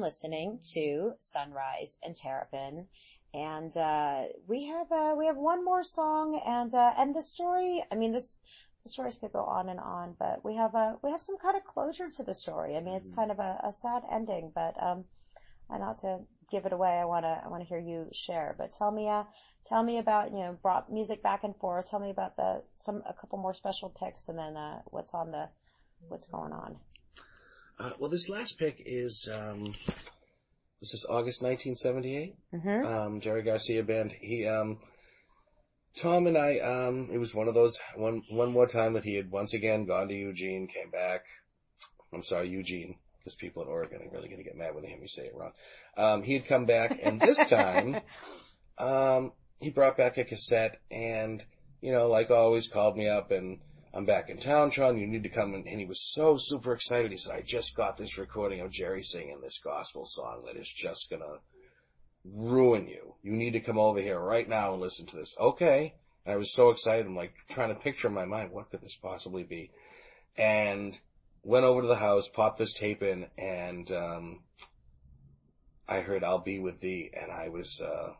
Listening 0.00 0.60
to 0.72 1.12
Sunrise 1.18 1.98
and 2.02 2.16
Terrapin, 2.16 2.86
and 3.34 3.76
uh, 3.76 4.24
we 4.48 4.66
have 4.68 4.90
uh, 4.90 5.14
we 5.16 5.26
have 5.26 5.36
one 5.36 5.64
more 5.64 5.82
song, 5.82 6.40
and 6.46 6.74
uh, 6.74 6.94
and 6.96 7.14
the 7.14 7.22
story. 7.22 7.84
I 7.92 7.94
mean, 7.96 8.12
this 8.12 8.34
the 8.82 8.88
stories 8.88 9.18
could 9.18 9.32
go 9.32 9.44
on 9.44 9.68
and 9.68 9.78
on, 9.78 10.16
but 10.18 10.42
we 10.44 10.56
have 10.56 10.74
a 10.74 10.96
we 11.02 11.10
have 11.10 11.22
some 11.22 11.36
kind 11.38 11.56
of 11.56 11.64
closure 11.64 12.08
to 12.08 12.22
the 12.22 12.34
story. 12.34 12.76
I 12.76 12.80
mean, 12.80 12.94
it's 12.94 13.10
kind 13.10 13.30
of 13.30 13.38
a, 13.38 13.60
a 13.64 13.72
sad 13.72 14.02
ending, 14.10 14.52
but 14.54 14.82
um, 14.82 15.04
and 15.68 15.80
not 15.80 15.98
to 15.98 16.20
give 16.50 16.66
it 16.66 16.72
away, 16.72 16.98
I 16.98 17.04
wanna 17.04 17.42
I 17.44 17.48
wanna 17.48 17.64
hear 17.64 17.78
you 17.78 18.08
share. 18.12 18.54
But 18.56 18.72
tell 18.72 18.90
me 18.90 19.08
uh 19.08 19.24
tell 19.66 19.82
me 19.82 19.98
about 19.98 20.32
you 20.32 20.38
know 20.38 20.56
brought 20.62 20.90
music 20.90 21.22
back 21.22 21.44
and 21.44 21.54
forth. 21.56 21.90
Tell 21.90 22.00
me 22.00 22.10
about 22.10 22.36
the 22.36 22.62
some 22.76 23.02
a 23.06 23.12
couple 23.12 23.38
more 23.38 23.54
special 23.54 23.90
picks, 23.90 24.28
and 24.28 24.38
then 24.38 24.56
uh, 24.56 24.80
what's 24.86 25.14
on 25.14 25.30
the 25.30 25.48
what's 26.08 26.26
going 26.26 26.52
on. 26.52 26.76
Uh, 27.80 27.92
well, 27.98 28.10
this 28.10 28.28
last 28.28 28.58
pick 28.58 28.82
is, 28.84 29.26
um, 29.32 29.72
this 30.80 30.92
is 30.92 31.06
August 31.08 31.40
1978. 31.40 32.36
Mm-hmm. 32.54 32.86
Um, 32.86 33.20
Jerry 33.20 33.42
Garcia 33.42 33.82
band. 33.82 34.12
He, 34.20 34.46
um, 34.46 34.80
Tom 35.96 36.26
and 36.26 36.36
I, 36.36 36.58
um, 36.58 37.08
it 37.10 37.16
was 37.16 37.34
one 37.34 37.48
of 37.48 37.54
those, 37.54 37.80
one, 37.96 38.22
one 38.28 38.52
more 38.52 38.66
time 38.66 38.94
that 38.94 39.04
he 39.04 39.14
had 39.14 39.30
once 39.30 39.54
again 39.54 39.86
gone 39.86 40.08
to 40.08 40.14
Eugene, 40.14 40.68
came 40.68 40.90
back. 40.90 41.24
I'm 42.12 42.22
sorry, 42.22 42.50
Eugene, 42.50 42.96
because 43.18 43.34
people 43.34 43.62
in 43.62 43.68
Oregon 43.68 44.02
are 44.02 44.14
really 44.14 44.28
going 44.28 44.42
to 44.42 44.44
get 44.44 44.58
mad 44.58 44.74
when 44.74 44.84
they 44.84 44.90
hear 44.90 45.00
me 45.00 45.06
say 45.06 45.24
it 45.24 45.34
wrong. 45.34 45.52
Um, 45.96 46.22
he 46.22 46.34
had 46.34 46.46
come 46.46 46.66
back 46.66 47.00
and 47.02 47.18
this 47.18 47.38
time, 47.48 47.98
um, 48.76 49.32
he 49.58 49.70
brought 49.70 49.96
back 49.96 50.18
a 50.18 50.24
cassette 50.24 50.78
and, 50.90 51.42
you 51.80 51.92
know, 51.92 52.08
like 52.08 52.30
always 52.30 52.68
called 52.68 52.98
me 52.98 53.08
up 53.08 53.30
and 53.30 53.60
I'm 53.92 54.04
back 54.04 54.30
in 54.30 54.38
town, 54.38 54.70
Sean, 54.70 54.98
you 54.98 55.06
need 55.08 55.24
to 55.24 55.28
come. 55.28 55.54
And 55.54 55.66
he 55.66 55.84
was 55.84 56.00
so 56.00 56.36
super 56.38 56.72
excited. 56.72 57.10
He 57.10 57.18
said, 57.18 57.34
I 57.34 57.42
just 57.42 57.74
got 57.74 57.96
this 57.96 58.18
recording 58.18 58.60
of 58.60 58.70
Jerry 58.70 59.02
singing 59.02 59.40
this 59.40 59.60
gospel 59.64 60.06
song 60.06 60.44
that 60.46 60.56
is 60.56 60.68
just 60.68 61.10
gonna 61.10 61.38
ruin 62.24 62.86
you. 62.86 63.14
You 63.22 63.32
need 63.32 63.54
to 63.54 63.60
come 63.60 63.78
over 63.78 64.00
here 64.00 64.18
right 64.18 64.48
now 64.48 64.72
and 64.72 64.80
listen 64.80 65.06
to 65.06 65.16
this. 65.16 65.34
Okay. 65.38 65.94
And 66.24 66.34
I 66.34 66.36
was 66.36 66.52
so 66.52 66.70
excited. 66.70 67.04
I'm 67.06 67.16
like 67.16 67.34
trying 67.48 67.70
to 67.70 67.74
picture 67.74 68.06
in 68.06 68.14
my 68.14 68.26
mind, 68.26 68.52
what 68.52 68.70
could 68.70 68.80
this 68.80 68.96
possibly 68.96 69.42
be? 69.42 69.72
And 70.36 70.96
went 71.42 71.64
over 71.64 71.80
to 71.80 71.88
the 71.88 71.96
house, 71.96 72.28
popped 72.28 72.58
this 72.58 72.74
tape 72.74 73.02
in 73.02 73.26
and, 73.36 73.90
um, 73.90 74.40
I 75.88 76.02
heard 76.02 76.22
I'll 76.22 76.38
be 76.38 76.60
with 76.60 76.78
thee 76.78 77.10
and 77.12 77.32
I 77.32 77.48
was, 77.48 77.80
uh, 77.80 78.12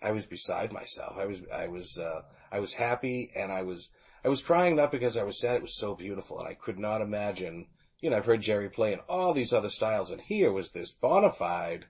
I 0.00 0.12
was 0.12 0.26
beside 0.26 0.72
myself. 0.72 1.16
I 1.18 1.26
was, 1.26 1.42
I 1.52 1.66
was, 1.66 1.98
uh, 1.98 2.22
I 2.52 2.60
was 2.60 2.72
happy 2.72 3.32
and 3.34 3.50
I 3.50 3.62
was, 3.62 3.88
I 4.22 4.28
was 4.28 4.42
crying 4.42 4.76
not 4.76 4.92
because 4.92 5.16
I 5.16 5.22
was 5.22 5.38
sad, 5.38 5.56
it 5.56 5.62
was 5.62 5.76
so 5.76 5.94
beautiful 5.94 6.38
and 6.38 6.48
I 6.48 6.54
could 6.54 6.78
not 6.78 7.00
imagine, 7.00 7.66
you 8.00 8.10
know, 8.10 8.18
I've 8.18 8.26
heard 8.26 8.42
Jerry 8.42 8.68
play 8.68 8.92
in 8.92 9.00
all 9.08 9.32
these 9.32 9.52
other 9.52 9.70
styles 9.70 10.10
and 10.10 10.20
here 10.20 10.52
was 10.52 10.70
this 10.70 10.92
bona 10.92 11.30
fide, 11.30 11.86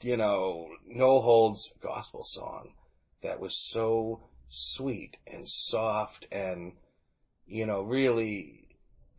you 0.00 0.16
know, 0.16 0.68
no 0.86 1.20
holds 1.20 1.72
gospel 1.80 2.24
song 2.24 2.72
that 3.22 3.40
was 3.40 3.56
so 3.56 4.28
sweet 4.48 5.16
and 5.26 5.46
soft 5.46 6.26
and, 6.32 6.72
you 7.46 7.66
know, 7.66 7.82
really, 7.82 8.66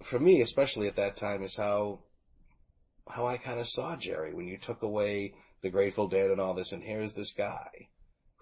for 0.01 0.19
me, 0.19 0.41
especially 0.41 0.87
at 0.87 0.95
that 0.95 1.15
time, 1.15 1.43
is 1.43 1.55
how, 1.55 1.99
how 3.07 3.27
I 3.27 3.37
kind 3.37 3.59
of 3.59 3.67
saw 3.67 3.95
Jerry 3.95 4.33
when 4.33 4.47
you 4.47 4.57
took 4.57 4.81
away 4.81 5.33
the 5.61 5.69
Grateful 5.69 6.07
Dead 6.07 6.31
and 6.31 6.39
all 6.39 6.53
this, 6.53 6.71
and 6.71 6.81
here's 6.81 7.13
this 7.13 7.33
guy 7.33 7.89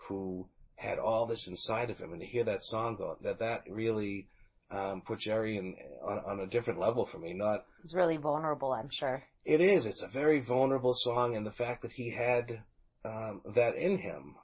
who 0.07 0.47
had 0.77 0.99
all 0.99 1.25
this 1.25 1.47
inside 1.47 1.89
of 1.89 1.97
him, 1.97 2.13
and 2.13 2.21
to 2.21 2.27
hear 2.27 2.45
that 2.45 2.63
song 2.63 2.95
go, 2.95 3.17
that 3.21 3.39
that 3.39 3.63
really 3.69 4.27
um, 4.71 5.01
put 5.01 5.19
Jerry 5.19 5.57
in 5.57 5.75
on, 6.03 6.19
on 6.19 6.39
a 6.39 6.47
different 6.47 6.79
level 6.79 7.05
for 7.05 7.17
me. 7.17 7.33
Not 7.33 7.65
It's 7.83 7.93
really 7.93 8.17
vulnerable, 8.17 8.71
I'm 8.71 8.89
sure. 8.89 9.23
it 9.43 9.59
is. 9.59 9.85
It's 9.85 10.03
a 10.03 10.07
very 10.07 10.39
vulnerable 10.39 10.93
song, 10.93 11.35
and 11.35 11.45
the 11.45 11.51
fact 11.51 11.81
that 11.81 11.91
he 11.91 12.11
had 12.11 12.61
um, 13.03 13.41
that 13.55 13.75
in 13.75 13.97
him, 13.97 14.35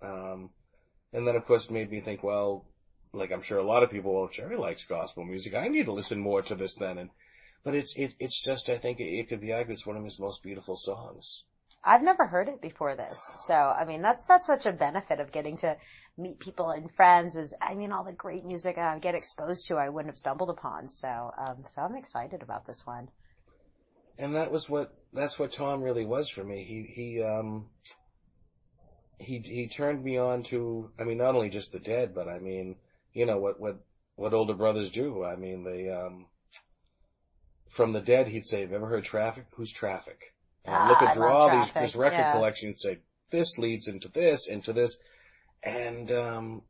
um, 0.00 0.50
and 1.12 1.26
then 1.26 1.36
of 1.36 1.44
course 1.46 1.70
made 1.70 1.90
me 1.90 2.00
think, 2.00 2.22
well, 2.22 2.64
like 3.12 3.32
I'm 3.32 3.42
sure 3.42 3.58
a 3.58 3.66
lot 3.66 3.82
of 3.82 3.90
people, 3.90 4.14
well, 4.14 4.28
Jerry 4.32 4.56
likes 4.56 4.84
gospel 4.84 5.24
music. 5.24 5.54
I 5.54 5.68
need 5.68 5.86
to 5.86 5.92
listen 5.92 6.20
more 6.20 6.42
to 6.42 6.54
this 6.54 6.74
then. 6.74 6.98
And 6.98 7.10
but 7.64 7.74
it's 7.74 7.96
it, 7.96 8.14
it's 8.20 8.40
just 8.40 8.68
I 8.68 8.78
think 8.78 9.00
it, 9.00 9.08
it 9.18 9.28
could 9.28 9.40
be 9.40 9.52
argued 9.52 9.72
it's 9.72 9.86
one 9.86 9.96
of 9.96 10.04
his 10.04 10.20
most 10.20 10.42
beautiful 10.42 10.76
songs. 10.76 11.44
I've 11.82 12.02
never 12.02 12.26
heard 12.26 12.48
it 12.48 12.60
before 12.60 12.94
this. 12.94 13.30
So, 13.36 13.54
I 13.54 13.84
mean, 13.84 14.02
that's, 14.02 14.24
that's 14.26 14.46
such 14.46 14.66
a 14.66 14.72
benefit 14.72 15.18
of 15.18 15.32
getting 15.32 15.56
to 15.58 15.76
meet 16.18 16.38
people 16.38 16.70
and 16.70 16.92
friends 16.94 17.36
is, 17.36 17.54
I 17.60 17.74
mean, 17.74 17.92
all 17.92 18.04
the 18.04 18.12
great 18.12 18.44
music 18.44 18.76
I 18.76 18.98
get 18.98 19.14
exposed 19.14 19.66
to 19.68 19.76
I 19.76 19.88
wouldn't 19.88 20.12
have 20.12 20.18
stumbled 20.18 20.50
upon. 20.50 20.90
So, 20.90 21.08
um, 21.08 21.64
so 21.74 21.80
I'm 21.80 21.96
excited 21.96 22.42
about 22.42 22.66
this 22.66 22.86
one. 22.86 23.08
And 24.18 24.36
that 24.36 24.52
was 24.52 24.68
what 24.68 24.94
that's 25.14 25.38
what 25.38 25.52
Tom 25.52 25.82
really 25.82 26.04
was 26.04 26.28
for 26.28 26.44
me. 26.44 26.62
He 26.64 26.92
he 26.94 27.22
um 27.22 27.70
he 29.18 29.38
he 29.38 29.66
turned 29.66 30.04
me 30.04 30.18
on 30.18 30.42
to 30.44 30.90
I 30.98 31.04
mean 31.04 31.16
not 31.16 31.34
only 31.34 31.48
just 31.48 31.72
the 31.72 31.78
dead, 31.78 32.14
but 32.14 32.28
I 32.28 32.38
mean 32.38 32.76
you 33.14 33.24
know 33.24 33.38
what 33.38 33.58
what 33.58 33.80
what 34.16 34.34
older 34.34 34.52
brothers 34.52 34.90
do. 34.90 35.24
I 35.24 35.36
mean 35.36 35.64
they 35.64 35.88
um 35.88 36.26
from 37.70 37.92
the 37.92 38.02
dead 38.02 38.28
he'd 38.28 38.44
say, 38.44 38.60
"Have 38.60 38.70
you 38.70 38.76
ever 38.76 38.88
heard 38.88 39.04
Traffic? 39.04 39.46
Who's 39.54 39.72
Traffic?" 39.72 40.34
And 40.64 40.74
Ah, 40.74 40.88
looking 40.88 41.08
through 41.08 41.28
all 41.28 41.48
Traffic, 41.48 41.74
these 41.74 41.82
this 41.82 41.96
record 41.96 42.18
yeah. 42.18 42.32
collection 42.32 42.68
and 42.68 42.76
say 42.76 42.98
this 43.30 43.58
leads 43.58 43.88
into 43.88 44.08
this 44.08 44.46
into 44.48 44.72
this, 44.72 44.96
and 45.62 46.10
um 46.12 46.62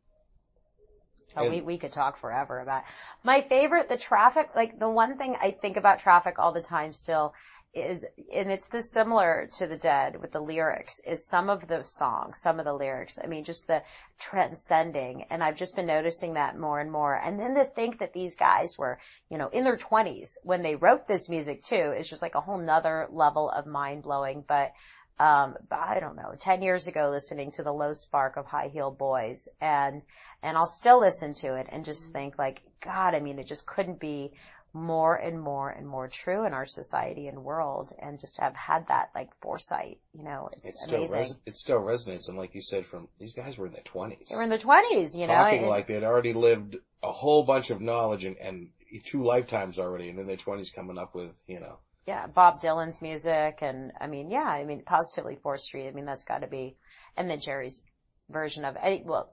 Oh, 1.36 1.44
And- 1.44 1.52
we, 1.52 1.60
we 1.60 1.78
could 1.78 1.92
talk 1.92 2.18
forever 2.18 2.58
about 2.58 2.82
my 3.22 3.40
favorite, 3.42 3.88
the 3.88 3.96
traffic, 3.96 4.50
like 4.56 4.78
the 4.80 4.88
one 4.90 5.16
thing 5.16 5.36
I 5.40 5.52
think 5.52 5.76
about 5.76 6.00
traffic 6.00 6.40
all 6.40 6.50
the 6.50 6.60
time 6.60 6.92
still 6.92 7.34
is, 7.72 8.04
and 8.34 8.50
it's 8.50 8.66
this 8.66 8.90
similar 8.90 9.48
to 9.58 9.66
the 9.66 9.76
dead 9.76 10.20
with 10.20 10.32
the 10.32 10.40
lyrics, 10.40 11.00
is 11.06 11.26
some 11.26 11.48
of 11.48 11.68
the 11.68 11.84
songs, 11.84 12.40
some 12.40 12.58
of 12.58 12.64
the 12.64 12.72
lyrics. 12.72 13.18
I 13.22 13.28
mean, 13.28 13.44
just 13.44 13.68
the 13.68 13.82
transcending. 14.18 15.24
And 15.30 15.42
I've 15.42 15.56
just 15.56 15.76
been 15.76 15.86
noticing 15.86 16.34
that 16.34 16.58
more 16.58 16.80
and 16.80 16.90
more. 16.90 17.14
And 17.14 17.38
then 17.38 17.54
to 17.54 17.64
think 17.64 18.00
that 18.00 18.12
these 18.12 18.34
guys 18.34 18.76
were, 18.76 18.98
you 19.30 19.38
know, 19.38 19.48
in 19.48 19.64
their 19.64 19.76
twenties 19.76 20.36
when 20.42 20.62
they 20.62 20.74
wrote 20.74 21.06
this 21.06 21.28
music 21.28 21.62
too, 21.62 21.94
is 21.96 22.08
just 22.08 22.22
like 22.22 22.34
a 22.34 22.40
whole 22.40 22.58
nother 22.58 23.06
level 23.10 23.48
of 23.48 23.66
mind 23.66 24.02
blowing. 24.02 24.44
But, 24.46 24.72
um, 25.20 25.54
but 25.68 25.78
I 25.78 26.00
don't 26.00 26.16
know, 26.16 26.34
10 26.38 26.62
years 26.62 26.88
ago 26.88 27.08
listening 27.10 27.52
to 27.52 27.62
the 27.62 27.72
low 27.72 27.92
spark 27.92 28.36
of 28.36 28.46
high 28.46 28.68
heel 28.68 28.90
boys 28.90 29.48
and, 29.60 30.02
and 30.42 30.56
I'll 30.56 30.66
still 30.66 30.98
listen 30.98 31.34
to 31.34 31.56
it 31.56 31.66
and 31.70 31.84
just 31.84 32.12
think 32.12 32.38
like, 32.38 32.62
God, 32.82 33.14
I 33.14 33.20
mean, 33.20 33.38
it 33.38 33.46
just 33.46 33.66
couldn't 33.66 34.00
be 34.00 34.32
more 34.72 35.16
and 35.16 35.40
more 35.40 35.68
and 35.68 35.86
more 35.86 36.08
true 36.08 36.44
in 36.44 36.52
our 36.52 36.66
society 36.66 37.26
and 37.26 37.42
world 37.42 37.92
and 37.98 38.20
just 38.20 38.38
have 38.38 38.54
had 38.54 38.86
that 38.88 39.10
like 39.14 39.30
foresight, 39.40 39.98
you 40.12 40.22
know, 40.22 40.48
it's, 40.52 40.66
it 40.66 40.74
still 40.74 40.98
amazing. 40.98 41.18
res- 41.18 41.34
it 41.46 41.56
still 41.56 41.80
resonates. 41.80 42.28
And 42.28 42.38
like 42.38 42.54
you 42.54 42.62
said, 42.62 42.86
from 42.86 43.08
these 43.18 43.34
guys 43.34 43.58
were 43.58 43.66
in 43.66 43.72
their 43.72 43.82
twenties. 43.82 44.28
they 44.28 44.36
were 44.36 44.42
in 44.42 44.48
their 44.48 44.58
twenties, 44.58 45.16
you 45.16 45.26
know, 45.26 45.34
talking 45.34 45.60
and- 45.60 45.68
like 45.68 45.86
they'd 45.86 46.04
already 46.04 46.32
lived 46.32 46.76
a 47.02 47.10
whole 47.10 47.42
bunch 47.42 47.70
of 47.70 47.80
knowledge 47.80 48.24
and, 48.24 48.36
and 48.36 48.68
two 49.04 49.24
lifetimes 49.24 49.78
already, 49.78 50.08
and 50.08 50.18
in 50.18 50.26
their 50.26 50.36
twenties 50.36 50.70
coming 50.70 50.98
up 50.98 51.14
with, 51.14 51.30
you 51.46 51.58
know, 51.60 51.78
yeah, 52.06 52.26
Bob 52.26 52.60
Dylan's 52.60 53.02
music 53.02 53.58
and 53.62 53.92
I 54.00 54.06
mean, 54.06 54.30
yeah, 54.30 54.44
I 54.44 54.64
mean, 54.64 54.82
positively 54.84 55.36
Fourth 55.42 55.60
Street. 55.62 55.88
I 55.88 55.92
mean, 55.92 56.06
that's 56.06 56.24
got 56.24 56.42
to 56.42 56.46
be, 56.48 56.76
and 57.16 57.28
then 57.28 57.40
Jerry's 57.40 57.82
version 58.28 58.64
of. 58.64 58.76
Well, 59.04 59.32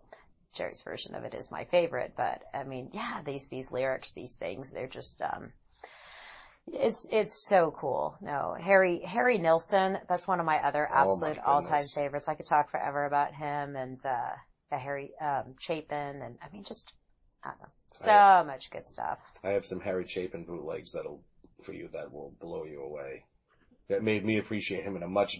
Jerry's 0.54 0.82
version 0.82 1.16
of 1.16 1.24
it 1.24 1.34
is 1.34 1.52
my 1.52 1.66
favorite, 1.66 2.14
but 2.18 2.42
I 2.54 2.64
mean, 2.64 2.90
yeah, 2.94 3.22
these 3.26 3.48
these 3.48 3.72
lyrics, 3.72 4.14
these 4.14 4.36
things, 4.36 4.72
they're 4.72 4.88
just, 4.88 5.22
um, 5.22 5.52
it's 6.68 7.08
it's 7.12 7.48
so 7.48 7.72
cool. 7.72 8.18
No, 8.22 8.56
Harry 8.60 9.02
Harry 9.06 9.38
Nilsson, 9.38 9.98
that's 10.10 10.28
one 10.28 10.40
of 10.40 10.46
my 10.46 10.58
other 10.66 10.88
Oh 10.92 10.96
absolute 10.96 11.38
all 11.46 11.62
time 11.62 11.86
favorites. 11.86 12.28
I 12.28 12.34
could 12.36 12.48
talk 12.48 12.72
forever 12.72 13.06
about 13.06 13.34
him 13.34 13.76
and 13.76 14.04
uh, 14.06 14.32
yeah, 14.72 14.80
Harry 14.80 15.12
um, 15.22 15.56
Chapin, 15.60 16.22
and 16.22 16.38
I 16.42 16.50
mean, 16.52 16.64
just 16.64 16.92
I 17.44 17.50
don't 17.50 17.62
know, 17.62 17.68
so 17.92 18.12
I- 18.12 18.44
much 18.44 18.70
good 18.70 18.86
stuff. 18.88 19.20
I 19.44 19.50
have 19.50 19.66
some 19.66 19.80
Harry 19.80 20.08
Chapin 20.08 20.44
bootlegs 20.44 20.92
that'll, 20.92 21.22
for 21.62 21.72
you, 21.74 21.90
that 21.94 22.12
will 22.12 22.34
blow 22.42 22.66
you 22.66 22.82
away. 22.82 23.24
That 23.88 24.04
made 24.04 24.26
me 24.26 24.38
appreciate 24.40 24.84
him 24.84 24.98
in 24.98 25.04
a 25.04 25.08
much, 25.08 25.40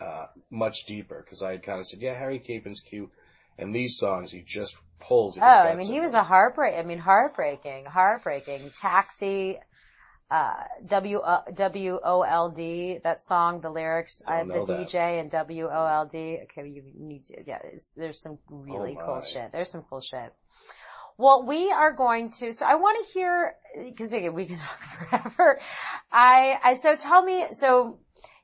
uh, 0.00 0.26
much 0.50 0.86
deeper, 0.86 1.22
cause 1.28 1.42
I 1.42 1.50
had 1.52 1.62
kind 1.62 1.80
of 1.80 1.86
said, 1.86 2.00
yeah, 2.00 2.14
Harry 2.14 2.38
Chapin's 2.38 2.80
cute, 2.80 3.10
and 3.58 3.74
these 3.74 3.96
songs 3.98 4.30
he 4.30 4.42
just 4.42 4.76
pulls. 5.00 5.38
Oh, 5.38 5.42
I 5.44 5.76
mean, 5.76 5.92
he 5.92 6.00
was 6.00 6.14
a 6.14 6.22
heartbreak. 6.22 6.74
I 6.76 6.82
mean, 6.82 6.98
heartbreaking, 6.98 7.84
heartbreaking. 7.86 8.70
Taxi. 8.80 9.58
uh, 10.30 10.54
W, 10.86 11.18
uh, 11.18 11.42
W-O-L-D, 11.54 12.98
that 13.04 13.22
song, 13.22 13.60
the 13.60 13.70
lyrics, 13.70 14.22
I 14.26 14.38
Don't 14.38 14.48
the 14.48 14.64
that. 14.64 14.88
DJ 14.88 15.20
and 15.20 15.30
W-O-L-D. 15.30 16.38
Okay, 16.44 16.68
you 16.68 16.82
need 16.98 17.26
to, 17.26 17.34
yeah, 17.46 17.58
it's, 17.72 17.92
there's 17.92 18.20
some 18.20 18.38
really 18.48 18.96
Oh 19.00 19.04
cool 19.04 19.20
shit. 19.20 19.52
There's 19.52 19.70
some 19.70 19.82
cool 19.88 20.00
shit. 20.00 20.32
Well, 21.18 21.46
we 21.46 21.70
are 21.70 21.92
going 21.92 22.30
to, 22.40 22.52
so 22.52 22.66
I 22.66 22.74
want 22.76 23.06
to 23.06 23.12
hear, 23.12 23.54
cause 23.96 24.12
again, 24.12 24.34
we 24.34 24.46
can 24.46 24.58
talk 24.58 24.80
forever. 25.10 25.60
I, 26.10 26.58
I, 26.64 26.74
so 26.74 26.96
tell 26.96 27.22
me, 27.22 27.44
so 27.52 27.98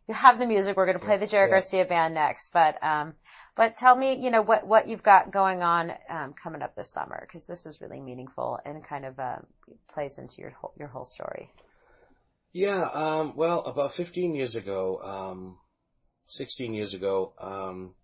you 0.07 0.15
have 0.15 0.39
the 0.39 0.47
music, 0.47 0.77
we're 0.77 0.87
going 0.87 0.99
to 0.99 1.05
play 1.05 1.17
the 1.19 1.27
Jerry 1.27 1.47
Yeah. 1.49 1.55
Garcia 1.55 1.85
band 1.87 2.15
next, 2.15 2.53
but, 2.53 2.81
um, 2.85 3.15
but 3.57 3.77
tell 3.77 3.95
me, 3.95 4.19
you 4.23 4.31
know, 4.31 4.43
what, 4.43 4.67
what 4.67 4.89
you've 4.89 5.03
got 5.03 5.31
going 5.31 5.63
on, 5.63 5.93
um, 6.09 6.35
coming 6.35 6.63
up 6.63 6.75
this 6.75 6.91
summer, 6.91 7.27
cause 7.31 7.47
this 7.47 7.67
is 7.67 7.81
really 7.81 8.01
meaningful 8.01 8.59
and 8.65 8.85
kind 8.85 9.05
of, 9.05 9.19
um, 9.19 9.47
plays 9.93 10.19
into 10.19 10.41
your 10.41 10.51
whole, 10.51 10.73
your 10.79 10.89
whole 10.89 11.05
story. 11.05 11.51
Yeah, 12.53 12.83
um, 12.83 13.35
well, 13.37 13.61
about 13.61 13.95
15 13.95 14.35
years 14.35 14.57
ago, 14.57 15.01
um, 15.03 15.59
16 16.27 16.75
years 16.75 16.95
ago, 16.95 17.33
um, 17.39 17.95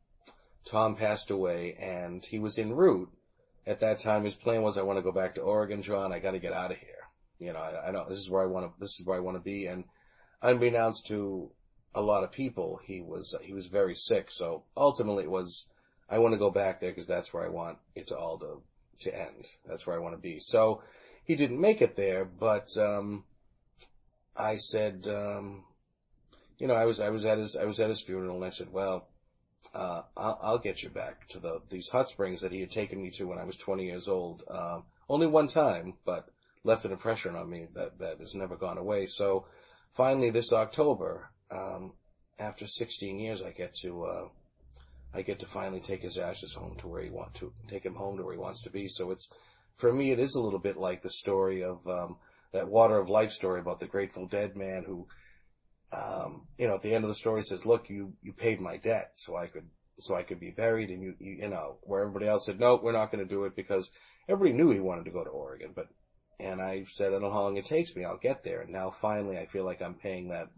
Tom 0.67 0.97
passed 0.97 1.31
away 1.31 1.77
and 1.81 2.25
he 2.25 2.39
was 2.39 2.59
en 2.59 2.73
route. 2.73 3.11
At 3.67 3.81
that 3.81 4.01
time, 4.01 4.25
his 4.25 4.37
plan 4.37 4.63
was, 4.63 4.79
I 4.79 4.83
want 4.83 4.99
to 4.99 5.03
go 5.03 5.13
back 5.13 5.35
to 5.35 5.41
Oregon, 5.41 5.83
John. 5.83 6.13
I 6.13 6.21
got 6.21 6.33
to 6.33 6.39
get 6.39 6.53
out 6.53 6.71
of 6.71 6.79
here. 6.79 6.91
You 7.39 7.53
know, 7.53 7.59
I, 7.59 7.89
I 7.89 7.91
know 7.91 8.07
this 8.09 8.19
is 8.19 8.31
where 8.31 8.43
I 8.43 8.47
want 8.47 8.67
to, 8.67 8.73
this 8.81 9.01
is 9.01 9.07
where 9.07 9.17
I 9.17 9.21
want 9.21 9.37
to 9.37 9.43
be. 9.43 9.67
And 9.67 9.85
unbeknownst 10.43 11.07
to 11.09 11.51
a 11.97 12.03
lot 12.03 12.23
of 12.23 12.31
people, 12.31 12.79
he 12.85 13.01
was, 13.01 13.35
he 13.41 13.55
was 13.55 13.67
very 13.67 13.95
sick. 13.95 14.31
So 14.31 14.65
ultimately 14.77 15.25
it 15.25 15.31
was, 15.31 15.67
I 16.09 16.19
want 16.19 16.35
to 16.35 16.39
go 16.39 16.51
back 16.51 16.79
there 16.79 16.91
because 16.91 17.07
that's 17.07 17.33
where 17.33 17.43
I 17.43 17.49
want 17.49 17.79
it 17.95 18.09
to 18.09 18.19
all 18.19 18.39
to, 18.39 18.61
to 19.01 19.19
end. 19.19 19.47
That's 19.67 19.87
where 19.87 19.97
I 19.97 20.01
want 20.01 20.15
to 20.15 20.21
be. 20.21 20.39
So 20.39 20.83
he 21.25 21.35
didn't 21.37 21.61
make 21.61 21.81
it 21.81 21.97
there, 21.97 22.27
but, 22.27 22.77
um, 22.77 23.25
I 24.37 24.57
said, 24.57 25.09
um, 25.09 25.65
you 26.59 26.67
know, 26.67 26.75
I 26.75 26.85
was, 26.85 27.01
I 27.01 27.09
was 27.09 27.25
at 27.25 27.39
his, 27.39 27.57
I 27.57 27.65
was 27.65 27.81
at 27.81 27.89
his 27.89 28.03
funeral 28.03 28.37
and 28.37 28.45
I 28.45 28.51
said, 28.51 28.71
well, 28.71 29.09
uh, 29.75 30.03
I'll, 30.15 30.39
I'll 30.43 30.59
get 30.59 30.83
you 30.83 30.91
back 30.91 31.27
to 31.29 31.39
the, 31.39 31.63
these 31.71 31.89
hot 31.89 32.09
springs 32.09 32.43
that 32.43 32.53
he 32.53 32.61
had 32.61 32.71
taken 32.71 33.03
me 33.03 33.11
to 33.13 33.25
when 33.25 33.39
I 33.39 33.45
was 33.45 33.57
20 33.57 33.87
years 33.87 34.07
old. 34.07 34.45
Um, 34.49 34.85
only 35.09 35.27
one 35.27 35.49
time, 35.49 35.95
but 36.05 36.29
left 36.63 36.85
an 36.85 36.93
impression 36.93 37.37
on 37.37 37.49
me 37.49 37.69
that, 37.75 37.99
that 38.01 38.21
has 38.21 38.35
never 38.35 38.57
gone 38.57 38.77
away. 38.77 39.07
So 39.07 39.47
finally 39.93 40.29
this 40.29 40.53
October, 40.53 41.31
um, 41.51 41.93
after 42.39 42.67
16 42.67 43.19
years, 43.19 43.43
I 43.43 43.51
get 43.51 43.75
to, 43.83 44.05
uh, 44.05 44.29
I 45.15 45.23
get 45.23 45.41
to 45.41 45.47
finally 45.47 45.81
take 45.81 46.03
his 46.03 46.19
ashes 46.19 46.55
home 46.55 46.77
to 46.81 46.89
where 46.89 47.03
he 47.03 47.11
want 47.11 47.35
to, 47.35 47.53
take 47.69 47.85
him 47.85 47.95
home 47.95 48.17
to 48.19 48.25
where 48.25 48.35
he 48.35 48.41
wants 48.41 48.63
to 48.63 48.71
be. 48.71 48.89
So 48.89 49.11
it's, 49.11 49.29
for 49.77 49.93
me, 49.93 50.11
it 50.11 50.19
is 50.19 50.35
a 50.35 50.41
little 50.41 50.59
bit 50.59 50.77
like 50.77 51.03
the 51.03 51.11
story 51.11 51.63
of, 51.63 51.87
um, 51.87 52.17
that 52.53 52.69
water 52.69 52.99
of 52.99 53.11
life 53.11 53.33
story 53.33 53.61
about 53.61 53.81
the 53.81 53.87
Grateful 53.87 54.27
Dead 54.27 54.57
man 54.57 54.85
who, 54.87 55.07
um, 55.93 56.47
you 56.59 56.67
know, 56.67 56.75
at 56.75 56.83
the 56.83 56.95
end 56.95 57.05
of 57.05 57.09
the 57.09 57.15
story 57.15 57.43
says, 57.43 57.67
look, 57.67 57.89
you, 57.89 58.15
you 58.23 58.33
paid 58.33 58.61
my 58.61 58.77
debt 58.77 59.13
so 59.17 59.37
I 59.37 59.47
could, 59.47 59.69
so 59.99 60.15
I 60.15 60.23
could 60.23 60.41
be 60.41 60.51
buried 60.51 60.91
and 60.91 61.03
you, 61.03 61.15
you, 61.19 61.33
you 61.43 61.49
know, 61.49 61.79
where 61.83 62.01
everybody 62.01 62.27
else 62.27 62.47
said, 62.47 62.61
no, 62.61 62.77
we're 62.77 62.93
not 62.93 63.11
going 63.11 63.27
to 63.27 63.35
do 63.35 63.45
it 63.45 63.57
because 63.57 63.91
everybody 64.29 64.57
knew 64.57 64.71
he 64.71 64.81
wanted 64.81 65.05
to 65.07 65.11
go 65.11 65.25
to 65.25 65.31
Oregon, 65.31 65.73
but, 65.75 65.89
and 66.39 66.61
I 66.61 66.85
said, 66.87 67.09
I 67.09 67.11
don't 67.13 67.23
know 67.23 67.33
how 67.33 67.43
long 67.43 67.57
it 67.57 67.65
takes 67.65 67.97
me. 67.97 68.05
I'll 68.05 68.19
get 68.19 68.45
there. 68.45 68.61
And 68.61 68.73
now 68.73 68.91
finally 68.91 69.39
I 69.39 69.47
feel 69.47 69.65
like 69.65 69.81
I'm 69.81 69.95
paying 69.95 70.29
that, 70.29 70.49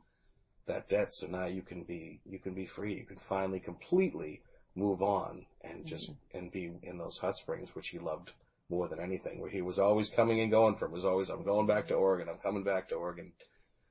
that 0.69 0.89
debt. 0.89 1.13
So 1.13 1.27
now 1.27 1.47
you 1.47 1.63
can 1.63 1.83
be, 1.83 2.21
you 2.25 2.39
can 2.39 2.55
be 2.55 2.67
free. 2.67 2.95
You 2.95 3.05
can 3.05 3.17
finally 3.17 3.61
completely 3.61 4.41
move 4.75 5.03
on 5.03 5.45
and 5.63 5.85
just, 5.85 6.11
and 6.33 6.51
be 6.51 6.71
in 6.83 6.99
those 6.99 7.19
hot 7.19 7.37
springs, 7.37 7.75
which 7.75 7.89
he 7.89 7.99
loved 7.99 8.33
more 8.71 8.89
than 8.89 9.01
anything, 9.01 9.41
where 9.41 9.51
he 9.51 9.63
was 9.63 9.79
always 9.79 10.11
coming 10.11 10.41
and 10.41 10.51
going 10.51 10.77
from, 10.77 10.93
was 10.93 11.05
always, 11.05 11.31
I'm 11.31 11.43
going 11.43 11.67
back 11.67 11.89
to 11.89 11.95
Oregon, 11.95 12.29
I'm 12.29 12.39
coming 12.39 12.65
back 12.65 12.89
to 12.89 12.97
Oregon, 12.97 13.33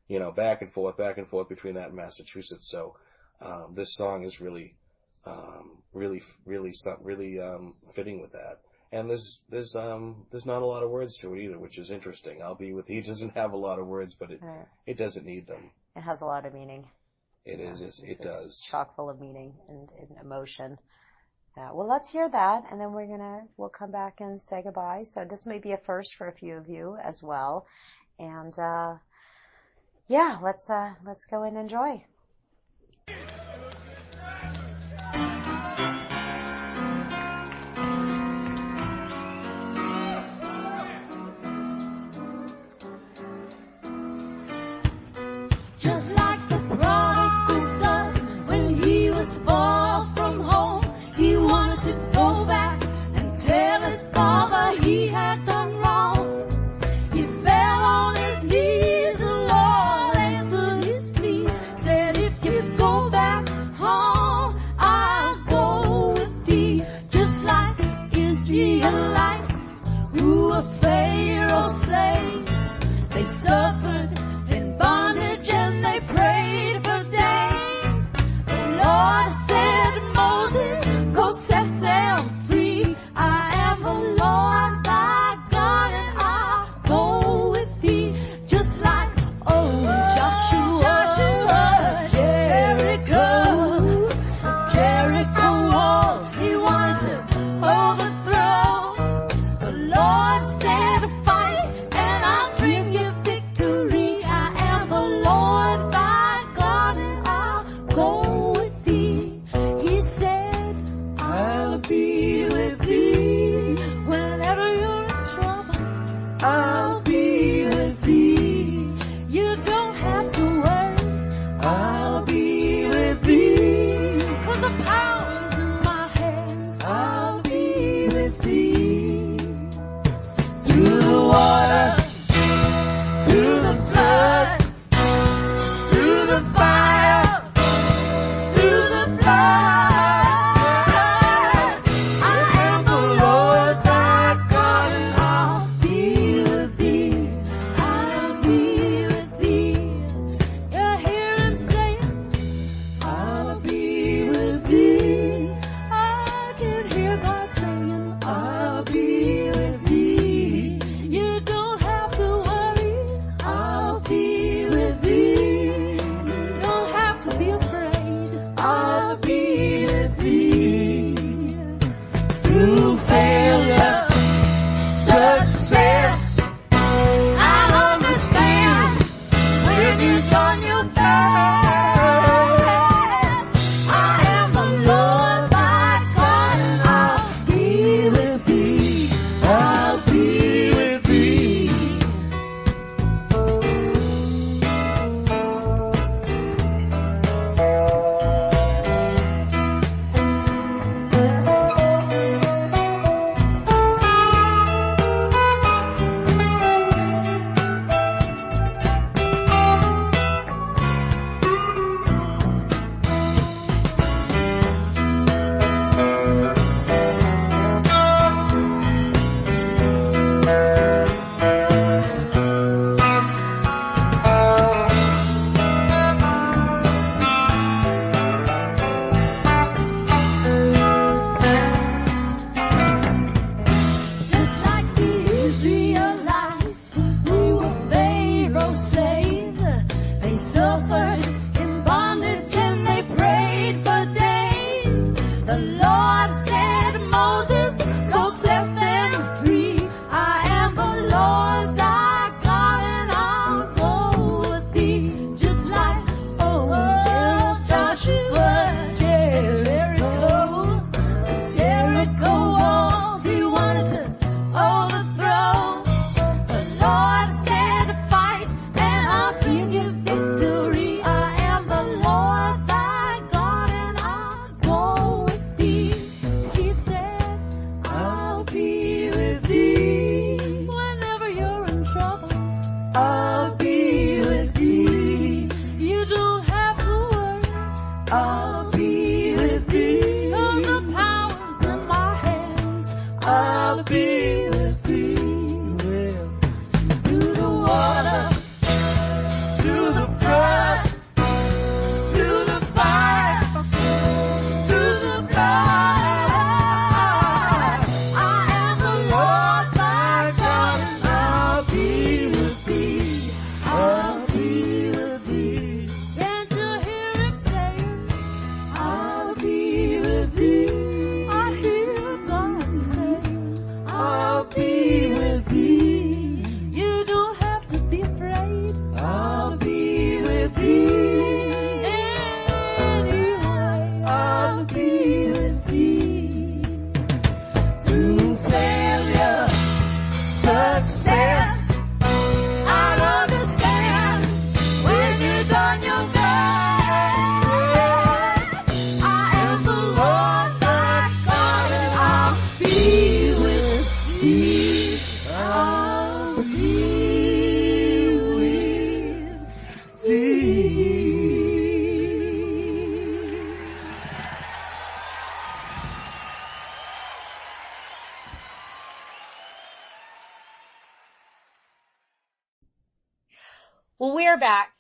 you 0.07 0.19
know, 0.19 0.31
back 0.31 0.61
and 0.61 0.71
forth, 0.71 0.97
back 0.97 1.17
and 1.17 1.27
forth 1.27 1.49
between 1.49 1.75
that 1.75 1.87
and 1.87 1.95
Massachusetts. 1.95 2.69
So, 2.69 2.95
um, 3.41 3.73
this 3.75 3.95
song 3.95 4.23
is 4.23 4.39
really, 4.39 4.75
um, 5.25 5.77
really, 5.93 6.21
really, 6.45 6.73
really, 7.01 7.39
um, 7.39 7.73
fitting 7.93 8.21
with 8.21 8.33
that. 8.33 8.59
And 8.91 9.09
there's, 9.09 9.41
there's, 9.49 9.75
um, 9.75 10.27
there's 10.31 10.45
not 10.45 10.61
a 10.61 10.65
lot 10.65 10.83
of 10.83 10.89
words 10.89 11.17
to 11.17 11.33
it 11.33 11.41
either, 11.41 11.59
which 11.59 11.77
is 11.77 11.91
interesting. 11.91 12.41
I'll 12.41 12.55
be 12.55 12.71
with, 12.73 12.87
he 12.87 13.01
doesn't 13.11 13.35
have 13.35 13.51
a 13.53 13.57
lot 13.57 13.79
of 13.79 13.87
words, 13.87 14.15
but 14.15 14.31
it, 14.31 14.41
it 14.85 14.97
doesn't 14.97 15.25
need 15.25 15.47
them. 15.47 15.71
It 15.97 16.01
has 16.03 16.21
a 16.21 16.27
lot 16.27 16.45
of 16.45 16.53
meaning. 16.53 16.87
It 17.45 17.59
it's, 17.61 17.81
it's- 17.81 18.03
it 18.03 18.21
it's 18.21 18.21
does. 18.21 18.63
chock 18.63 18.95
full 18.95 19.09
of 19.09 19.19
meaning 19.21 19.53
and, 19.69 19.89
and 19.99 20.17
emotion. 20.21 20.79
Yeah, 21.57 21.71
well, 21.73 21.87
let's 21.87 22.09
hear 22.11 22.29
that, 22.29 22.65
and 22.71 22.79
then 22.81 22.93
we're 22.93 23.07
gonna 23.07 23.47
we'll 23.57 23.69
come 23.69 23.91
back 23.91 24.21
and 24.21 24.41
say 24.41 24.61
goodbye. 24.63 25.03
So 25.03 25.25
this 25.25 25.45
may 25.45 25.59
be 25.59 25.73
a 25.73 25.77
first 25.77 26.15
for 26.15 26.27
a 26.27 26.33
few 26.33 26.55
of 26.57 26.69
you 26.69 26.97
as 27.03 27.23
well, 27.23 27.67
and 28.19 28.57
uh, 28.59 28.97
yeah, 30.07 30.39
let's 30.41 30.69
uh, 30.69 30.95
let's 31.05 31.25
go 31.25 31.43
and 31.43 31.57
enjoy. 31.57 32.05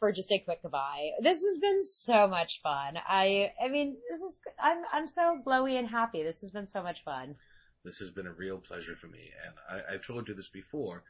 For 0.07 0.13
just 0.13 0.31
a 0.31 0.39
quick 0.39 0.61
goodbye. 0.61 1.11
This 1.21 1.43
has 1.43 1.57
been 1.57 1.83
so 1.83 2.27
much 2.27 2.61
fun. 2.61 2.97
I, 3.05 3.51
I 3.61 3.67
mean, 3.67 3.97
this 4.09 4.21
is, 4.21 4.39
I'm, 4.57 4.77
I'm 4.93 5.07
so 5.09 5.41
glowy 5.45 5.77
and 5.77 5.85
happy. 5.85 6.23
This 6.23 6.39
has 6.41 6.51
been 6.51 6.69
so 6.69 6.81
much 6.81 7.03
fun. 7.03 7.35
This 7.83 7.99
has 7.99 8.09
been 8.09 8.25
a 8.25 8.31
real 8.31 8.57
pleasure 8.57 8.95
for 8.95 9.07
me, 9.07 9.31
and 9.45 9.81
I, 9.81 9.93
I've 9.93 10.07
told 10.07 10.29
you 10.29 10.33
this 10.33 10.47
before. 10.47 11.03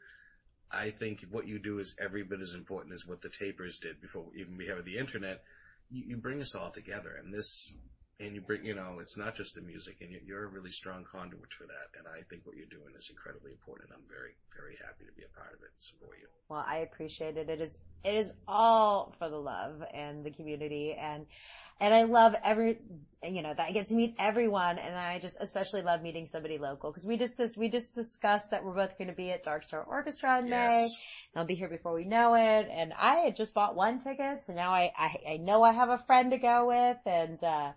I 0.70 0.90
think 0.90 1.24
what 1.30 1.46
you 1.46 1.60
do 1.60 1.78
is 1.78 1.94
every 2.02 2.24
bit 2.24 2.40
as 2.40 2.54
important 2.54 2.92
as 2.92 3.06
what 3.06 3.22
the 3.22 3.28
tapers 3.28 3.78
did 3.78 4.00
before 4.00 4.26
even 4.36 4.56
we 4.56 4.66
have 4.66 4.84
the 4.84 4.98
internet. 4.98 5.42
You, 5.90 6.02
you 6.08 6.16
bring 6.16 6.42
us 6.42 6.56
all 6.56 6.72
together, 6.72 7.14
and 7.22 7.32
this, 7.32 7.72
and 8.20 8.34
you 8.34 8.40
bring, 8.40 8.64
you 8.64 8.74
know, 8.74 8.98
it's 9.00 9.16
not 9.16 9.36
just 9.36 9.54
the 9.54 9.60
music, 9.60 9.96
and 10.00 10.10
you, 10.10 10.20
you're 10.26 10.44
a 10.44 10.48
really 10.48 10.72
strong 10.72 11.04
conduit 11.10 11.52
for 11.56 11.64
that. 11.64 11.98
And 11.98 12.06
I 12.08 12.22
think 12.28 12.42
what 12.44 12.56
you're 12.56 12.66
doing 12.66 12.94
is 12.98 13.10
incredibly 13.10 13.52
important. 13.52 13.90
I'm 13.94 14.02
very, 14.08 14.34
very 14.56 14.76
happy 14.84 15.04
to 15.06 15.12
be 15.12 15.22
a 15.22 15.38
part 15.38 15.54
of 15.54 15.60
it 15.62 15.70
and 15.74 15.82
support 15.82 16.18
you. 16.20 16.26
Well, 16.48 16.64
I 16.66 16.78
appreciate 16.78 17.36
it. 17.36 17.48
It 17.48 17.60
is, 17.60 17.78
it 18.02 18.14
is 18.14 18.32
all 18.46 19.14
for 19.18 19.28
the 19.28 19.36
love 19.36 19.82
and 19.94 20.24
the 20.24 20.30
community 20.30 20.96
and, 20.98 21.26
and 21.80 21.94
I 21.94 22.04
love 22.04 22.34
every, 22.44 22.78
you 23.22 23.40
know, 23.40 23.54
that 23.56 23.68
I 23.68 23.70
get 23.70 23.86
to 23.86 23.94
meet 23.94 24.16
everyone 24.18 24.78
and 24.78 24.96
I 24.96 25.20
just 25.20 25.36
especially 25.38 25.82
love 25.82 26.02
meeting 26.02 26.26
somebody 26.26 26.58
local 26.58 26.90
because 26.90 27.06
we 27.06 27.16
just, 27.16 27.36
just, 27.36 27.56
we 27.56 27.68
just 27.68 27.94
discussed 27.94 28.50
that 28.50 28.64
we're 28.64 28.74
both 28.74 28.98
going 28.98 29.08
to 29.08 29.14
be 29.14 29.30
at 29.30 29.44
Dark 29.44 29.62
Star 29.62 29.84
Orchestra 29.84 30.40
in 30.40 30.50
May. 30.50 30.56
Yes. 30.56 30.98
And 31.34 31.40
I'll 31.40 31.46
be 31.46 31.54
here 31.54 31.68
before 31.68 31.94
we 31.94 32.04
know 32.04 32.34
it. 32.34 32.66
And 32.68 32.92
I 32.98 33.18
had 33.18 33.36
just 33.36 33.54
bought 33.54 33.76
one 33.76 34.00
ticket, 34.00 34.42
so 34.42 34.54
now 34.54 34.72
I, 34.72 34.90
I, 34.98 35.34
I 35.34 35.36
know 35.36 35.62
I 35.62 35.72
have 35.72 35.90
a 35.90 35.98
friend 35.98 36.32
to 36.32 36.38
go 36.38 36.66
with 36.66 36.98
and, 37.06 37.42
uh, 37.44 37.72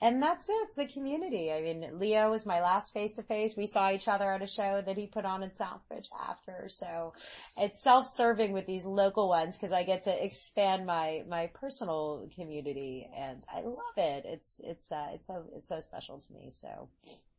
and 0.00 0.22
that's 0.22 0.48
it. 0.48 0.52
It's 0.68 0.76
the 0.76 0.86
community. 0.86 1.50
I 1.52 1.60
mean, 1.60 1.98
Leo 1.98 2.30
was 2.30 2.46
my 2.46 2.60
last 2.60 2.92
face 2.94 3.14
to 3.14 3.22
face. 3.22 3.56
We 3.56 3.66
saw 3.66 3.90
each 3.90 4.06
other 4.06 4.30
at 4.32 4.42
a 4.42 4.46
show 4.46 4.80
that 4.84 4.96
he 4.96 5.06
put 5.06 5.24
on 5.24 5.42
in 5.42 5.50
Southbridge 5.50 6.06
after. 6.28 6.68
So 6.68 7.14
it's 7.56 7.82
self-serving 7.82 8.52
with 8.52 8.66
these 8.66 8.84
local 8.84 9.28
ones 9.28 9.56
because 9.56 9.72
I 9.72 9.82
get 9.82 10.02
to 10.02 10.24
expand 10.24 10.86
my, 10.86 11.24
my 11.28 11.48
personal 11.54 12.28
community 12.36 13.08
and 13.16 13.42
I 13.52 13.62
love 13.62 13.96
it. 13.96 14.24
It's, 14.26 14.60
it's, 14.62 14.92
uh, 14.92 15.08
it's 15.14 15.26
so, 15.26 15.44
it's 15.56 15.68
so 15.68 15.80
special 15.80 16.20
to 16.20 16.32
me. 16.32 16.50
So 16.52 16.88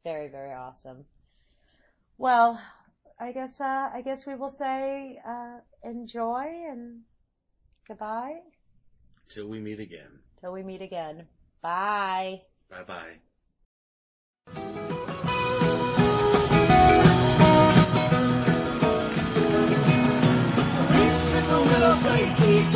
very, 0.04 0.28
very 0.28 0.54
awesome. 0.54 1.06
Well, 2.18 2.60
I 3.20 3.32
guess, 3.32 3.60
uh, 3.62 3.64
I 3.94 4.02
guess 4.04 4.28
we 4.28 4.36
will 4.36 4.50
say, 4.50 5.18
uh, 5.26 5.60
enjoy 5.84 6.46
and 6.70 7.02
goodbye 7.88 8.40
Till 9.30 9.48
we 9.48 9.60
meet 9.60 9.80
again. 9.80 10.20
till 10.42 10.52
we 10.54 10.64
meet 10.64 10.82
again. 10.82 11.28
Bye. 11.62 12.42
Bye 12.70 12.84
bye. 12.88 13.20
Changing, 22.40 22.72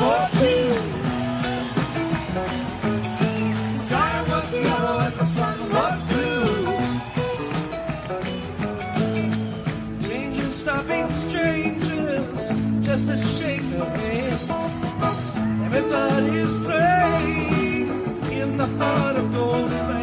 heart 18.84 19.16
of 19.16 19.32
Golden 19.34 20.03